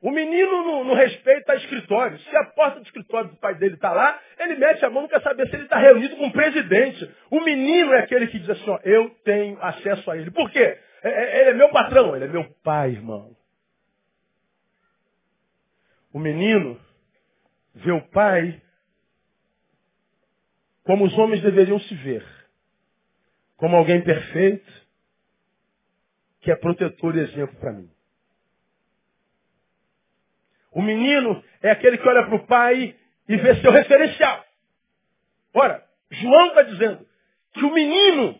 O 0.00 0.10
menino 0.10 0.64
não, 0.64 0.84
não 0.84 0.94
respeita 0.94 1.54
escritório. 1.56 2.18
Se 2.18 2.36
a 2.36 2.44
porta 2.44 2.78
do 2.80 2.84
escritório 2.84 3.30
do 3.30 3.36
pai 3.36 3.54
dele 3.54 3.74
está 3.74 3.90
lá, 3.90 4.20
ele 4.38 4.56
mete 4.56 4.84
a 4.84 4.90
mão, 4.90 5.02
não 5.02 5.08
quer 5.08 5.22
saber 5.22 5.48
se 5.48 5.56
ele 5.56 5.64
está 5.64 5.78
reunido 5.78 6.16
com 6.16 6.26
o 6.26 6.32
presidente. 6.32 7.10
O 7.30 7.40
menino 7.40 7.92
é 7.92 8.00
aquele 8.00 8.26
que 8.26 8.38
diz 8.38 8.50
assim, 8.50 8.68
ó, 8.68 8.78
eu 8.84 9.10
tenho 9.24 9.58
acesso 9.62 10.10
a 10.10 10.16
ele. 10.16 10.30
Por 10.30 10.50
quê? 10.50 10.78
É, 11.02 11.08
é, 11.08 11.40
ele 11.40 11.50
é 11.50 11.54
meu 11.54 11.70
patrão, 11.70 12.14
ele 12.14 12.26
é 12.26 12.28
meu 12.28 12.44
pai, 12.62 12.90
irmão. 12.90 13.34
O 16.12 16.18
menino 16.18 16.78
vê 17.74 17.92
o 17.92 18.02
pai 18.10 18.60
como 20.84 21.04
os 21.04 21.18
homens 21.18 21.42
deveriam 21.42 21.80
se 21.80 21.94
ver. 21.96 22.24
Como 23.56 23.76
alguém 23.76 24.02
perfeito, 24.02 24.70
que 26.40 26.50
é 26.50 26.56
protetor 26.56 27.16
e 27.16 27.20
exemplo 27.20 27.56
para 27.56 27.72
mim. 27.72 27.90
O 30.70 30.82
menino 30.82 31.42
é 31.62 31.70
aquele 31.70 31.96
que 31.96 32.08
olha 32.08 32.26
para 32.26 32.34
o 32.34 32.46
pai 32.46 32.94
e 33.28 33.36
vê 33.36 33.56
seu 33.56 33.70
referencial. 33.70 34.44
Ora, 35.54 35.82
João 36.10 36.48
está 36.48 36.62
dizendo 36.62 37.06
que 37.54 37.64
o 37.64 37.72
menino 37.72 38.38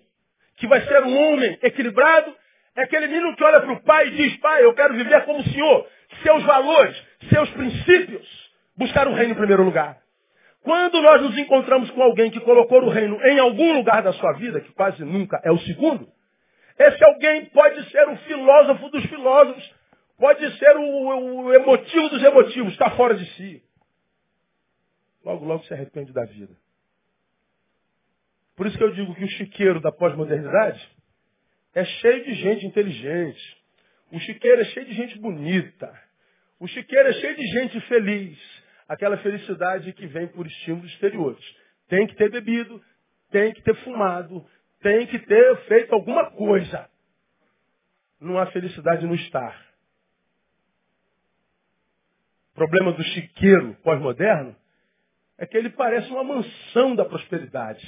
que 0.57 0.67
vai 0.67 0.85
ser 0.87 1.03
um 1.03 1.17
homem 1.17 1.59
equilibrado 1.63 2.35
é 2.77 2.83
aquele 2.83 3.07
menino 3.07 3.35
que 3.37 3.45
olha 3.45 3.61
para 3.61 3.73
o 3.73 3.83
pai 3.83 4.09
e 4.09 4.11
diz, 4.17 4.37
pai, 4.39 4.65
eu 4.65 4.75
quero 4.75 4.95
viver 4.95 5.25
como 5.25 5.41
o 5.41 5.45
Senhor. 5.45 5.89
Seus 6.23 6.43
valores, 6.43 7.03
seus 7.33 7.49
princípios, 7.51 8.53
buscar 8.77 9.07
o 9.07 9.15
reino 9.15 9.33
em 9.33 9.37
primeiro 9.37 9.63
lugar. 9.63 10.04
Quando 10.65 11.01
nós 11.01 11.23
nos 11.23 11.39
encontramos 11.39 11.91
com 11.93 12.03
alguém 12.03 12.31
que 12.31 12.41
colocou 12.41 12.83
o 12.83 12.89
reino 12.89 13.21
em 13.25 13.39
algum 13.39 13.75
lugar 13.75 14.03
da 14.03 14.13
sua 14.15 14.33
vida, 14.33 14.61
que 14.61 14.73
quase 14.73 15.05
nunca 15.05 15.41
é 15.45 15.53
o 15.53 15.59
segundo, 15.59 16.09
esse 16.77 17.05
alguém 17.05 17.45
pode 17.47 17.89
ser 17.91 18.09
o 18.09 18.17
filósofo 18.17 18.89
dos 18.89 19.05
filósofos, 19.05 19.73
Pode 20.17 20.59
ser 20.59 20.77
o, 20.77 21.43
o 21.45 21.55
emotivo 21.55 22.09
dos 22.09 22.23
emotivos, 22.23 22.73
está 22.73 22.91
fora 22.93 23.15
de 23.15 23.27
si. 23.33 23.63
Logo, 25.25 25.45
logo 25.45 25.65
se 25.65 25.75
arrepende 25.75 26.13
da 26.13 26.25
vida. 26.25 26.55
Por 28.55 28.67
isso 28.67 28.79
que 28.79 28.85
eu 28.85 28.93
digo 28.93 29.15
que 29.15 29.25
o 29.25 29.29
chiqueiro 29.29 29.81
da 29.81 29.91
pós-modernidade 29.91 30.89
é 31.75 31.85
cheio 31.85 32.25
de 32.25 32.35
gente 32.35 32.67
inteligente. 32.67 33.63
O 34.13 34.21
chiqueiro 34.21 34.61
é 34.61 34.65
cheio 34.67 34.87
de 34.87 34.95
gente 34.95 35.19
bonita. 35.19 35.93
O 36.61 36.69
chiqueiro 36.69 37.09
é 37.09 37.13
cheio 37.15 37.37
de 37.37 37.47
gente 37.49 37.81
feliz. 37.83 38.64
Aquela 38.89 39.17
felicidade 39.19 39.93
que 39.93 40.07
vem 40.07 40.29
por 40.29 40.47
estímulos 40.47 40.91
exteriores. 40.93 41.45
Tem 41.89 42.07
que 42.07 42.15
ter 42.17 42.31
bebido, 42.31 42.83
tem 43.31 43.53
que 43.53 43.63
ter 43.63 43.75
fumado, 43.85 44.47
tem 44.81 45.07
que 45.07 45.19
ter 45.19 45.57
feito 45.67 45.95
alguma 45.95 46.31
coisa. 46.31 46.89
Não 48.21 48.39
há 48.39 48.47
felicidade 48.47 49.07
no 49.07 49.15
estar. 49.15 49.65
O 52.53 52.55
problema 52.55 52.93
do 52.93 53.03
chiqueiro 53.03 53.75
pós-moderno 53.83 54.55
é 55.37 55.47
que 55.47 55.57
ele 55.57 55.71
parece 55.71 56.09
uma 56.11 56.23
mansão 56.23 56.95
da 56.95 57.05
prosperidade. 57.05 57.85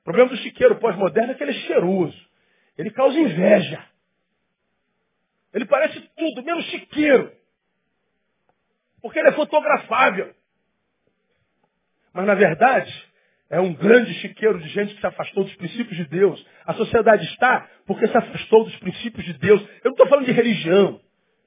O 0.00 0.04
problema 0.04 0.30
do 0.30 0.36
chiqueiro 0.36 0.78
pós-moderno 0.78 1.32
é 1.32 1.34
que 1.34 1.42
ele 1.42 1.52
é 1.52 1.66
cheiroso. 1.66 2.28
Ele 2.76 2.90
causa 2.90 3.18
inveja. 3.18 3.84
Ele 5.54 5.64
parece 5.64 6.00
tudo, 6.16 6.42
menos 6.42 6.64
chiqueiro. 6.66 7.32
Porque 9.02 9.18
ele 9.18 9.28
é 9.28 9.32
fotografável. 9.32 10.32
Mas, 12.14 12.26
na 12.26 12.34
verdade, 12.34 13.12
é 13.50 13.60
um 13.60 13.74
grande 13.74 14.14
chiqueiro 14.14 14.58
de 14.60 14.68
gente 14.68 14.94
que 14.94 15.00
se 15.00 15.06
afastou 15.06 15.44
dos 15.44 15.54
princípios 15.56 15.96
de 15.96 16.04
Deus. 16.04 16.46
A 16.64 16.72
sociedade 16.74 17.24
está 17.24 17.68
porque 17.86 18.06
se 18.06 18.16
afastou 18.16 18.64
dos 18.64 18.76
princípios 18.76 19.24
de 19.24 19.34
Deus. 19.34 19.60
Eu 19.60 19.90
não 19.90 19.92
estou 19.92 20.08
falando 20.08 20.26
de 20.26 20.32
religião. 20.32 21.00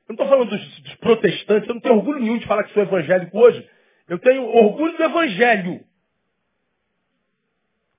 Eu 0.08 0.10
não 0.10 0.16
estou 0.16 0.28
falando 0.28 0.49
dos, 0.49 0.80
dos, 0.82 0.95
protestantes. 0.95 1.68
Eu 1.68 1.76
não 1.76 1.82
tenho 1.82 1.95
orgulho 1.95 2.20
nenhum 2.20 2.38
de 2.38 2.45
falar 2.45 2.64
que 2.64 2.74
sou 2.74 2.84
evangélico 2.84 3.38
hoje. 3.39 3.68
Eu 4.08 4.20
tenho 4.20 4.43
orgulho 4.43 4.95
do 4.95 5.03
evangelho. 5.03 5.84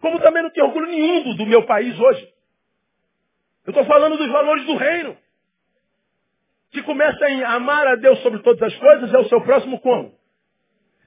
Como 0.00 0.20
também 0.20 0.42
não 0.42 0.50
tenho 0.50 0.66
orgulho 0.66 0.86
nenhum 0.86 1.24
do, 1.24 1.34
do 1.38 1.46
meu 1.46 1.64
país 1.64 1.98
hoje. 1.98 2.32
Eu 3.64 3.70
estou 3.70 3.84
falando 3.86 4.16
dos 4.16 4.30
valores 4.30 4.64
do 4.66 4.76
reino. 4.76 5.16
Que 6.76 6.82
começa 6.82 7.30
em 7.30 7.42
amar 7.42 7.86
a 7.86 7.94
Deus 7.94 8.18
sobre 8.18 8.40
todas 8.40 8.62
as 8.62 8.76
coisas, 8.76 9.14
é 9.14 9.16
o 9.16 9.26
seu 9.30 9.40
próximo 9.40 9.80
como? 9.80 10.12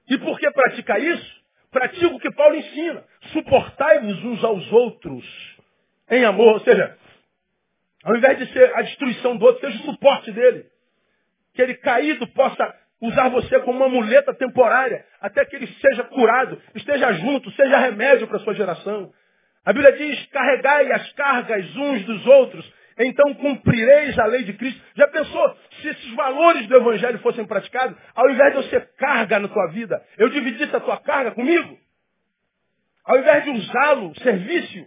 E 0.08 0.18
por 0.18 0.36
que 0.36 0.50
pratica 0.50 0.98
isso? 0.98 1.40
Pratica 1.70 2.08
o 2.08 2.18
que 2.18 2.28
Paulo 2.32 2.56
ensina. 2.56 3.04
Suportai-vos 3.32 4.24
uns 4.24 4.42
aos 4.42 4.72
outros 4.72 5.24
em 6.10 6.24
amor. 6.24 6.54
Ou 6.54 6.60
seja, 6.62 6.98
ao 8.02 8.16
invés 8.16 8.36
de 8.38 8.52
ser 8.52 8.76
a 8.76 8.82
destruição 8.82 9.36
do 9.36 9.46
outro, 9.46 9.60
seja 9.60 9.80
o 9.80 9.92
suporte 9.92 10.32
dele. 10.32 10.66
Que 11.54 11.62
ele 11.62 11.74
caído 11.74 12.26
possa 12.32 12.74
usar 13.00 13.28
você 13.28 13.60
como 13.60 13.78
uma 13.78 13.88
muleta 13.88 14.34
temporária, 14.34 15.06
até 15.20 15.44
que 15.44 15.54
ele 15.54 15.68
seja 15.68 16.02
curado, 16.02 16.60
esteja 16.74 17.12
junto, 17.12 17.48
seja 17.52 17.78
remédio 17.78 18.26
para 18.26 18.38
a 18.38 18.40
sua 18.40 18.54
geração. 18.54 19.12
A 19.64 19.72
Bíblia 19.72 19.92
diz, 19.92 20.26
carregai 20.32 20.90
as 20.90 21.12
cargas 21.12 21.76
uns 21.76 22.04
dos 22.06 22.26
outros, 22.26 22.79
então 22.98 23.34
cumprireis 23.34 24.18
a 24.18 24.26
lei 24.26 24.44
de 24.44 24.52
Cristo. 24.52 24.80
Já 24.94 25.08
pensou, 25.08 25.56
se 25.80 25.88
esses 25.88 26.14
valores 26.14 26.66
do 26.66 26.76
Evangelho 26.76 27.18
fossem 27.20 27.46
praticados, 27.46 27.96
ao 28.14 28.30
invés 28.30 28.54
de 28.54 28.62
você 28.62 28.80
carga 28.98 29.38
na 29.38 29.48
tua 29.48 29.66
vida, 29.68 30.04
eu 30.18 30.28
dividisse 30.28 30.74
a 30.74 30.80
tua 30.80 30.98
carga 30.98 31.32
comigo? 31.32 31.78
Ao 33.04 33.18
invés 33.18 33.44
de 33.44 33.50
usá-lo, 33.50 34.14
serviço. 34.20 34.86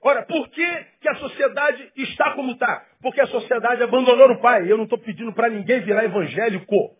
Ora, 0.00 0.24
por 0.24 0.48
que, 0.50 0.84
que 1.00 1.08
a 1.08 1.14
sociedade 1.16 1.92
está 1.96 2.34
como 2.34 2.52
está? 2.52 2.84
Porque 3.00 3.20
a 3.20 3.26
sociedade 3.26 3.82
abandonou 3.82 4.32
o 4.32 4.40
Pai. 4.40 4.70
Eu 4.70 4.76
não 4.76 4.84
estou 4.84 4.98
pedindo 4.98 5.32
para 5.32 5.48
ninguém 5.48 5.80
virar 5.80 6.04
evangélico. 6.04 6.96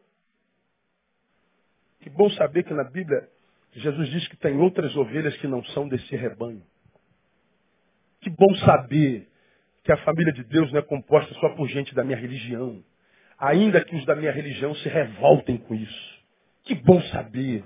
Que 2.01 2.11
bom 2.11 2.31
saber 2.31 2.65
que 2.65 2.75
na 2.75 2.85
Bíblia 2.85 3.29
Jesus 3.73 4.09
diz 4.11 4.29
que 4.29 4.37
tem 4.37 4.59
outras 4.59 4.95
ovelhas 4.97 5.37
que 5.39 5.47
não 5.47 5.65
são 5.67 5.89
desse 5.89 6.15
rebanho. 6.15 6.63
Que 8.23 8.31
bom 8.31 8.55
saber 8.57 9.29
que 9.85 9.93
a 9.93 9.97
família 9.99 10.33
de 10.33 10.45
Deus 10.45 10.73
não 10.73 10.79
é 10.79 10.83
composta 10.83 11.33
só 11.35 11.51
por 11.51 11.69
gente 11.69 11.95
da 11.95 12.05
minha 12.05 12.17
religião. 12.17 12.83
Ainda 13.39 13.85
que 13.85 13.95
os 13.97 14.05
da 14.07 14.15
minha 14.17 14.33
religião 14.33 14.75
se 14.77 14.89
revoltem 14.89 15.59
com 15.59 15.75
isso. 15.75 16.23
Que 16.65 16.75
bom 16.75 17.03
saber. 17.03 17.65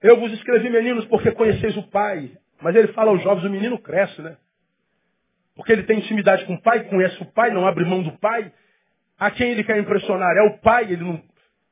Eu 0.00 0.18
vos 0.18 0.32
escrevi, 0.32 0.70
meninos, 0.70 1.04
porque 1.06 1.32
conheceis 1.32 1.76
o 1.76 1.82
Pai. 1.88 2.30
Mas 2.60 2.76
ele 2.76 2.88
fala 2.88 3.10
aos 3.10 3.22
jovens, 3.22 3.44
o 3.44 3.50
menino 3.50 3.78
cresce, 3.78 4.22
né? 4.22 4.36
Porque 5.56 5.72
ele 5.72 5.82
tem 5.82 5.98
intimidade 5.98 6.44
com 6.46 6.54
o 6.54 6.62
Pai, 6.62 6.84
conhece 6.84 7.20
o 7.22 7.26
Pai, 7.26 7.50
não 7.50 7.66
abre 7.66 7.84
mão 7.84 8.02
do 8.02 8.12
Pai. 8.18 8.52
A 9.18 9.30
quem 9.30 9.50
ele 9.50 9.64
quer 9.64 9.78
impressionar 9.78 10.36
é 10.36 10.42
o 10.42 10.58
Pai, 10.58 10.84
ele 10.84 11.04
não 11.04 11.22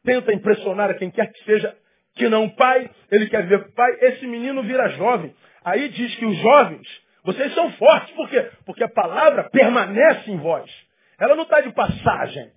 tenta 0.04 0.32
impressionar 0.32 0.90
a 0.90 0.94
quem 0.94 1.10
quer 1.10 1.32
que 1.32 1.44
seja 1.44 1.76
que 2.14 2.28
não 2.28 2.44
o 2.44 2.56
pai, 2.56 2.90
ele 3.10 3.28
quer 3.28 3.46
ver 3.46 3.60
o 3.60 3.72
pai, 3.72 3.96
esse 4.00 4.26
menino 4.26 4.62
vira 4.62 4.88
jovem. 4.90 5.34
Aí 5.64 5.88
diz 5.88 6.14
que 6.16 6.26
os 6.26 6.36
jovens, 6.38 6.86
vocês 7.24 7.54
são 7.54 7.70
fortes, 7.72 8.14
por 8.14 8.28
quê? 8.28 8.50
Porque 8.64 8.84
a 8.84 8.88
palavra 8.88 9.48
permanece 9.50 10.30
em 10.30 10.36
vós. 10.38 10.70
Ela 11.18 11.36
não 11.36 11.44
está 11.44 11.60
de 11.60 11.72
passagem. 11.72 12.50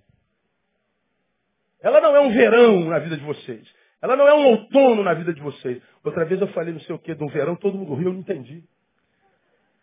Ela 1.82 2.00
não 2.00 2.16
é 2.16 2.20
um 2.20 2.30
verão 2.30 2.84
na 2.86 2.98
vida 2.98 3.16
de 3.16 3.24
vocês. 3.24 3.62
Ela 4.00 4.16
não 4.16 4.26
é 4.26 4.34
um 4.34 4.46
outono 4.46 5.02
na 5.02 5.14
vida 5.14 5.32
de 5.32 5.40
vocês. 5.40 5.82
Outra 6.02 6.24
vez 6.24 6.40
eu 6.40 6.48
falei 6.48 6.72
não 6.72 6.80
sei 6.80 6.94
o 6.94 6.98
que 6.98 7.14
de 7.14 7.22
um 7.22 7.28
verão, 7.28 7.56
todo 7.56 7.76
mundo 7.76 7.94
riu, 7.94 8.08
eu 8.08 8.12
não 8.12 8.20
entendi. 8.20 8.64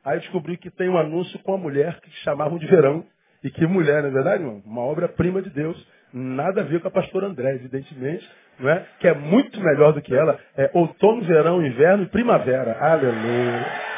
Aí 0.04 0.18
eu 0.18 0.22
descobri 0.22 0.58
que 0.58 0.72
tem 0.72 0.90
um 0.90 0.98
anúncio 0.98 1.38
com 1.40 1.54
a 1.54 1.58
mulher 1.58 2.00
que 2.02 2.10
chamavam 2.24 2.58
de 2.58 2.66
verão. 2.66 3.06
E 3.44 3.50
que 3.50 3.66
mulher, 3.66 4.04
não 4.04 4.10
é 4.10 4.12
verdade, 4.12 4.44
irmão? 4.44 4.62
Uma 4.66 4.82
obra-prima 4.82 5.42
de 5.42 5.50
Deus. 5.50 5.88
Nada 6.14 6.62
a 6.62 6.64
ver 6.64 6.80
com 6.82 6.88
a 6.88 6.92
pastora 6.92 7.28
André, 7.28 7.56
evidentemente 7.56 8.28
não 8.62 8.70
é? 8.70 8.86
que 9.00 9.08
é 9.08 9.14
muito 9.14 9.60
melhor 9.60 9.94
do 9.94 10.02
que 10.02 10.14
ela, 10.14 10.40
é 10.56 10.70
outono, 10.74 11.24
verão, 11.24 11.66
inverno 11.66 12.04
e 12.04 12.08
primavera. 12.08 12.78
Aleluia. 12.80 13.91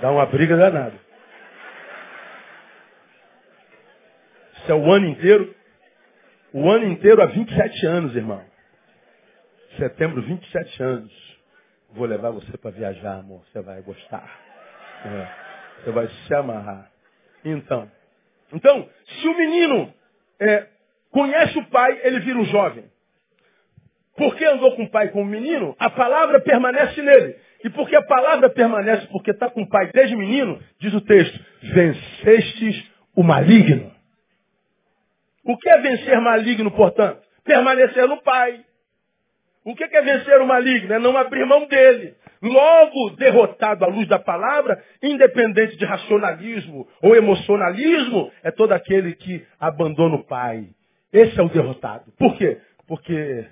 Dá 0.00 0.10
uma 0.10 0.26
briga 0.26 0.56
danada. 0.56 0.94
Isso 4.58 4.72
é 4.72 4.74
o 4.74 4.92
ano 4.92 5.06
inteiro. 5.06 5.54
O 6.52 6.70
ano 6.70 6.86
inteiro 6.86 7.22
há 7.22 7.26
27 7.26 7.86
anos, 7.86 8.16
irmão. 8.16 8.42
Setembro, 9.78 10.22
27 10.22 10.82
anos. 10.82 11.36
Vou 11.90 12.06
levar 12.06 12.30
você 12.30 12.56
para 12.56 12.70
viajar, 12.70 13.18
amor. 13.18 13.42
Você 13.46 13.60
vai 13.60 13.80
gostar. 13.82 14.28
É. 15.04 15.82
Você 15.84 15.90
vai 15.90 16.08
se 16.08 16.34
amarrar. 16.34 16.90
Então, 17.44 17.90
então, 18.52 18.88
se 19.06 19.28
o 19.28 19.36
menino 19.36 19.92
é, 20.40 20.66
conhece 21.10 21.58
o 21.58 21.66
pai, 21.66 22.00
ele 22.04 22.20
vira 22.20 22.38
um 22.38 22.44
jovem. 22.44 22.84
Porque 24.16 24.44
andou 24.44 24.74
com 24.76 24.84
o 24.84 24.90
pai 24.90 25.08
com 25.08 25.22
o 25.22 25.26
menino, 25.26 25.76
a 25.78 25.90
palavra 25.90 26.40
permanece 26.40 27.02
nele. 27.02 27.36
E 27.64 27.70
porque 27.70 27.96
a 27.96 28.02
palavra 28.02 28.50
permanece, 28.50 29.06
porque 29.08 29.30
está 29.30 29.50
com 29.50 29.62
o 29.62 29.68
pai 29.68 29.90
desde 29.92 30.16
menino, 30.16 30.60
diz 30.78 30.92
o 30.94 31.00
texto, 31.00 31.38
vencestes 31.62 32.90
o 33.14 33.22
maligno. 33.22 33.92
O 35.44 35.56
que 35.56 35.68
é 35.68 35.78
vencer 35.78 36.20
maligno, 36.20 36.70
portanto? 36.70 37.20
Permanecer 37.44 38.06
no 38.08 38.20
pai. 38.22 38.64
O 39.64 39.74
que 39.74 39.84
é 39.84 40.02
vencer 40.02 40.40
o 40.40 40.46
maligno? 40.46 40.92
É 40.92 40.98
não 40.98 41.16
abrir 41.16 41.44
mão 41.46 41.66
dele. 41.66 42.14
Logo, 42.42 43.10
derrotado 43.16 43.84
à 43.84 43.88
luz 43.88 44.06
da 44.08 44.18
palavra, 44.18 44.82
independente 45.02 45.76
de 45.76 45.84
racionalismo 45.84 46.86
ou 47.02 47.16
emocionalismo, 47.16 48.30
é 48.42 48.50
todo 48.50 48.72
aquele 48.72 49.14
que 49.14 49.44
abandona 49.58 50.16
o 50.16 50.24
Pai. 50.24 50.68
Esse 51.12 51.38
é 51.38 51.42
o 51.42 51.48
derrotado. 51.48 52.12
Por 52.18 52.36
quê? 52.36 52.58
Porque 52.86 53.46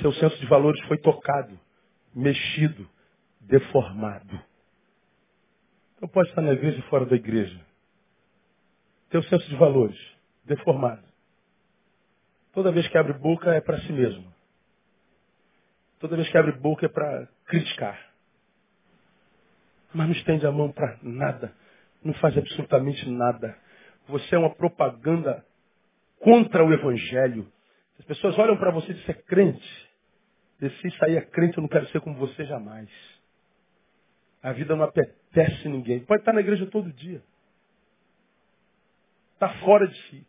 seu 0.00 0.12
senso 0.14 0.38
de 0.38 0.46
valores 0.46 0.80
foi 0.86 0.98
tocado, 0.98 1.58
mexido, 2.14 2.88
deformado. 3.46 4.40
Então 5.96 6.08
pode 6.08 6.28
estar 6.28 6.42
na 6.42 6.52
igreja 6.52 6.78
e 6.78 6.82
fora 6.90 7.06
da 7.06 7.16
igreja. 7.16 7.60
Teu 9.08 9.22
senso 9.24 9.48
de 9.48 9.56
valores, 9.56 9.98
deformado. 10.44 11.02
Toda 12.52 12.72
vez 12.72 12.86
que 12.88 12.98
abre 12.98 13.12
boca 13.14 13.54
é 13.54 13.60
para 13.60 13.80
si 13.80 13.92
mesmo. 13.92 14.32
Toda 15.98 16.16
vez 16.16 16.28
que 16.28 16.36
abre 16.36 16.52
boca 16.52 16.86
é 16.86 16.88
para 16.88 17.28
criticar. 17.46 17.98
Mas 19.94 20.06
não 20.06 20.14
estende 20.14 20.46
a 20.46 20.52
mão 20.52 20.70
para 20.70 20.98
nada. 21.02 21.54
Não 22.02 22.12
faz 22.14 22.36
absolutamente 22.36 23.08
nada. 23.08 23.56
Você 24.08 24.34
é 24.34 24.38
uma 24.38 24.54
propaganda 24.54 25.44
contra 26.20 26.64
o 26.64 26.72
Evangelho. 26.72 27.50
As 27.98 28.04
pessoas 28.04 28.38
olham 28.38 28.56
para 28.56 28.70
você 28.70 28.90
e 28.90 28.94
dizem, 28.94 29.14
é 29.14 29.22
crente. 29.22 29.90
Se 30.60 31.04
aí 31.04 31.16
é 31.16 31.22
crente, 31.22 31.56
eu 31.56 31.62
não 31.62 31.68
quero 31.68 31.86
ser 31.88 32.00
como 32.00 32.16
você 32.16 32.44
jamais. 32.44 32.90
A 34.46 34.52
vida 34.52 34.76
não 34.76 34.84
apetece 34.84 35.68
ninguém. 35.68 36.04
Pode 36.04 36.20
estar 36.20 36.32
na 36.32 36.40
igreja 36.40 36.66
todo 36.66 36.92
dia. 36.92 37.20
Está 39.34 39.48
fora 39.58 39.88
de 39.88 40.00
si. 40.02 40.24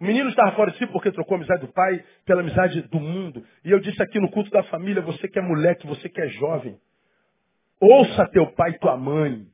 O 0.00 0.04
menino 0.04 0.30
estava 0.30 0.56
fora 0.56 0.70
de 0.70 0.78
si 0.78 0.86
porque 0.86 1.12
trocou 1.12 1.34
a 1.34 1.36
amizade 1.36 1.66
do 1.66 1.72
pai 1.74 2.02
pela 2.24 2.40
amizade 2.40 2.80
do 2.88 2.98
mundo. 2.98 3.44
E 3.62 3.70
eu 3.70 3.78
disse 3.78 4.02
aqui 4.02 4.18
no 4.18 4.30
culto 4.30 4.50
da 4.50 4.62
família, 4.64 5.02
você 5.02 5.28
que 5.28 5.38
é 5.38 5.42
moleque, 5.42 5.86
você 5.86 6.08
que 6.08 6.18
é 6.18 6.28
jovem, 6.28 6.80
ouça 7.78 8.26
teu 8.30 8.50
pai 8.52 8.70
e 8.70 8.78
tua 8.78 8.96
mãe. 8.96 9.46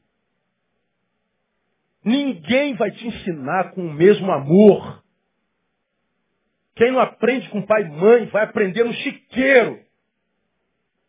Ninguém 2.04 2.76
vai 2.76 2.92
te 2.92 3.04
ensinar 3.04 3.72
com 3.72 3.84
o 3.84 3.92
mesmo 3.92 4.30
amor. 4.30 5.02
Quem 6.76 6.92
não 6.92 7.00
aprende 7.00 7.48
com 7.50 7.66
pai 7.66 7.82
e 7.82 7.90
mãe 7.90 8.26
vai 8.26 8.44
aprender 8.44 8.84
no 8.84 8.92
chiqueiro. 8.92 9.80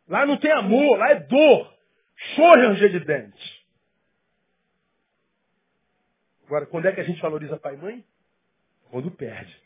Lá 0.07 0.25
não 0.25 0.37
tem 0.37 0.51
amor, 0.51 0.97
lá 0.97 1.11
é 1.11 1.19
dor. 1.19 1.72
E 2.37 2.41
ranger 2.41 2.91
de 2.91 2.99
dentes. 3.01 3.63
Agora, 6.45 6.65
quando 6.65 6.87
é 6.87 6.91
que 6.91 7.01
a 7.01 7.03
gente 7.03 7.21
valoriza 7.21 7.57
pai 7.57 7.75
e 7.75 7.77
mãe? 7.77 8.05
Quando 8.89 9.09
perde. 9.11 9.63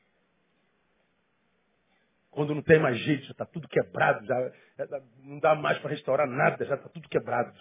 Quando 2.32 2.54
não 2.54 2.62
tem 2.62 2.80
mais 2.80 2.98
jeito, 3.00 3.26
já 3.26 3.32
está 3.32 3.46
tudo 3.46 3.68
quebrado, 3.68 4.26
já, 4.26 4.52
já 4.78 5.02
não 5.24 5.40
dá 5.40 5.56
mais 5.56 5.80
para 5.80 5.90
restaurar 5.90 6.28
nada, 6.28 6.64
já 6.66 6.76
está 6.76 6.88
tudo 6.88 7.10
quebrado. 7.10 7.52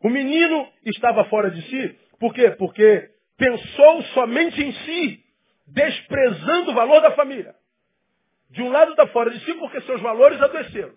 O 0.00 0.08
menino 0.08 0.68
estava 0.84 1.24
fora 1.26 1.50
de 1.50 1.62
si, 1.62 1.98
por 2.18 2.34
quê? 2.34 2.50
Porque 2.50 3.10
pensou 3.36 4.02
somente 4.14 4.60
em 4.60 4.72
si, 4.72 5.24
desprezando 5.68 6.72
o 6.72 6.74
valor 6.74 7.00
da 7.00 7.12
família. 7.12 7.54
De 8.50 8.62
um 8.62 8.70
lado 8.70 8.90
está 8.90 9.06
fora 9.08 9.30
de 9.30 9.38
si 9.44 9.54
porque 9.54 9.80
seus 9.82 10.00
valores 10.00 10.40
adoeceram. 10.40 10.94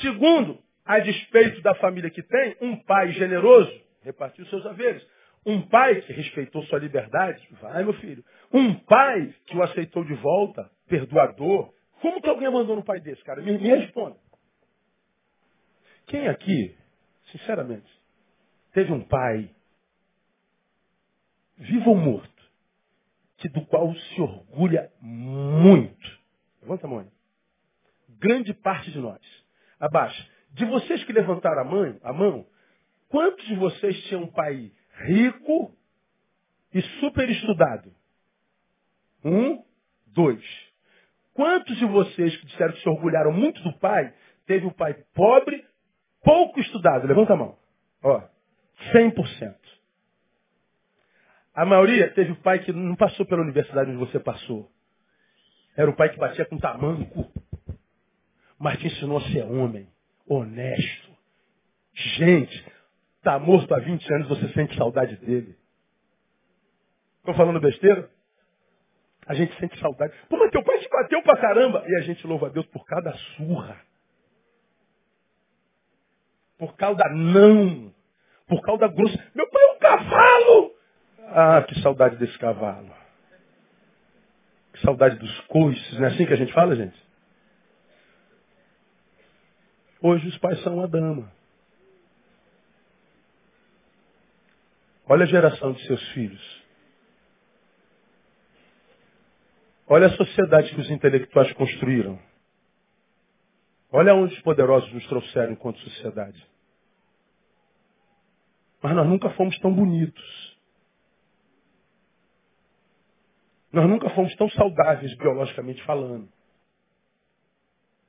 Segundo, 0.00 0.61
a 0.84 0.98
despeito 0.98 1.60
da 1.62 1.74
família 1.76 2.10
que 2.10 2.22
tem, 2.22 2.56
um 2.60 2.76
pai 2.84 3.12
generoso 3.12 3.72
repartiu 4.02 4.44
seus 4.46 4.64
haveres. 4.66 5.06
Um 5.44 5.62
pai 5.62 6.00
que 6.02 6.12
respeitou 6.12 6.62
sua 6.64 6.78
liberdade, 6.78 7.46
vai 7.60 7.82
meu 7.82 7.94
filho. 7.94 8.24
Um 8.52 8.74
pai 8.74 9.34
que 9.46 9.56
o 9.56 9.62
aceitou 9.62 10.04
de 10.04 10.14
volta, 10.14 10.70
perdoador, 10.88 11.72
como 12.00 12.20
que 12.20 12.28
alguém 12.28 12.46
abandonou 12.46 12.78
um 12.78 12.84
pai 12.84 13.00
desse, 13.00 13.22
cara? 13.24 13.42
Me, 13.42 13.58
me 13.58 13.68
responda. 13.68 14.16
Quem 16.06 16.28
aqui, 16.28 16.76
sinceramente, 17.30 17.90
teve 18.72 18.92
um 18.92 19.02
pai, 19.02 19.50
vivo 21.56 21.90
ou 21.90 21.96
morto, 21.96 22.42
que 23.38 23.48
do 23.48 23.64
qual 23.66 23.94
se 23.94 24.20
orgulha 24.20 24.92
muito? 25.00 26.20
Levanta 26.60 26.86
a 26.86 26.90
mão. 26.90 27.10
Grande 28.08 28.54
parte 28.54 28.90
de 28.90 28.98
nós. 28.98 29.20
Abaixa. 29.80 30.31
De 30.52 30.64
vocês 30.66 31.02
que 31.04 31.12
levantaram 31.12 31.62
a 31.62 31.64
mão, 31.64 32.00
a 32.02 32.12
mão, 32.12 32.46
quantos 33.08 33.44
de 33.46 33.54
vocês 33.56 34.02
tinham 34.04 34.24
um 34.24 34.26
pai 34.26 34.70
rico 35.06 35.74
e 36.74 36.82
super 37.00 37.28
estudado? 37.28 37.92
Um, 39.24 39.64
dois. 40.06 40.44
Quantos 41.34 41.76
de 41.76 41.86
vocês 41.86 42.36
que 42.36 42.46
disseram 42.46 42.74
que 42.74 42.82
se 42.82 42.88
orgulharam 42.88 43.32
muito 43.32 43.62
do 43.62 43.72
pai, 43.78 44.12
teve 44.46 44.66
um 44.66 44.72
pai 44.72 44.94
pobre, 45.14 45.64
pouco 46.22 46.60
estudado? 46.60 47.06
Levanta 47.06 47.32
a 47.32 47.36
mão. 47.36 47.58
Ó, 48.02 48.22
100%. 48.92 49.56
A 51.54 51.64
maioria 51.64 52.12
teve 52.12 52.32
o 52.32 52.36
pai 52.36 52.58
que 52.58 52.72
não 52.72 52.96
passou 52.96 53.26
pela 53.26 53.42
universidade 53.42 53.90
onde 53.90 53.98
você 53.98 54.18
passou. 54.18 54.70
Era 55.76 55.90
o 55.90 55.96
pai 55.96 56.10
que 56.10 56.18
batia 56.18 56.44
com 56.44 56.58
tamanco, 56.58 57.30
mas 58.58 58.78
te 58.78 58.86
ensinou 58.86 59.18
a 59.18 59.22
ser 59.30 59.44
homem, 59.44 59.88
honesto. 60.28 61.12
Gente, 61.94 62.66
está 63.18 63.38
morto 63.38 63.74
há 63.74 63.78
20 63.78 64.14
anos, 64.14 64.28
você 64.28 64.48
sente 64.52 64.76
saudade 64.76 65.16
dele. 65.16 65.56
Estou 67.18 67.34
falando 67.34 67.60
besteira? 67.60 68.10
A 69.26 69.34
gente 69.34 69.56
sente 69.58 69.78
saudade. 69.78 70.12
Pô, 70.28 70.36
mas 70.36 70.50
teu 70.50 70.64
pai 70.64 70.78
te 70.80 70.88
bateu 70.88 71.22
pra 71.22 71.36
caramba. 71.36 71.84
E 71.86 71.96
a 71.96 72.00
gente 72.00 72.26
louva 72.26 72.46
a 72.46 72.50
Deus 72.50 72.66
por 72.66 72.84
cada 72.84 73.12
surra. 73.36 73.80
Por 76.58 76.76
causa 76.76 77.02
não. 77.10 77.94
Por 78.48 78.60
causa 78.62 78.88
grossa. 78.88 79.18
Meu 79.34 79.48
pai 79.48 79.62
é 79.62 79.72
um 79.72 79.78
cavalo. 79.78 80.74
Ah, 81.28 81.62
que 81.62 81.80
saudade 81.80 82.16
desse 82.16 82.36
cavalo. 82.38 82.90
Que 84.72 84.80
saudade 84.80 85.16
dos 85.16 85.40
coices. 85.42 85.98
Não 85.98 86.06
é 86.06 86.08
assim 86.08 86.26
que 86.26 86.32
a 86.32 86.36
gente 86.36 86.52
fala, 86.52 86.74
gente? 86.74 87.01
Hoje 90.02 90.26
os 90.26 90.38
pais 90.38 90.60
são 90.64 90.78
uma 90.78 90.88
dama. 90.88 91.32
Olha 95.06 95.22
a 95.22 95.28
geração 95.28 95.72
de 95.72 95.86
seus 95.86 96.02
filhos. 96.08 96.62
Olha 99.86 100.08
a 100.08 100.16
sociedade 100.16 100.74
que 100.74 100.80
os 100.80 100.90
intelectuais 100.90 101.52
construíram. 101.52 102.18
Olha 103.92 104.14
onde 104.14 104.34
os 104.34 104.40
poderosos 104.40 104.92
nos 104.92 105.06
trouxeram 105.06 105.52
enquanto 105.52 105.78
sociedade. 105.80 106.48
Mas 108.82 108.96
nós 108.96 109.06
nunca 109.06 109.30
fomos 109.30 109.56
tão 109.60 109.72
bonitos. 109.72 110.58
Nós 113.70 113.88
nunca 113.88 114.10
fomos 114.10 114.34
tão 114.34 114.48
saudáveis 114.50 115.14
biologicamente 115.16 115.82
falando. 115.84 116.28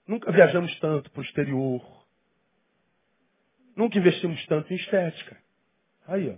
Nunca 0.08 0.32
viajamos 0.32 0.78
tanto 0.80 1.10
para 1.12 1.22
o 1.22 1.24
exterior. 1.24 2.06
Nunca 3.76 3.98
investimos 3.98 4.46
tanto 4.46 4.72
em 4.72 4.76
estética. 4.76 5.38
Aí, 6.08 6.30
ó. 6.30 6.38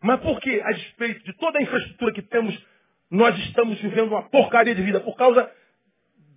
Mas 0.00 0.20
por 0.20 0.40
que, 0.40 0.60
a 0.60 0.72
despeito 0.72 1.24
de 1.24 1.32
toda 1.34 1.58
a 1.58 1.62
infraestrutura 1.62 2.12
que 2.14 2.22
temos, 2.22 2.58
nós 3.10 3.38
estamos 3.40 3.78
vivendo 3.80 4.08
uma 4.08 4.28
porcaria 4.30 4.74
de 4.74 4.82
vida? 4.82 5.00
Por 5.00 5.14
causa 5.16 5.52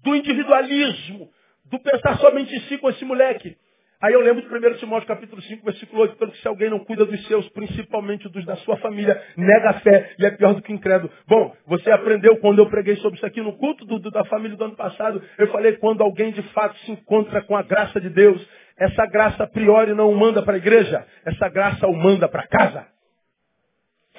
do 0.02 0.16
individualismo, 0.16 1.32
do 1.66 1.80
pensar 1.80 2.18
somente 2.20 2.54
em 2.54 2.62
si 2.62 2.78
com 2.78 2.90
esse 2.90 3.06
moleque. 3.06 3.58
Aí 4.04 4.14
eu 4.14 4.20
lembro 4.20 4.42
de 4.42 4.48
1 4.54 4.78
Timóteo 4.80 5.08
capítulo 5.08 5.42
5, 5.42 5.64
versículo 5.64 6.02
8, 6.02 6.18
pelo 6.18 6.32
que 6.32 6.42
se 6.42 6.48
alguém 6.48 6.70
não 6.70 6.80
cuida 6.80 7.06
dos 7.06 7.26
seus, 7.26 7.48
principalmente 7.50 8.28
dos 8.28 8.46
da 8.46 8.58
sua 8.58 8.76
família, 8.78 9.20
nega 9.38 9.70
a 9.70 9.80
fé 9.80 10.14
e 10.20 10.26
é 10.26 10.32
pior 10.32 10.54
do 10.54 10.62
que 10.62 10.74
incrédulo. 10.74 11.10
Bom, 11.26 11.56
você 11.66 11.90
aprendeu 11.90 12.36
quando 12.38 12.60
eu 12.60 12.70
preguei 12.70 12.98
sobre 12.98 13.16
isso 13.16 13.26
aqui 13.26 13.42
no 13.42 13.54
culto 13.54 13.86
do, 13.86 14.00
do, 14.00 14.12
da 14.12 14.26
família 14.26 14.58
do 14.58 14.66
ano 14.66 14.76
passado, 14.76 15.24
eu 15.38 15.48
falei 15.48 15.78
quando 15.78 16.02
alguém 16.02 16.34
de 16.34 16.42
fato 16.50 16.78
se 16.80 16.92
encontra 16.92 17.42
com 17.44 17.56
a 17.56 17.64
graça 17.64 18.02
de 18.02 18.10
Deus, 18.10 18.46
essa 18.78 19.06
graça 19.06 19.44
a 19.44 19.48
priori 19.48 19.94
não 19.94 20.12
o 20.12 20.18
manda 20.18 20.44
para 20.44 20.56
a 20.56 20.58
igreja, 20.58 21.06
essa 21.26 21.48
graça 21.48 21.88
o 21.88 21.96
manda 21.96 22.28
para 22.28 22.46
casa 22.46 22.94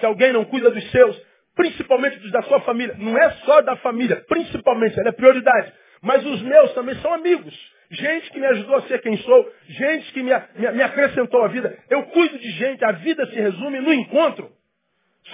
se 0.01 0.07
alguém 0.07 0.32
não 0.32 0.45
cuida 0.45 0.70
dos 0.70 0.91
seus, 0.91 1.20
principalmente 1.55 2.18
dos 2.18 2.30
da 2.30 2.43
sua 2.43 2.61
família, 2.61 2.95
não 2.99 3.16
é 3.16 3.30
só 3.45 3.62
da 3.62 3.76
família, 3.76 4.22
principalmente, 4.28 4.99
ela 4.99 5.09
é 5.09 5.12
prioridade. 5.12 5.72
Mas 6.03 6.24
os 6.26 6.43
meus 6.43 6.72
também 6.74 6.95
são 6.97 7.14
amigos. 7.14 7.74
Gente 7.95 8.30
que 8.30 8.40
me 8.40 8.47
ajudou 8.47 8.76
a 8.76 8.82
ser 8.82 9.01
quem 9.01 9.16
sou, 9.18 9.53
gente 9.68 10.12
que 10.12 10.22
me, 10.22 10.30
me, 10.57 10.72
me 10.72 10.82
acrescentou 10.82 11.42
a 11.45 11.49
vida. 11.49 11.78
Eu 11.88 12.05
cuido 12.07 12.38
de 12.38 12.51
gente, 12.53 12.84
a 12.84 12.92
vida 12.92 13.24
se 13.26 13.36
resume 13.36 13.80
no 13.80 13.92
encontro. 13.92 14.51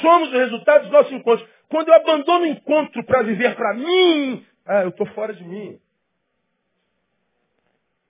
Somos 0.01 0.29
o 0.29 0.37
resultado 0.37 0.83
dos 0.83 0.93
nossos 0.93 1.13
encontros. 1.13 1.49
Quando 1.69 1.89
eu 1.89 1.95
abandono 1.95 2.45
o 2.45 2.49
encontro 2.49 3.05
para 3.05 3.23
viver 3.23 3.55
para 3.57 3.75
mim, 3.75 4.45
ah, 4.67 4.83
eu 4.83 4.91
estou 4.91 5.07
fora 5.09 5.33
de 5.33 5.43
mim. 5.43 5.81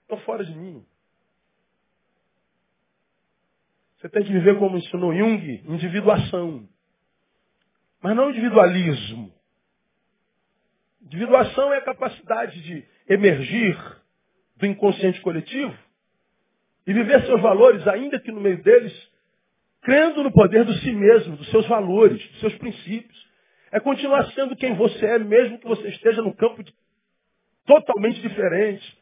Estou 0.03 0.19
fora 0.19 0.43
de 0.43 0.53
mim. 0.53 0.85
Você 3.97 4.09
tem 4.09 4.23
que 4.23 4.33
viver 4.33 4.57
como 4.57 4.77
ensinou 4.77 5.13
Jung, 5.15 5.63
individuação. 5.65 6.67
Mas 8.01 8.15
não 8.15 8.31
individualismo. 8.31 9.31
Individuação 11.03 11.73
é 11.73 11.77
a 11.77 11.83
capacidade 11.83 12.61
de 12.63 12.85
emergir 13.07 14.00
do 14.61 14.67
inconsciente 14.67 15.19
coletivo 15.21 15.75
e 16.85 16.93
viver 16.93 17.25
seus 17.25 17.41
valores, 17.41 17.85
ainda 17.87 18.19
que 18.19 18.31
no 18.31 18.39
meio 18.39 18.61
deles, 18.61 18.93
crendo 19.81 20.23
no 20.23 20.31
poder 20.31 20.63
do 20.63 20.73
si 20.75 20.91
mesmo, 20.91 21.35
dos 21.35 21.49
seus 21.49 21.67
valores, 21.67 22.25
dos 22.29 22.39
seus 22.39 22.55
princípios. 22.55 23.29
É 23.71 23.79
continuar 23.79 24.31
sendo 24.33 24.55
quem 24.55 24.75
você 24.75 25.05
é, 25.05 25.19
mesmo 25.19 25.57
que 25.57 25.67
você 25.67 25.87
esteja 25.89 26.21
no 26.21 26.35
campo 26.35 26.63
de, 26.63 26.73
totalmente 27.65 28.21
diferente 28.21 29.01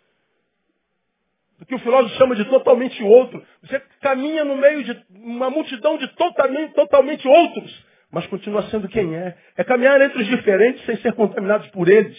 do 1.57 1.66
que 1.66 1.76
o 1.76 1.80
filósofo 1.80 2.16
chama 2.16 2.36
de 2.36 2.45
totalmente 2.45 3.03
outro. 3.03 3.43
Você 3.64 3.82
caminha 4.01 4.45
no 4.45 4.55
meio 4.55 4.82
de 4.84 5.05
uma 5.10 5.49
multidão 5.49 5.97
de 5.97 6.07
totalmente, 6.16 6.74
totalmente 6.74 7.28
outros, 7.28 7.86
mas 8.10 8.26
continua 8.28 8.64
sendo 8.70 8.88
quem 8.88 9.14
é. 9.14 9.36
É 9.57 9.64
caminhar 9.66 9.99
entre 9.99 10.22
os 10.22 10.28
diferentes 10.28 10.86
sem 10.86 10.95
ser 10.97 11.12
contaminados 11.14 11.68
por 11.72 11.89
eles. 11.89 12.18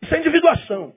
Isso 0.00 0.14
é 0.14 0.18
individuação. 0.18 0.94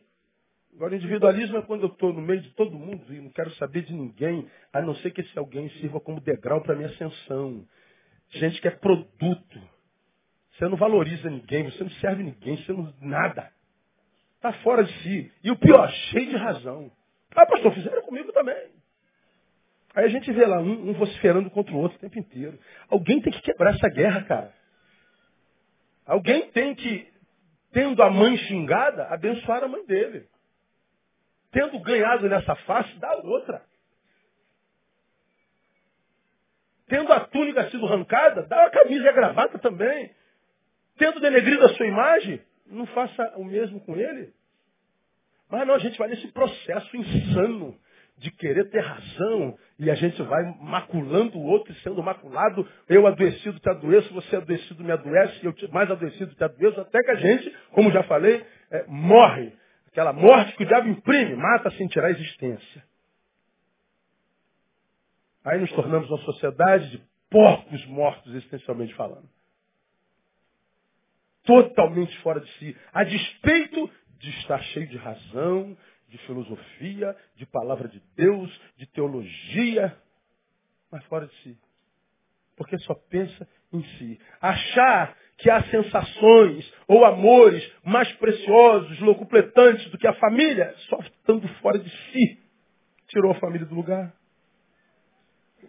Agora, 0.81 0.95
individualismo 0.95 1.59
é 1.59 1.61
quando 1.61 1.83
eu 1.83 1.89
estou 1.89 2.11
no 2.11 2.23
meio 2.23 2.41
de 2.41 2.49
todo 2.55 2.75
mundo 2.75 3.13
e 3.13 3.21
não 3.21 3.29
quero 3.29 3.51
saber 3.51 3.83
de 3.83 3.93
ninguém, 3.93 4.49
a 4.73 4.81
não 4.81 4.95
ser 4.95 5.11
que 5.11 5.21
esse 5.21 5.37
alguém 5.37 5.69
sirva 5.73 5.99
como 5.99 6.19
degrau 6.19 6.59
para 6.63 6.75
minha 6.75 6.89
ascensão. 6.89 7.63
Gente 8.31 8.59
que 8.59 8.67
é 8.67 8.71
produto. 8.71 9.61
Você 10.53 10.67
não 10.67 10.75
valoriza 10.77 11.29
ninguém, 11.29 11.65
você 11.65 11.83
não 11.83 11.91
serve 11.91 12.23
ninguém, 12.23 12.57
você 12.57 12.73
não. 12.73 12.91
nada. 12.99 13.51
Está 14.37 14.53
fora 14.63 14.83
de 14.83 14.91
si. 15.03 15.31
E 15.43 15.51
o 15.51 15.55
pior, 15.55 15.87
cheio 15.87 16.31
de 16.31 16.35
razão. 16.35 16.91
Ah, 17.35 17.45
pastor, 17.45 17.75
fizeram 17.75 18.01
comigo 18.01 18.33
também. 18.33 18.71
Aí 19.93 20.05
a 20.05 20.09
gente 20.09 20.31
vê 20.31 20.47
lá 20.47 20.59
um, 20.61 20.89
um 20.89 20.93
vociferando 20.93 21.51
contra 21.51 21.75
o 21.75 21.77
outro 21.77 21.95
o 21.99 22.01
tempo 22.01 22.17
inteiro. 22.17 22.57
Alguém 22.89 23.21
tem 23.21 23.31
que 23.31 23.41
quebrar 23.43 23.75
essa 23.75 23.87
guerra, 23.87 24.23
cara. 24.23 24.53
Alguém 26.07 26.49
tem 26.49 26.73
que, 26.73 27.07
tendo 27.71 28.01
a 28.01 28.09
mãe 28.09 28.35
xingada, 28.35 29.05
abençoar 29.09 29.63
a 29.63 29.67
mãe 29.67 29.85
dele. 29.85 30.30
Tendo 31.51 31.79
ganhado 31.79 32.29
nessa 32.29 32.55
face, 32.55 32.97
dá 32.99 33.13
outra. 33.15 33.61
Tendo 36.87 37.11
a 37.13 37.21
túnica 37.21 37.69
sido 37.69 37.85
arrancada, 37.85 38.43
dá 38.43 38.65
a 38.65 38.69
camisa 38.69 39.05
e 39.05 39.07
a 39.07 39.13
gravata 39.13 39.59
também. 39.59 40.13
Tendo 40.97 41.19
denegrido 41.19 41.65
a 41.65 41.73
sua 41.75 41.87
imagem, 41.87 42.41
não 42.67 42.85
faça 42.87 43.33
o 43.37 43.43
mesmo 43.43 43.79
com 43.81 43.95
ele. 43.95 44.33
Mas 45.49 45.67
não, 45.67 45.75
a 45.75 45.79
gente 45.79 45.97
vai 45.97 46.07
nesse 46.07 46.27
processo 46.29 46.95
insano 46.95 47.77
de 48.17 48.29
querer 48.31 48.69
ter 48.69 48.79
razão 48.79 49.57
e 49.79 49.89
a 49.89 49.95
gente 49.95 50.21
vai 50.21 50.43
maculando 50.61 51.37
o 51.37 51.43
outro 51.43 51.73
e 51.73 51.75
sendo 51.81 52.03
maculado. 52.03 52.67
Eu 52.87 53.07
adoecido 53.07 53.59
te 53.59 53.69
adoeço, 53.69 54.13
você 54.13 54.35
adoecido 54.35 54.83
me 54.83 54.91
adoece, 54.91 55.43
eu 55.43 55.53
mais 55.71 55.89
adoecido 55.89 56.33
te 56.35 56.43
adoeço, 56.43 56.79
até 56.79 56.99
que 56.99 57.11
a 57.11 57.15
gente, 57.15 57.55
como 57.71 57.91
já 57.91 58.03
falei, 58.03 58.45
é, 58.69 58.85
morre. 58.87 59.51
Aquela 59.91 60.13
morte 60.13 60.55
que 60.55 60.63
o 60.63 60.67
diabo 60.67 60.87
imprime, 60.87 61.35
mata 61.35 61.69
sem 61.71 61.87
tirar 61.87 62.07
a 62.07 62.11
existência. 62.11 62.83
Aí 65.43 65.59
nos 65.59 65.71
tornamos 65.71 66.09
uma 66.09 66.19
sociedade 66.19 66.91
de 66.91 67.03
porcos 67.29 67.85
mortos, 67.87 68.33
existencialmente 68.33 68.93
falando. 68.95 69.29
Totalmente 71.43 72.17
fora 72.19 72.39
de 72.39 72.49
si. 72.53 72.77
A 72.93 73.03
despeito 73.03 73.89
de 74.19 74.29
estar 74.39 74.61
cheio 74.65 74.87
de 74.87 74.97
razão, 74.97 75.75
de 76.07 76.17
filosofia, 76.19 77.15
de 77.35 77.45
palavra 77.47 77.87
de 77.87 77.99
Deus, 78.15 78.61
de 78.77 78.85
teologia, 78.85 79.97
mas 80.91 81.03
fora 81.05 81.27
de 81.27 81.35
si. 81.41 81.57
Porque 82.55 82.77
só 82.79 82.93
pensa 83.09 83.47
em 83.73 83.83
si. 83.97 84.19
Achar 84.39 85.17
que 85.41 85.49
há 85.49 85.63
sensações 85.69 86.71
ou 86.87 87.03
amores 87.03 87.67
mais 87.83 88.11
preciosos, 88.13 88.99
locupletantes 88.99 89.89
do 89.89 89.97
que 89.97 90.07
a 90.07 90.13
família, 90.13 90.71
só 90.87 90.99
estando 90.99 91.47
fora 91.55 91.79
de 91.79 91.89
si. 91.89 92.39
Tirou 93.07 93.31
a 93.31 93.39
família 93.39 93.65
do 93.65 93.73
lugar. 93.73 94.13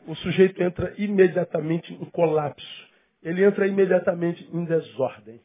O 0.06 0.14
sujeito 0.16 0.62
entra 0.62 0.94
imediatamente 0.98 1.92
em 1.92 2.04
colapso. 2.10 2.90
Ele 3.22 3.44
entra 3.44 3.66
imediatamente 3.66 4.46
em 4.52 4.64
desordem. 4.64 5.40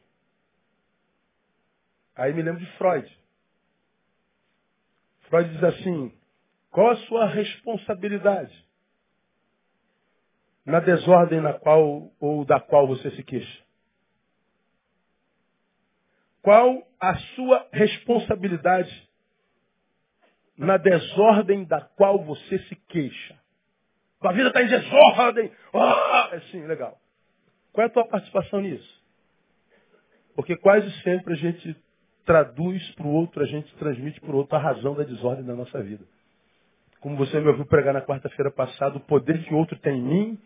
Aí 2.14 2.34
me 2.34 2.42
lembro 2.42 2.60
de 2.60 2.70
Freud. 2.72 3.18
Freud 5.28 5.50
diz 5.50 5.64
assim, 5.64 6.12
qual 6.70 6.90
a 6.90 6.96
sua 6.96 7.26
responsabilidade 7.26 8.66
na 10.66 10.80
desordem 10.80 11.40
na 11.40 11.54
qual 11.54 12.12
ou 12.20 12.44
da 12.44 12.60
qual 12.60 12.86
você 12.86 13.10
se 13.12 13.22
queixa? 13.22 13.67
Qual 16.42 16.86
a 17.00 17.16
sua 17.34 17.68
responsabilidade 17.72 19.08
na 20.56 20.76
desordem 20.76 21.64
da 21.64 21.80
qual 21.80 22.24
você 22.24 22.58
se 22.60 22.76
queixa? 22.88 23.38
Tua 24.20 24.32
vida 24.32 24.48
está 24.48 24.62
em 24.62 24.68
desordem. 24.68 25.52
Ah, 25.72 26.30
é 26.32 26.40
sim, 26.50 26.66
legal. 26.66 26.98
Qual 27.72 27.84
é 27.84 27.88
a 27.88 27.92
tua 27.92 28.06
participação 28.06 28.60
nisso? 28.60 29.02
Porque 30.34 30.56
quase 30.56 30.90
sempre 31.02 31.34
a 31.34 31.36
gente 31.36 31.76
traduz 32.24 32.94
para 32.94 33.06
o 33.06 33.12
outro, 33.12 33.42
a 33.42 33.46
gente 33.46 33.74
transmite 33.76 34.20
para 34.20 34.30
o 34.30 34.36
outro 34.36 34.56
a 34.56 34.60
razão 34.60 34.94
da 34.94 35.02
desordem 35.02 35.44
da 35.44 35.54
nossa 35.54 35.82
vida. 35.82 36.04
Como 37.00 37.16
você 37.16 37.40
me 37.40 37.48
ouviu 37.48 37.64
pregar 37.66 37.94
na 37.94 38.02
quarta-feira 38.02 38.50
passada, 38.50 38.96
o 38.96 39.00
poder 39.00 39.42
que 39.44 39.54
o 39.54 39.56
outro 39.56 39.78
tem 39.78 39.98
em 39.98 40.02
mim, 40.02 40.42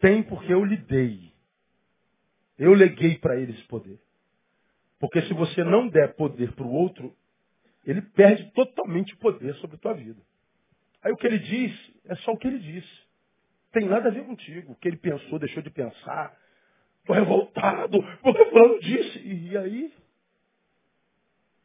tem 0.00 0.22
porque 0.22 0.52
eu 0.52 0.64
lhe 0.64 0.76
dei. 0.76 1.32
Eu 2.58 2.72
leguei 2.74 3.18
para 3.18 3.36
ele 3.36 3.52
esse 3.52 3.64
poder. 3.64 3.98
Porque 5.04 5.20
se 5.20 5.34
você 5.34 5.62
não 5.62 5.86
der 5.86 6.14
poder 6.14 6.52
para 6.52 6.64
o 6.64 6.72
outro, 6.72 7.14
ele 7.84 8.00
perde 8.00 8.50
totalmente 8.52 9.12
o 9.12 9.18
poder 9.18 9.54
sobre 9.56 9.76
a 9.76 9.78
tua 9.78 9.92
vida. 9.92 10.18
Aí 11.02 11.12
o 11.12 11.16
que 11.18 11.26
ele 11.26 11.40
diz 11.40 11.92
é 12.06 12.14
só 12.16 12.32
o 12.32 12.38
que 12.38 12.46
ele 12.46 12.58
disse. 12.58 13.04
Tem 13.70 13.84
nada 13.84 14.08
a 14.08 14.10
ver 14.10 14.24
contigo. 14.24 14.72
O 14.72 14.76
que 14.76 14.88
ele 14.88 14.96
pensou, 14.96 15.38
deixou 15.38 15.62
de 15.62 15.68
pensar. 15.68 16.34
Estou 17.00 17.14
revoltado, 17.16 18.02
porque 18.22 18.44
fulano 18.46 18.80
disse. 18.80 19.18
E 19.18 19.58
aí? 19.58 19.94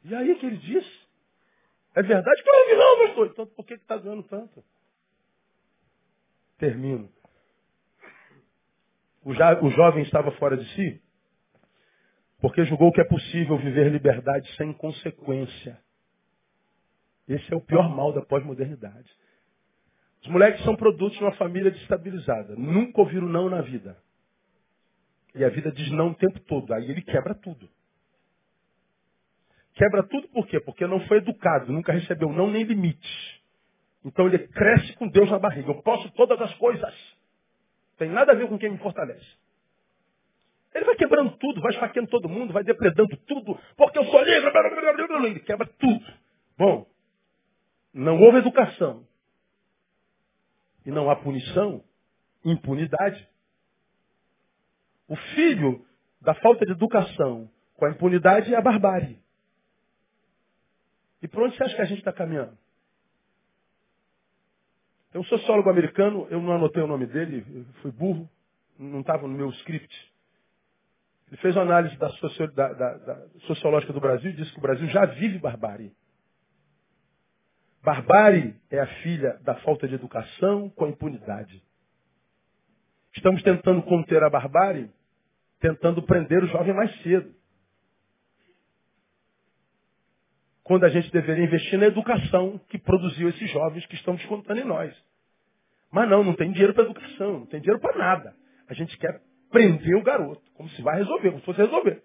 E 0.04 0.16
aí 0.16 0.36
que 0.36 0.46
ele 0.46 0.58
disse? 0.58 1.08
É 1.96 2.04
verdade? 2.04 2.44
Claro 2.44 2.66
que 2.68 2.76
não, 2.76 3.08
pastor. 3.08 3.28
Então 3.28 3.48
por 3.48 3.66
que 3.66 3.76
está 3.76 3.96
ganhando 3.96 4.24
tanto? 4.24 4.62
Termino. 6.58 7.10
O, 9.24 9.32
o 9.32 9.70
jovem 9.70 10.04
estava 10.04 10.30
fora 10.34 10.58
de 10.58 10.70
si 10.76 11.02
porque 12.42 12.64
julgou 12.66 12.92
que 12.92 13.02
é 13.02 13.06
possível 13.06 13.58
viver 13.58 13.92
liberdade 13.92 14.50
sem 14.56 14.72
consequência. 14.74 15.80
Esse 17.28 17.54
é 17.54 17.56
o 17.56 17.62
pior 17.62 17.90
mal 17.90 18.14
da 18.14 18.22
pós-modernidade. 18.22 19.10
Os 20.22 20.30
moleques 20.30 20.64
são 20.64 20.76
produtos 20.76 21.18
de 21.18 21.24
uma 21.24 21.34
família 21.34 21.72
destabilizada. 21.72 22.56
Nunca 22.56 23.02
ouviram 23.02 23.28
não 23.28 23.50
na 23.50 23.62
vida. 23.62 23.98
E 25.36 25.44
a 25.44 25.50
vida 25.50 25.72
diz 25.72 25.92
não 25.92 26.10
o 26.10 26.16
tempo 26.16 26.40
todo. 26.42 26.74
Aí 26.74 26.90
ele 26.90 27.02
quebra 27.02 27.36
tudo. 27.36 27.70
Quebra 29.74 30.04
tudo 30.04 30.28
por 30.30 30.48
quê? 30.48 30.60
Porque 30.60 30.86
não 30.88 31.00
foi 31.08 31.18
educado, 31.18 31.72
nunca 31.72 31.94
recebeu 31.94 32.30
não 32.34 32.50
nem 32.50 32.64
limites. 32.64 33.40
Então 34.04 34.28
ele 34.28 34.40
cresce 34.40 34.94
com 34.94 35.08
Deus 35.08 35.30
na 35.30 35.40
barriga. 35.40 35.70
Eu 35.70 35.82
posso 35.82 36.10
todas 36.12 36.40
as 36.42 36.54
coisas. 36.56 36.94
Tem 37.98 38.10
nada 38.10 38.32
a 38.32 38.36
ver 38.36 38.48
com 38.50 38.58
quem 38.58 38.72
me 38.72 38.78
fortalece. 38.80 39.26
Ele 40.74 40.86
vai 40.86 40.96
quebrando 40.96 41.36
tudo, 41.38 41.62
vai 41.62 41.72
esfaqueando 41.74 42.10
todo 42.10 42.30
mundo, 42.30 42.54
vai 42.54 42.64
depredando 42.64 43.16
tudo, 43.26 43.60
porque 43.76 43.98
eu 43.98 44.06
sou 44.06 44.24
livre. 44.24 44.52
Ele 45.28 45.40
quebra 45.40 45.68
tudo. 45.80 46.06
Bom, 46.58 46.88
não 47.94 48.22
houve 48.22 48.38
educação. 48.38 49.08
E 50.86 50.92
não 50.92 51.10
há 51.10 51.16
punição, 51.16 51.84
impunidade. 52.46 53.28
O 55.08 55.16
filho 55.16 55.86
da 56.22 56.36
falta 56.36 56.66
de 56.66 56.72
educação 56.72 57.50
com 57.76 57.86
a 57.86 57.90
impunidade 57.90 58.54
é 58.54 58.58
a 58.58 58.62
barbárie. 58.62 59.20
E 61.22 61.28
por 61.28 61.44
onde 61.44 61.58
você 61.58 61.64
acha 61.64 61.76
que 61.76 61.82
a 61.82 61.86
gente 61.86 62.00
está 62.00 62.14
caminhando? 62.14 62.58
Tem 65.12 65.20
um 65.20 65.26
sociólogo 65.26 65.70
americano, 65.70 66.28
eu 66.30 66.40
não 66.40 66.54
anotei 66.54 66.84
o 66.84 66.88
nome 66.88 67.08
dele, 67.08 67.66
fui 67.82 67.92
burro, 67.92 68.30
não 68.78 69.02
estava 69.02 69.28
no 69.28 69.34
meu 69.34 69.50
script. 69.50 70.09
Ele 71.30 71.42
fez 71.42 71.56
uma 71.56 71.64
análise 71.64 71.96
da, 71.98 72.10
socio, 72.10 72.52
da, 72.54 72.74
da, 72.74 72.94
da, 72.98 73.28
sociológica 73.48 73.94
do 73.94 74.00
Brasil 74.00 74.32
e 74.32 74.36
disse 74.36 74.52
que 74.52 74.58
o 74.58 74.62
Brasil 74.62 74.88
já 74.88 75.06
vive 75.06 75.38
barbárie. 75.38 75.94
Barbárie 77.84 78.56
é 78.70 78.80
a 78.80 78.88
filha 79.02 79.40
da 79.44 79.56
falta 79.56 79.88
de 79.88 79.96
educação 79.96 80.70
com 80.72 80.86
a 80.86 80.90
impunidade. 80.90 81.64
Estamos 83.16 83.42
tentando 83.44 83.82
conter 83.84 84.24
a 84.24 84.30
barbárie, 84.30 84.92
tentando 85.60 86.02
prender 86.04 86.44
o 86.44 86.48
jovem 86.48 86.74
mais 86.74 86.94
cedo. 87.02 87.40
quando 90.70 90.84
a 90.84 90.90
gente 90.90 91.12
deveria 91.12 91.46
investir 91.46 91.80
na 91.80 91.88
educação 91.88 92.62
que 92.70 92.78
produziu 92.78 93.28
esses 93.30 93.50
jovens 93.50 93.84
que 93.88 93.96
estão 93.96 94.14
descontando 94.14 94.60
em 94.60 94.64
nós. 94.64 94.96
Mas 95.92 96.08
não, 96.08 96.24
não 96.24 96.36
tem 96.36 96.52
dinheiro 96.52 96.76
para 96.76 96.84
educação, 96.84 97.40
não 97.40 97.46
tem 97.48 97.60
dinheiro 97.60 97.82
para 97.82 97.98
nada. 97.98 98.36
A 98.68 98.76
gente 98.76 98.96
quer 99.00 99.20
prender 99.50 99.96
o 99.96 100.04
garoto, 100.04 100.42
como 100.54 100.70
se 100.70 100.82
vai 100.82 100.98
resolver, 100.98 101.30
como 101.30 101.40
se 101.40 101.46
fosse 101.46 101.62
resolver. 101.62 102.04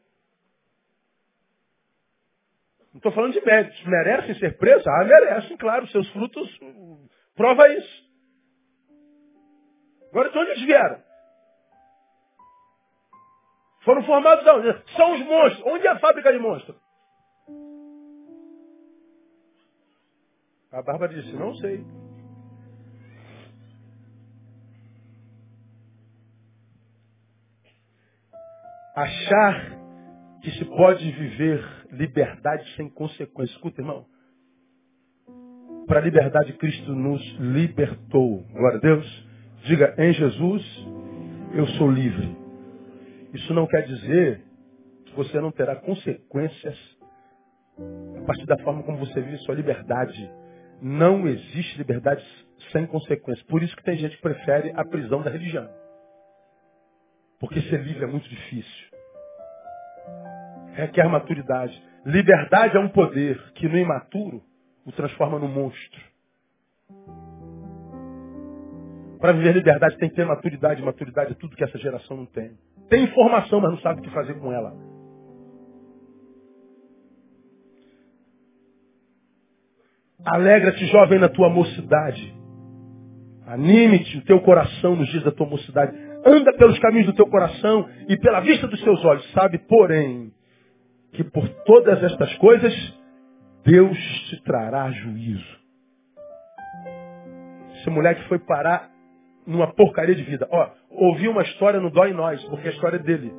Não 2.93 2.99
estou 2.99 3.13
falando 3.13 3.33
de 3.33 3.45
méritos. 3.45 3.85
Merecem 3.85 4.35
ser 4.37 4.57
presos? 4.57 4.87
Ah, 4.87 5.05
merecem, 5.05 5.57
claro. 5.57 5.87
Seus 5.89 6.09
frutos 6.11 6.49
prova 7.35 7.69
isso. 7.69 8.05
Agora, 10.11 10.31
de 10.31 10.39
onde 10.39 10.51
eles 10.53 10.65
vieram? 10.65 11.03
Foram 13.81 14.05
formados 14.05 14.47
onde? 14.47 14.93
São 14.97 15.13
os 15.13 15.21
monstros. 15.27 15.67
Onde 15.67 15.87
é 15.87 15.91
a 15.91 15.99
fábrica 15.99 16.33
de 16.33 16.39
monstros? 16.39 16.77
A 20.71 20.83
Bárbara 20.83 21.13
disse, 21.13 21.33
não 21.33 21.55
sei. 21.57 21.85
Achar 28.95 29.77
que 30.41 30.51
se 30.53 30.65
pode 30.67 31.11
viver 31.11 31.65
liberdade 31.91 32.65
sem 32.77 32.89
consequência. 32.89 33.53
Escuta, 33.55 33.81
irmão. 33.81 34.07
Para 35.87 35.99
a 35.99 36.03
liberdade, 36.03 36.53
Cristo 36.53 36.95
nos 36.95 37.21
libertou. 37.41 38.45
Glória 38.53 38.79
a 38.79 38.81
Deus. 38.81 39.29
Diga, 39.65 39.95
em 39.99 40.13
Jesus, 40.13 40.87
eu 41.55 41.67
sou 41.79 41.91
livre. 41.91 42.37
Isso 43.33 43.53
não 43.53 43.67
quer 43.67 43.83
dizer 43.83 44.43
que 45.07 45.17
você 45.17 45.41
não 45.41 45.51
terá 45.51 45.75
consequências 45.75 46.79
a 48.17 48.25
partir 48.25 48.47
da 48.47 48.59
forma 48.59 48.85
como 48.85 48.99
você 48.99 49.21
vive 49.21 49.39
sua 49.39 49.57
liberdade. 49.57 50.31
Não 50.81 51.27
existe 51.27 51.79
liberdade 51.79 52.25
sem 52.71 52.87
consequências. 52.87 53.45
Por 53.47 53.61
isso 53.63 53.75
que 53.77 53.83
tem 53.83 53.97
gente 53.99 54.15
que 54.17 54.23
prefere 54.23 54.73
a 54.77 54.85
prisão 54.85 55.21
da 55.21 55.31
religião. 55.31 55.69
Porque 57.41 57.61
ser 57.63 57.83
livre 57.83 58.05
é 58.05 58.07
muito 58.07 58.29
difícil. 58.29 58.89
Requer 60.75 61.09
maturidade. 61.09 61.81
Liberdade 62.05 62.77
é 62.77 62.81
um 62.81 62.89
poder 62.89 63.41
que 63.55 63.69
no 63.69 63.79
imaturo 63.79 64.43
o 64.85 64.93
transforma 64.93 65.39
num 65.39 65.49
monstro. 65.49 66.01
Para 69.21 69.33
viver 69.33 69.55
liberdade 69.55 69.97
tem 69.97 70.11
que 70.11 70.17
ter 70.17 70.27
maturidade. 70.27 70.83
Maturidade 70.83 71.33
é 71.33 71.35
tudo 71.35 71.57
que 71.57 71.65
essa 71.65 71.79
geração 71.79 72.17
não 72.17 72.27
tem. 72.27 72.59
Tem 72.91 73.05
informação, 73.05 73.61
mas 73.61 73.71
não 73.71 73.79
sabe 73.79 74.01
o 74.01 74.03
que 74.03 74.11
fazer 74.11 74.35
com 74.35 74.53
ela. 74.53 74.75
Alegra-te, 80.25 80.87
jovem, 80.87 81.19
na 81.19 81.29
tua 81.29 81.49
mocidade. 81.49 82.44
Anime-te 83.47 84.19
o 84.19 84.25
teu 84.25 84.41
coração 84.41 84.97
nos 84.97 85.09
dias 85.09 85.23
da 85.23 85.31
tua 85.31 85.47
mocidade. 85.47 85.95
Anda 86.25 86.53
pelos 86.57 86.79
caminhos 86.79 87.07
do 87.07 87.15
teu 87.15 87.27
coração 87.27 87.89
e 88.09 88.17
pela 88.17 88.41
vista 88.41 88.67
dos 88.67 88.83
teus 88.83 89.05
olhos. 89.05 89.31
Sabe, 89.33 89.59
porém, 89.59 90.33
que 91.13 91.23
por 91.23 91.47
todas 91.65 92.03
estas 92.03 92.35
coisas 92.39 92.73
Deus 93.65 93.99
te 94.29 94.43
trará 94.43 94.91
juízo. 94.91 95.65
Esse 97.77 97.91
moleque 97.91 98.27
foi 98.29 98.39
parar 98.39 98.91
numa 99.47 99.73
porcaria 99.75 100.15
de 100.15 100.23
vida. 100.23 100.49
Ó, 100.51 100.71
ouvir 100.91 101.29
uma 101.29 101.43
história 101.43 101.81
não 101.81 101.91
dói 101.91 102.11
em 102.11 102.15
nós, 102.15 102.43
porque 102.45 102.69
a 102.69 102.71
história 102.71 102.97
é 102.97 103.01
dele. 103.01 103.33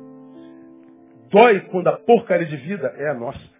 Dói 1.30 1.60
quando 1.62 1.88
a 1.88 1.98
porcaria 1.98 2.46
de 2.46 2.56
vida 2.56 2.94
é 2.96 3.10
a 3.10 3.14
nossa. 3.14 3.56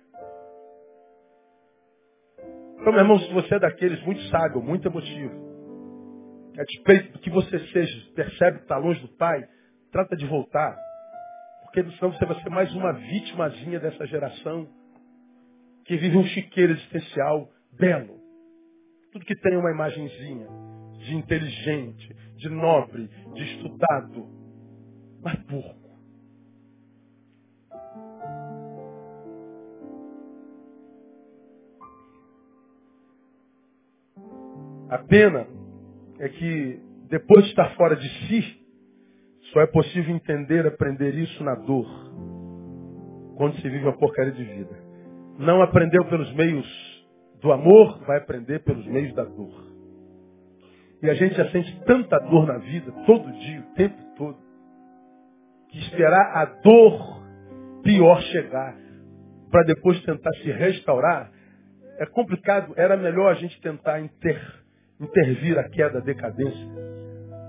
Então, 2.81 2.93
meu 2.93 3.03
irmão, 3.03 3.19
se 3.19 3.33
você 3.33 3.57
é 3.57 3.59
daqueles 3.59 4.01
muito 4.05 4.21
sábio, 4.29 4.63
muito 4.63 4.87
emotivo, 4.87 5.46
a 6.59 6.65
despeito 6.65 7.13
do 7.13 7.19
que 7.19 7.31
você 7.31 7.59
seja, 7.69 8.13
percebe 8.15 8.59
que 8.59 8.65
está 8.65 8.79
longe 8.79 9.01
do 9.01 9.09
Pai, 9.17 9.47
trata 9.93 10.17
de 10.17 10.27
voltar. 10.27 10.77
Porque 11.63 11.83
senão 11.93 12.13
você 12.13 12.25
vai 12.25 12.43
ser 12.43 12.51
mais 12.51 12.75
uma 12.75 12.93
vítimazinha 12.93 13.79
dessa 13.79 14.07
geração 14.07 14.69
que 15.85 15.97
vive 15.97 16.17
um 16.17 16.25
chiqueiro 16.25 16.73
existencial 16.73 17.51
belo. 17.79 18.19
Tudo 19.13 19.25
que 19.25 19.37
tem 19.37 19.57
uma 19.57 19.71
imagenzinha 19.71 20.47
de 20.99 21.15
inteligente, 21.15 22.17
de 22.37 22.49
nobre, 22.49 23.09
de 23.35 23.45
estudado, 23.45 24.27
mas 25.23 25.39
burro. 25.45 25.87
A 34.89 34.99
pena 34.99 35.47
é 36.19 36.29
que 36.29 36.81
depois 37.09 37.45
de 37.45 37.51
estar 37.51 37.75
fora 37.77 37.97
de 37.97 38.09
si, 38.09 38.61
só 39.53 39.61
é 39.61 39.67
possível 39.67 40.15
entender, 40.15 40.67
aprender 40.67 41.15
isso 41.15 41.43
na 41.45 41.55
dor, 41.55 41.87
quando 43.37 43.55
se 43.57 43.69
vive 43.69 43.85
uma 43.85 43.97
porcaria 43.97 44.33
de 44.33 44.45
vida. 44.45 44.77
Não 45.39 45.63
aprendeu 45.63 46.05
pelos 46.07 46.33
meios 46.35 46.67
do 47.41 47.53
amor, 47.53 48.01
vai 48.07 48.19
aprender 48.19 48.61
pelos 48.61 48.87
meios 48.87 49.15
da 49.15 49.25
dor. 49.25 49.67
E 51.03 51.11
a 51.11 51.15
gente 51.15 51.35
já 51.35 51.49
sente 51.51 51.81
tanta 51.85 52.19
dor 52.19 52.47
na 52.47 52.59
vida, 52.59 52.91
todo 53.07 53.31
dia, 53.33 53.61
o 53.61 53.75
tempo 53.75 53.97
todo, 54.17 54.39
que 55.69 55.79
esperar 55.79 56.37
a 56.37 56.45
dor 56.63 57.23
pior 57.83 58.21
chegar, 58.23 58.77
para 59.51 59.63
depois 59.65 60.03
tentar 60.05 60.33
se 60.43 60.51
restaurar, 60.51 61.31
é 61.99 62.07
complicado. 62.07 62.75
Era 62.77 62.97
melhor 62.97 63.31
a 63.31 63.35
gente 63.35 63.61
tentar 63.61 64.01
inter, 64.01 64.41
intervir 65.01 65.59
a 65.59 65.69
queda, 65.69 65.99
a 65.99 66.03
decadência, 66.03 66.69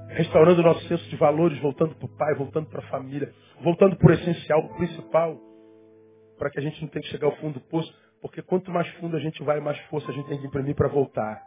restaurando 0.09 0.61
o 0.61 0.63
nosso 0.63 0.87
senso 0.87 1.07
de 1.09 1.15
valores, 1.15 1.59
voltando 1.59 1.95
para 1.95 2.05
o 2.05 2.17
pai, 2.17 2.35
voltando 2.35 2.67
para 2.67 2.79
a 2.79 2.89
família, 2.89 3.31
voltando 3.61 3.95
para 3.95 4.11
o 4.11 4.13
essencial, 4.13 4.59
o 4.59 4.75
principal, 4.75 5.37
para 6.37 6.49
que 6.49 6.59
a 6.59 6.61
gente 6.61 6.81
não 6.81 6.89
tenha 6.89 7.03
que 7.03 7.09
chegar 7.09 7.27
ao 7.27 7.35
fundo 7.37 7.55
do 7.55 7.61
poço, 7.61 7.93
porque 8.21 8.41
quanto 8.41 8.71
mais 8.71 8.87
fundo 8.95 9.15
a 9.15 9.19
gente 9.19 9.41
vai, 9.43 9.59
mais 9.59 9.77
força 9.85 10.11
a 10.11 10.13
gente 10.13 10.27
tem 10.27 10.39
que 10.39 10.47
imprimir 10.47 10.75
para 10.75 10.87
voltar. 10.87 11.41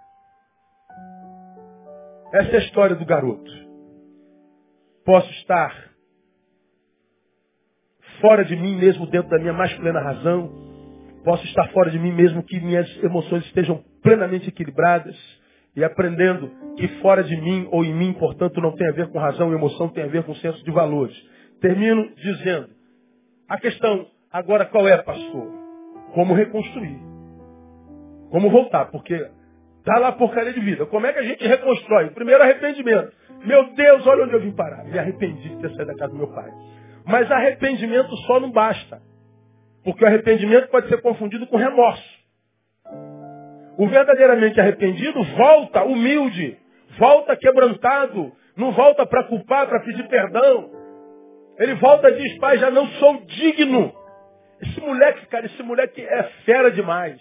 Essa 2.32 2.51
é 2.51 2.57
a 2.57 2.64
história 2.64 2.96
do 2.96 3.05
garoto. 3.05 3.51
Posso 5.05 5.30
estar 5.32 5.90
fora 8.20 8.44
de 8.44 8.55
mim 8.55 8.76
mesmo, 8.76 9.07
dentro 9.07 9.30
da 9.30 9.38
minha 9.38 9.53
mais 9.53 9.72
plena 9.74 10.01
razão. 10.01 10.53
Posso 11.24 11.44
estar 11.46 11.68
fora 11.72 11.90
de 11.90 11.98
mim 11.98 12.12
mesmo, 12.12 12.42
que 12.42 12.61
minhas 12.61 12.88
emoções 13.03 13.44
estejam 13.46 13.82
plenamente 14.03 14.48
equilibradas 14.48 15.16
e 15.76 15.84
aprendendo 15.84 16.50
que 16.76 16.88
fora 17.00 17.22
de 17.22 17.36
mim 17.36 17.68
ou 17.70 17.84
em 17.84 17.94
mim, 17.94 18.12
portanto, 18.14 18.60
não 18.60 18.74
tem 18.74 18.88
a 18.88 18.92
ver 18.92 19.08
com 19.08 19.18
razão 19.18 19.52
e 19.52 19.54
emoção, 19.54 19.88
tem 19.88 20.04
a 20.04 20.08
ver 20.08 20.24
com 20.24 20.34
senso 20.36 20.64
de 20.64 20.70
valores. 20.70 21.16
Termino 21.60 22.14
dizendo, 22.16 22.70
a 23.48 23.58
questão 23.58 24.06
agora 24.32 24.64
qual 24.64 24.88
é, 24.88 24.96
pastor? 24.98 25.52
Como 26.14 26.34
reconstruir? 26.34 26.98
Como 28.30 28.50
voltar? 28.50 28.86
Porque 28.86 29.16
tá 29.84 29.98
lá 29.98 30.08
a 30.08 30.12
porcaria 30.12 30.52
de 30.52 30.60
vida. 30.60 30.86
Como 30.86 31.06
é 31.06 31.12
que 31.12 31.18
a 31.18 31.24
gente 31.24 31.46
reconstrói? 31.46 32.10
Primeiro 32.10 32.42
arrependimento. 32.42 33.12
Meu 33.44 33.72
Deus, 33.74 34.06
olha 34.06 34.24
onde 34.24 34.34
eu 34.34 34.40
vim 34.40 34.52
parar. 34.52 34.84
Me 34.84 34.98
arrependi 34.98 35.48
de 35.48 35.56
ter 35.56 35.68
saído 35.70 35.86
da 35.86 35.94
casa 35.94 36.12
do 36.12 36.18
meu 36.18 36.28
pai. 36.28 36.50
Mas 37.04 37.30
arrependimento 37.30 38.14
só 38.26 38.38
não 38.38 38.50
basta. 38.50 39.02
Porque 39.82 40.04
o 40.04 40.06
arrependimento 40.06 40.68
pode 40.68 40.88
ser 40.88 41.00
confundido 41.00 41.46
com 41.46 41.56
remorso. 41.56 42.19
O 43.81 43.89
verdadeiramente 43.89 44.61
arrependido 44.61 45.24
volta 45.39 45.85
humilde, 45.85 46.59
volta 46.99 47.35
quebrantado, 47.35 48.31
não 48.55 48.72
volta 48.72 49.07
para 49.07 49.24
culpar, 49.24 49.66
para 49.66 49.81
pedir 49.81 50.07
perdão. 50.07 50.70
Ele 51.59 51.74
volta 51.76 52.11
e 52.11 52.18
diz, 52.18 52.39
pai, 52.41 52.59
já 52.59 52.70
não 52.70 52.87
sou 52.87 53.24
digno. 53.24 53.91
Esse 54.61 54.78
moleque, 54.83 55.26
cara, 55.28 55.47
esse 55.47 55.62
moleque 55.62 56.03
é 56.03 56.22
fera 56.45 56.70
demais. 56.70 57.18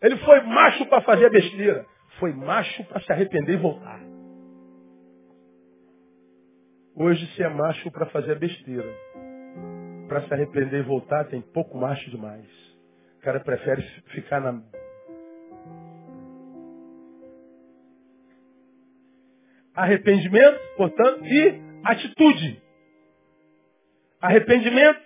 Ele 0.00 0.16
foi 0.18 0.40
macho 0.42 0.86
para 0.86 1.00
fazer 1.00 1.26
a 1.26 1.30
besteira. 1.30 1.84
Foi 2.20 2.32
macho 2.32 2.84
para 2.84 3.00
se 3.00 3.12
arrepender 3.12 3.54
e 3.54 3.56
voltar. 3.56 4.00
Hoje, 6.94 7.26
se 7.34 7.42
é 7.42 7.48
macho 7.48 7.90
para 7.90 8.06
fazer 8.06 8.30
a 8.30 8.38
besteira, 8.38 8.94
para 10.06 10.22
se 10.22 10.32
arrepender 10.32 10.78
e 10.78 10.84
voltar, 10.84 11.24
tem 11.24 11.40
pouco 11.40 11.76
macho 11.76 12.08
demais. 12.12 12.46
O 13.18 13.22
cara 13.22 13.40
prefere 13.40 13.82
ficar 14.12 14.40
na 14.40 14.62
Arrependimento, 19.76 20.58
portanto, 20.76 21.24
e 21.24 21.60
atitude. 21.84 22.62
Arrependimento 24.20 25.00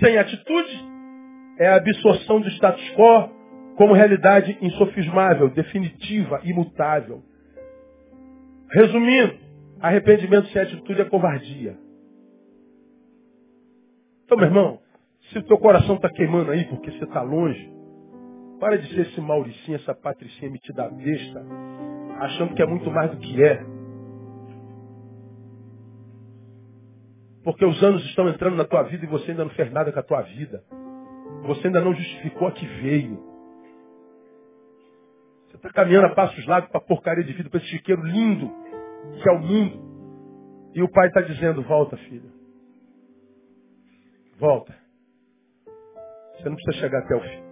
sem 0.00 0.18
atitude 0.18 0.84
é 1.58 1.68
a 1.68 1.76
absorção 1.76 2.40
do 2.40 2.48
status 2.48 2.82
quo 2.90 3.30
como 3.76 3.94
realidade 3.94 4.58
insofismável, 4.60 5.48
definitiva, 5.48 6.40
imutável. 6.44 7.22
Resumindo, 8.70 9.38
arrependimento 9.80 10.48
sem 10.48 10.62
atitude 10.62 11.00
é 11.00 11.04
covardia. 11.04 11.76
Então, 14.24 14.36
meu 14.38 14.46
irmão, 14.46 14.80
se 15.30 15.38
o 15.38 15.42
teu 15.42 15.58
coração 15.58 15.96
está 15.96 16.08
queimando 16.08 16.50
aí 16.50 16.64
porque 16.64 16.90
você 16.90 17.04
está 17.04 17.22
longe, 17.22 17.70
para 18.58 18.78
de 18.78 18.88
ser 18.94 19.02
esse 19.02 19.20
Mauricinho, 19.20 19.76
essa 19.76 19.94
patricinha 19.94 20.50
metida 20.50 20.88
besta, 20.88 21.44
achando 22.20 22.54
que 22.54 22.62
é 22.62 22.66
muito 22.66 22.90
mais 22.90 23.10
do 23.10 23.16
que 23.18 23.42
é. 23.42 23.62
Porque 27.44 27.64
os 27.64 27.82
anos 27.82 28.04
estão 28.06 28.28
entrando 28.28 28.56
na 28.56 28.64
tua 28.64 28.82
vida 28.84 29.04
e 29.04 29.08
você 29.08 29.32
ainda 29.32 29.44
não 29.44 29.50
fez 29.52 29.70
nada 29.72 29.92
com 29.92 29.98
a 29.98 30.02
tua 30.02 30.22
vida. 30.22 30.62
Você 31.42 31.66
ainda 31.66 31.80
não 31.80 31.94
justificou 31.94 32.48
a 32.48 32.52
que 32.52 32.66
veio. 32.66 33.16
Você 35.48 35.56
está 35.56 35.70
caminhando 35.70 36.06
a 36.06 36.14
passos 36.14 36.46
largos 36.46 36.70
para 36.70 36.78
a 36.78 36.84
porcaria 36.84 37.24
de 37.24 37.32
vida, 37.32 37.50
para 37.50 37.58
esse 37.58 37.68
chiqueiro 37.68 38.02
lindo 38.02 38.50
que 39.20 39.28
é 39.28 39.32
o 39.32 39.40
mundo. 39.40 39.92
E 40.74 40.82
o 40.82 40.88
pai 40.88 41.08
está 41.08 41.20
dizendo, 41.20 41.62
volta 41.62 41.96
filho. 41.96 42.30
Volta. 44.38 44.74
Você 46.36 46.48
não 46.48 46.56
precisa 46.56 46.80
chegar 46.80 47.00
até 47.00 47.14
o 47.14 47.20
fim. 47.20 47.42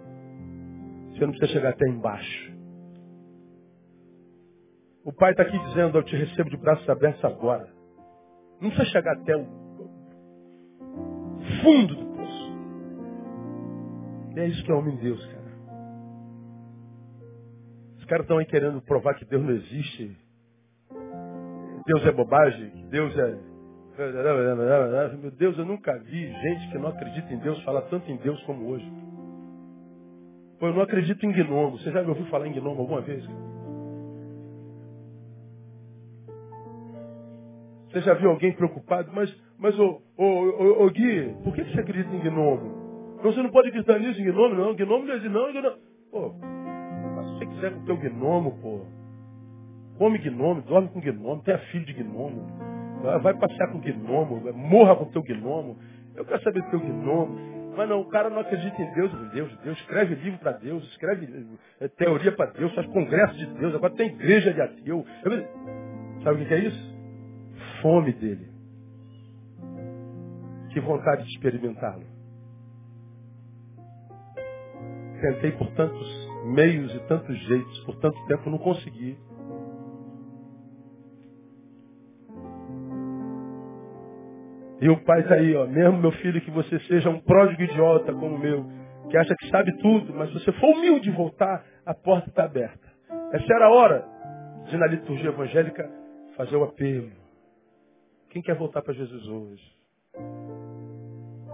Você 1.11 1.21
não 1.21 1.31
precisa 1.31 1.53
chegar 1.53 1.69
até 1.69 1.87
embaixo. 1.87 2.51
O 5.03 5.11
pai 5.13 5.31
está 5.31 5.43
aqui 5.43 5.57
dizendo, 5.57 5.97
eu 5.97 6.03
te 6.03 6.15
recebo 6.15 6.49
de 6.49 6.57
braços 6.57 6.87
abertos 6.89 7.23
agora. 7.25 7.67
Não 8.59 8.69
precisa 8.69 8.89
chegar 8.91 9.13
até 9.13 9.35
o 9.35 9.45
fundo 11.61 11.95
do 11.95 12.05
poço. 12.15 12.51
E 14.35 14.39
é 14.39 14.47
isso 14.47 14.63
que 14.63 14.71
é 14.71 14.75
homem 14.75 14.95
de 14.95 15.03
Deus, 15.03 15.25
cara. 15.25 15.41
Os 17.97 18.05
caras 18.05 18.23
estão 18.23 18.37
aí 18.37 18.45
querendo 18.45 18.81
provar 18.81 19.15
que 19.15 19.25
Deus 19.25 19.43
não 19.43 19.51
existe. 19.51 20.17
Deus 21.85 22.05
é 22.05 22.11
bobagem, 22.11 22.69
que 22.69 22.83
Deus 22.83 23.17
é. 23.17 23.51
Meu 25.21 25.31
Deus, 25.31 25.57
eu 25.57 25.65
nunca 25.65 25.97
vi 25.99 26.31
gente 26.31 26.71
que 26.71 26.77
não 26.77 26.89
acredita 26.89 27.33
em 27.33 27.37
Deus 27.39 27.61
falar 27.63 27.81
tanto 27.83 28.09
em 28.09 28.17
Deus 28.17 28.41
como 28.43 28.69
hoje. 28.69 28.91
Pô, 30.59 30.67
eu 30.67 30.73
não 30.73 30.81
acredito 30.81 31.25
em 31.25 31.31
gnomo. 31.31 31.77
Você 31.77 31.91
já 31.91 32.01
me 32.01 32.09
ouviu 32.09 32.25
falar 32.27 32.47
em 32.47 32.53
gnomo 32.53 32.81
alguma 32.81 33.01
vez? 33.01 33.23
Você 37.91 38.01
já 38.01 38.13
viu 38.13 38.29
alguém 38.29 38.53
preocupado? 38.53 39.11
Mas 39.13 39.29
mas, 39.61 39.77
ô, 39.77 40.01
ô, 40.17 40.85
ô, 40.85 40.89
Gui, 40.89 41.35
por 41.43 41.53
que 41.53 41.63
você 41.63 41.81
acredita 41.81 42.15
em 42.15 42.19
gnomo? 42.19 43.19
Você 43.21 43.43
não 43.43 43.51
pode 43.51 43.67
acreditar 43.67 43.99
nisso 43.99 44.19
em 44.19 44.25
gnomo, 44.25 44.55
não. 44.55 44.73
Gnomo 44.73 45.05
não 45.05 45.13
existe, 45.13 45.29
não. 45.29 45.53
Gnomo... 45.53 45.77
Pô, 46.09 46.33
faz 47.13 47.27
o 47.27 47.33
que 47.33 47.37
você 47.37 47.45
quiser 47.45 47.71
com 47.73 47.79
o 47.81 47.85
teu 47.85 47.97
gnomo, 47.97 48.57
pô. 48.59 48.81
come 49.99 50.17
gnomo, 50.17 50.63
dorme 50.63 50.89
com 50.89 50.99
gnomo, 50.99 51.43
tenha 51.43 51.59
filho 51.59 51.85
de 51.85 51.93
gnomo, 51.93 52.47
vai 53.21 53.35
passear 53.35 53.71
com 53.71 53.77
gnomo, 53.77 54.51
morra 54.51 54.95
com 54.95 55.05
teu 55.11 55.21
gnomo. 55.21 55.77
Eu 56.15 56.25
quero 56.25 56.41
saber 56.41 56.63
do 56.63 56.69
teu 56.71 56.79
gnomo. 56.79 57.51
Mas 57.77 57.87
não, 57.87 58.01
o 58.01 58.09
cara 58.09 58.29
não 58.31 58.39
acredita 58.39 58.81
em 58.81 58.93
Deus, 58.93 59.11
Deus, 59.31 59.57
Deus 59.59 59.77
escreve 59.77 60.15
livro 60.15 60.39
para 60.39 60.53
Deus, 60.53 60.83
escreve 60.89 61.47
é, 61.79 61.87
teoria 61.87 62.31
para 62.31 62.47
Deus, 62.47 62.73
faz 62.73 62.85
congresso 62.87 63.37
de 63.37 63.45
Deus, 63.45 63.75
agora 63.75 63.93
tem 63.93 64.07
igreja 64.07 64.53
de 64.53 64.59
ateu. 64.59 65.05
Sabe 66.23 66.43
o 66.43 66.47
que 66.47 66.53
é 66.53 66.59
isso? 66.59 66.90
Fome 67.81 68.13
dele. 68.13 68.47
Que 70.71 70.79
vontade 70.79 71.23
de 71.23 71.29
experimentá-lo. 71.31 72.05
Tentei 75.19 75.51
por 75.51 75.69
tantos 75.71 76.29
meios 76.45 76.93
e 76.95 76.99
tantos 77.07 77.37
jeitos, 77.45 77.79
por 77.85 77.95
tanto 77.99 78.25
tempo 78.25 78.49
não 78.49 78.57
consegui. 78.57 79.17
E 84.81 84.89
o 84.89 84.97
pai 85.03 85.21
está 85.21 85.35
aí, 85.35 85.55
ó, 85.55 85.67
mesmo 85.67 85.99
meu 85.99 86.11
filho 86.13 86.41
que 86.41 86.49
você 86.49 86.79
seja 86.81 87.07
um 87.09 87.19
pródigo 87.19 87.61
idiota 87.61 88.11
como 88.13 88.35
o 88.35 88.39
meu, 88.39 88.65
que 89.11 89.17
acha 89.17 89.35
que 89.35 89.47
sabe 89.49 89.77
tudo, 89.77 90.11
mas 90.15 90.29
se 90.29 90.39
você 90.39 90.51
for 90.53 90.75
humilde 90.75 91.09
e 91.09 91.13
voltar, 91.13 91.63
a 91.85 91.93
porta 91.93 92.29
está 92.29 92.45
aberta. 92.45 92.89
Essa 93.31 93.53
era 93.53 93.65
a 93.67 93.69
hora 93.69 94.05
de 94.65 94.77
na 94.77 94.87
liturgia 94.87 95.29
evangélica 95.29 95.87
fazer 96.35 96.55
o 96.55 96.63
apelo. 96.63 97.20
Quem 98.31 98.41
quer 98.41 98.55
voltar 98.55 98.81
para 98.81 98.93
Jesus 98.93 99.27
hoje? 99.27 99.77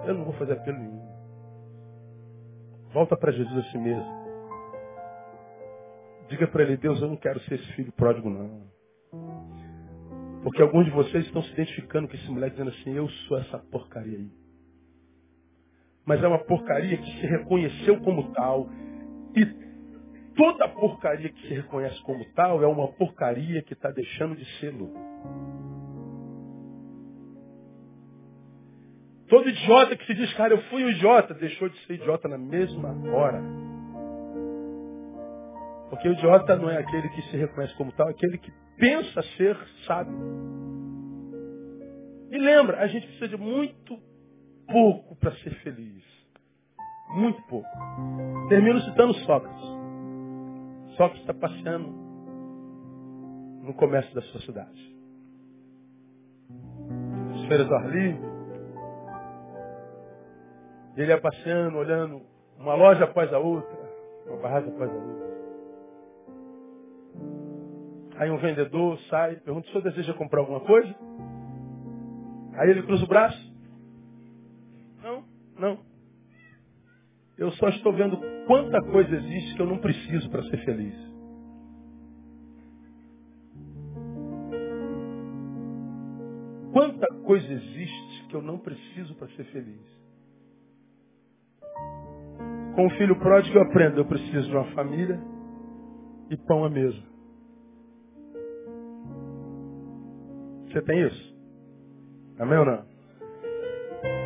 Eu 0.05 0.13
não 0.13 0.25
vou 0.25 0.33
fazer 0.33 0.53
apelo 0.53 0.77
nenhum. 0.77 1.07
Volta 2.93 3.17
para 3.17 3.31
Jesus 3.31 3.65
a 3.65 3.71
si 3.71 3.77
mesmo. 3.79 4.27
Diga 6.29 6.47
para 6.47 6.61
ele, 6.61 6.77
Deus, 6.77 7.01
eu 7.01 7.07
não 7.07 7.17
quero 7.17 7.39
ser 7.41 7.55
esse 7.55 7.73
filho 7.73 7.91
pródigo, 7.93 8.29
não. 8.29 8.67
Porque 10.43 10.61
alguns 10.61 10.85
de 10.85 10.91
vocês 10.91 11.25
estão 11.25 11.41
se 11.41 11.51
identificando 11.53 12.07
com 12.07 12.13
esse 12.13 12.29
moleque 12.29 12.57
dizendo 12.57 12.69
assim, 12.69 12.93
eu 12.93 13.09
sou 13.27 13.39
essa 13.39 13.57
porcaria 13.57 14.19
aí. 14.19 14.31
Mas 16.05 16.23
é 16.23 16.27
uma 16.27 16.43
porcaria 16.45 16.97
que 16.97 17.11
se 17.19 17.25
reconheceu 17.25 17.99
como 18.01 18.31
tal. 18.33 18.69
E 19.35 19.45
toda 20.35 20.69
porcaria 20.69 21.29
que 21.29 21.41
se 21.47 21.55
reconhece 21.55 21.99
como 22.03 22.23
tal 22.33 22.61
é 22.61 22.67
uma 22.67 22.87
porcaria 22.89 23.63
que 23.63 23.73
está 23.73 23.89
deixando 23.89 24.35
de 24.35 24.45
ser 24.59 24.71
Todo 29.29 29.49
idiota 29.49 29.95
que 29.97 30.05
se 30.05 30.13
diz, 30.13 30.33
cara, 30.35 30.53
eu 30.53 30.61
fui 30.63 30.85
um 30.85 30.89
idiota, 30.89 31.33
deixou 31.33 31.67
de 31.67 31.77
ser 31.85 31.95
idiota 31.95 32.29
na 32.29 32.37
mesma 32.37 32.89
hora. 33.11 33.41
Porque 35.89 36.07
o 36.07 36.13
idiota 36.13 36.55
não 36.55 36.69
é 36.69 36.77
aquele 36.77 37.09
que 37.09 37.21
se 37.23 37.37
reconhece 37.37 37.75
como 37.75 37.91
tal, 37.91 38.07
é 38.07 38.11
aquele 38.11 38.37
que 38.37 38.51
pensa 38.77 39.21
ser 39.35 39.57
sábio. 39.85 40.17
E 42.31 42.37
lembra, 42.37 42.79
a 42.81 42.87
gente 42.87 43.05
precisa 43.07 43.29
de 43.29 43.37
muito 43.37 43.97
pouco 44.67 45.15
para 45.17 45.31
ser 45.37 45.53
feliz. 45.61 46.03
Muito 47.09 47.41
pouco. 47.43 47.69
Termino 48.49 48.81
citando 48.81 49.13
Sócrates. 49.13 49.65
Sócrates 50.97 51.21
está 51.21 51.33
passeando 51.33 51.89
no 53.63 53.73
comércio 53.73 54.13
da 54.13 54.21
sociedade. 54.21 54.95
As 57.33 57.45
feiras 57.47 57.67
do 57.67 57.75
ar 57.75 57.89
livre. 57.89 58.36
Ele 60.97 61.11
ia 61.11 61.21
passeando, 61.21 61.77
olhando 61.77 62.21
uma 62.57 62.73
loja 62.73 63.03
após 63.03 63.31
a 63.31 63.37
outra, 63.37 63.77
uma 64.25 64.37
barraca 64.37 64.67
após 64.67 64.89
a 64.89 64.93
outra. 64.95 65.27
Aí 68.15 68.31
um 68.31 68.37
vendedor 68.37 68.97
sai, 69.01 69.35
pergunta, 69.35 69.67
o 69.67 69.71
senhor 69.71 69.83
deseja 69.83 70.13
comprar 70.15 70.39
alguma 70.39 70.59
coisa? 70.61 70.95
Aí 72.55 72.71
ele 72.71 72.81
cruza 72.81 73.05
o 73.05 73.07
braço. 73.07 73.53
Não, 75.03 75.23
não. 75.55 75.85
Eu 77.37 77.51
só 77.51 77.69
estou 77.69 77.93
vendo 77.93 78.17
quanta 78.47 78.81
coisa 78.91 79.15
existe 79.15 79.55
que 79.55 79.61
eu 79.61 79.67
não 79.67 79.77
preciso 79.77 80.27
para 80.31 80.41
ser 80.45 80.65
feliz. 80.65 80.95
Quanta 86.73 87.07
coisa 87.23 87.53
existe 87.53 88.27
que 88.29 88.35
eu 88.35 88.41
não 88.41 88.57
preciso 88.57 89.13
para 89.13 89.27
ser 89.29 89.43
feliz. 89.45 90.06
Com 92.77 92.85
o 92.85 92.89
filho 92.91 93.15
pródigo 93.15 93.57
eu 93.57 93.63
aprendo, 93.63 93.97
eu 93.97 94.05
preciso 94.05 94.47
de 94.47 94.55
uma 94.55 94.65
família 94.75 95.19
e 96.29 96.37
pão 96.37 96.63
à 96.63 96.69
mesa. 96.69 97.01
Você 100.67 100.83
tem 100.83 101.07
isso? 101.07 101.35
Amém 102.37 102.59
ou 102.59 102.65
não? 102.65 102.85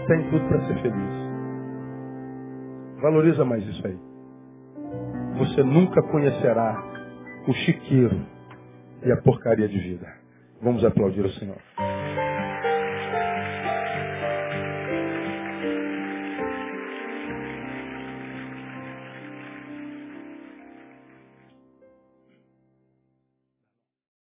Tem 0.05 0.29
tudo 0.29 0.45
para 0.49 0.67
ser 0.67 0.81
feliz. 0.81 1.11
Valoriza 3.01 3.45
mais 3.45 3.65
isso 3.65 3.87
aí. 3.87 3.97
Você 5.37 5.63
nunca 5.63 6.03
conhecerá 6.11 6.75
o 7.47 7.53
chiqueiro 7.53 8.19
e 9.01 9.13
a 9.13 9.21
porcaria 9.21 9.69
de 9.69 9.79
vida. 9.79 10.13
Vamos 10.61 10.83
aplaudir 10.83 11.21
o 11.23 11.31
Senhor. 11.35 11.61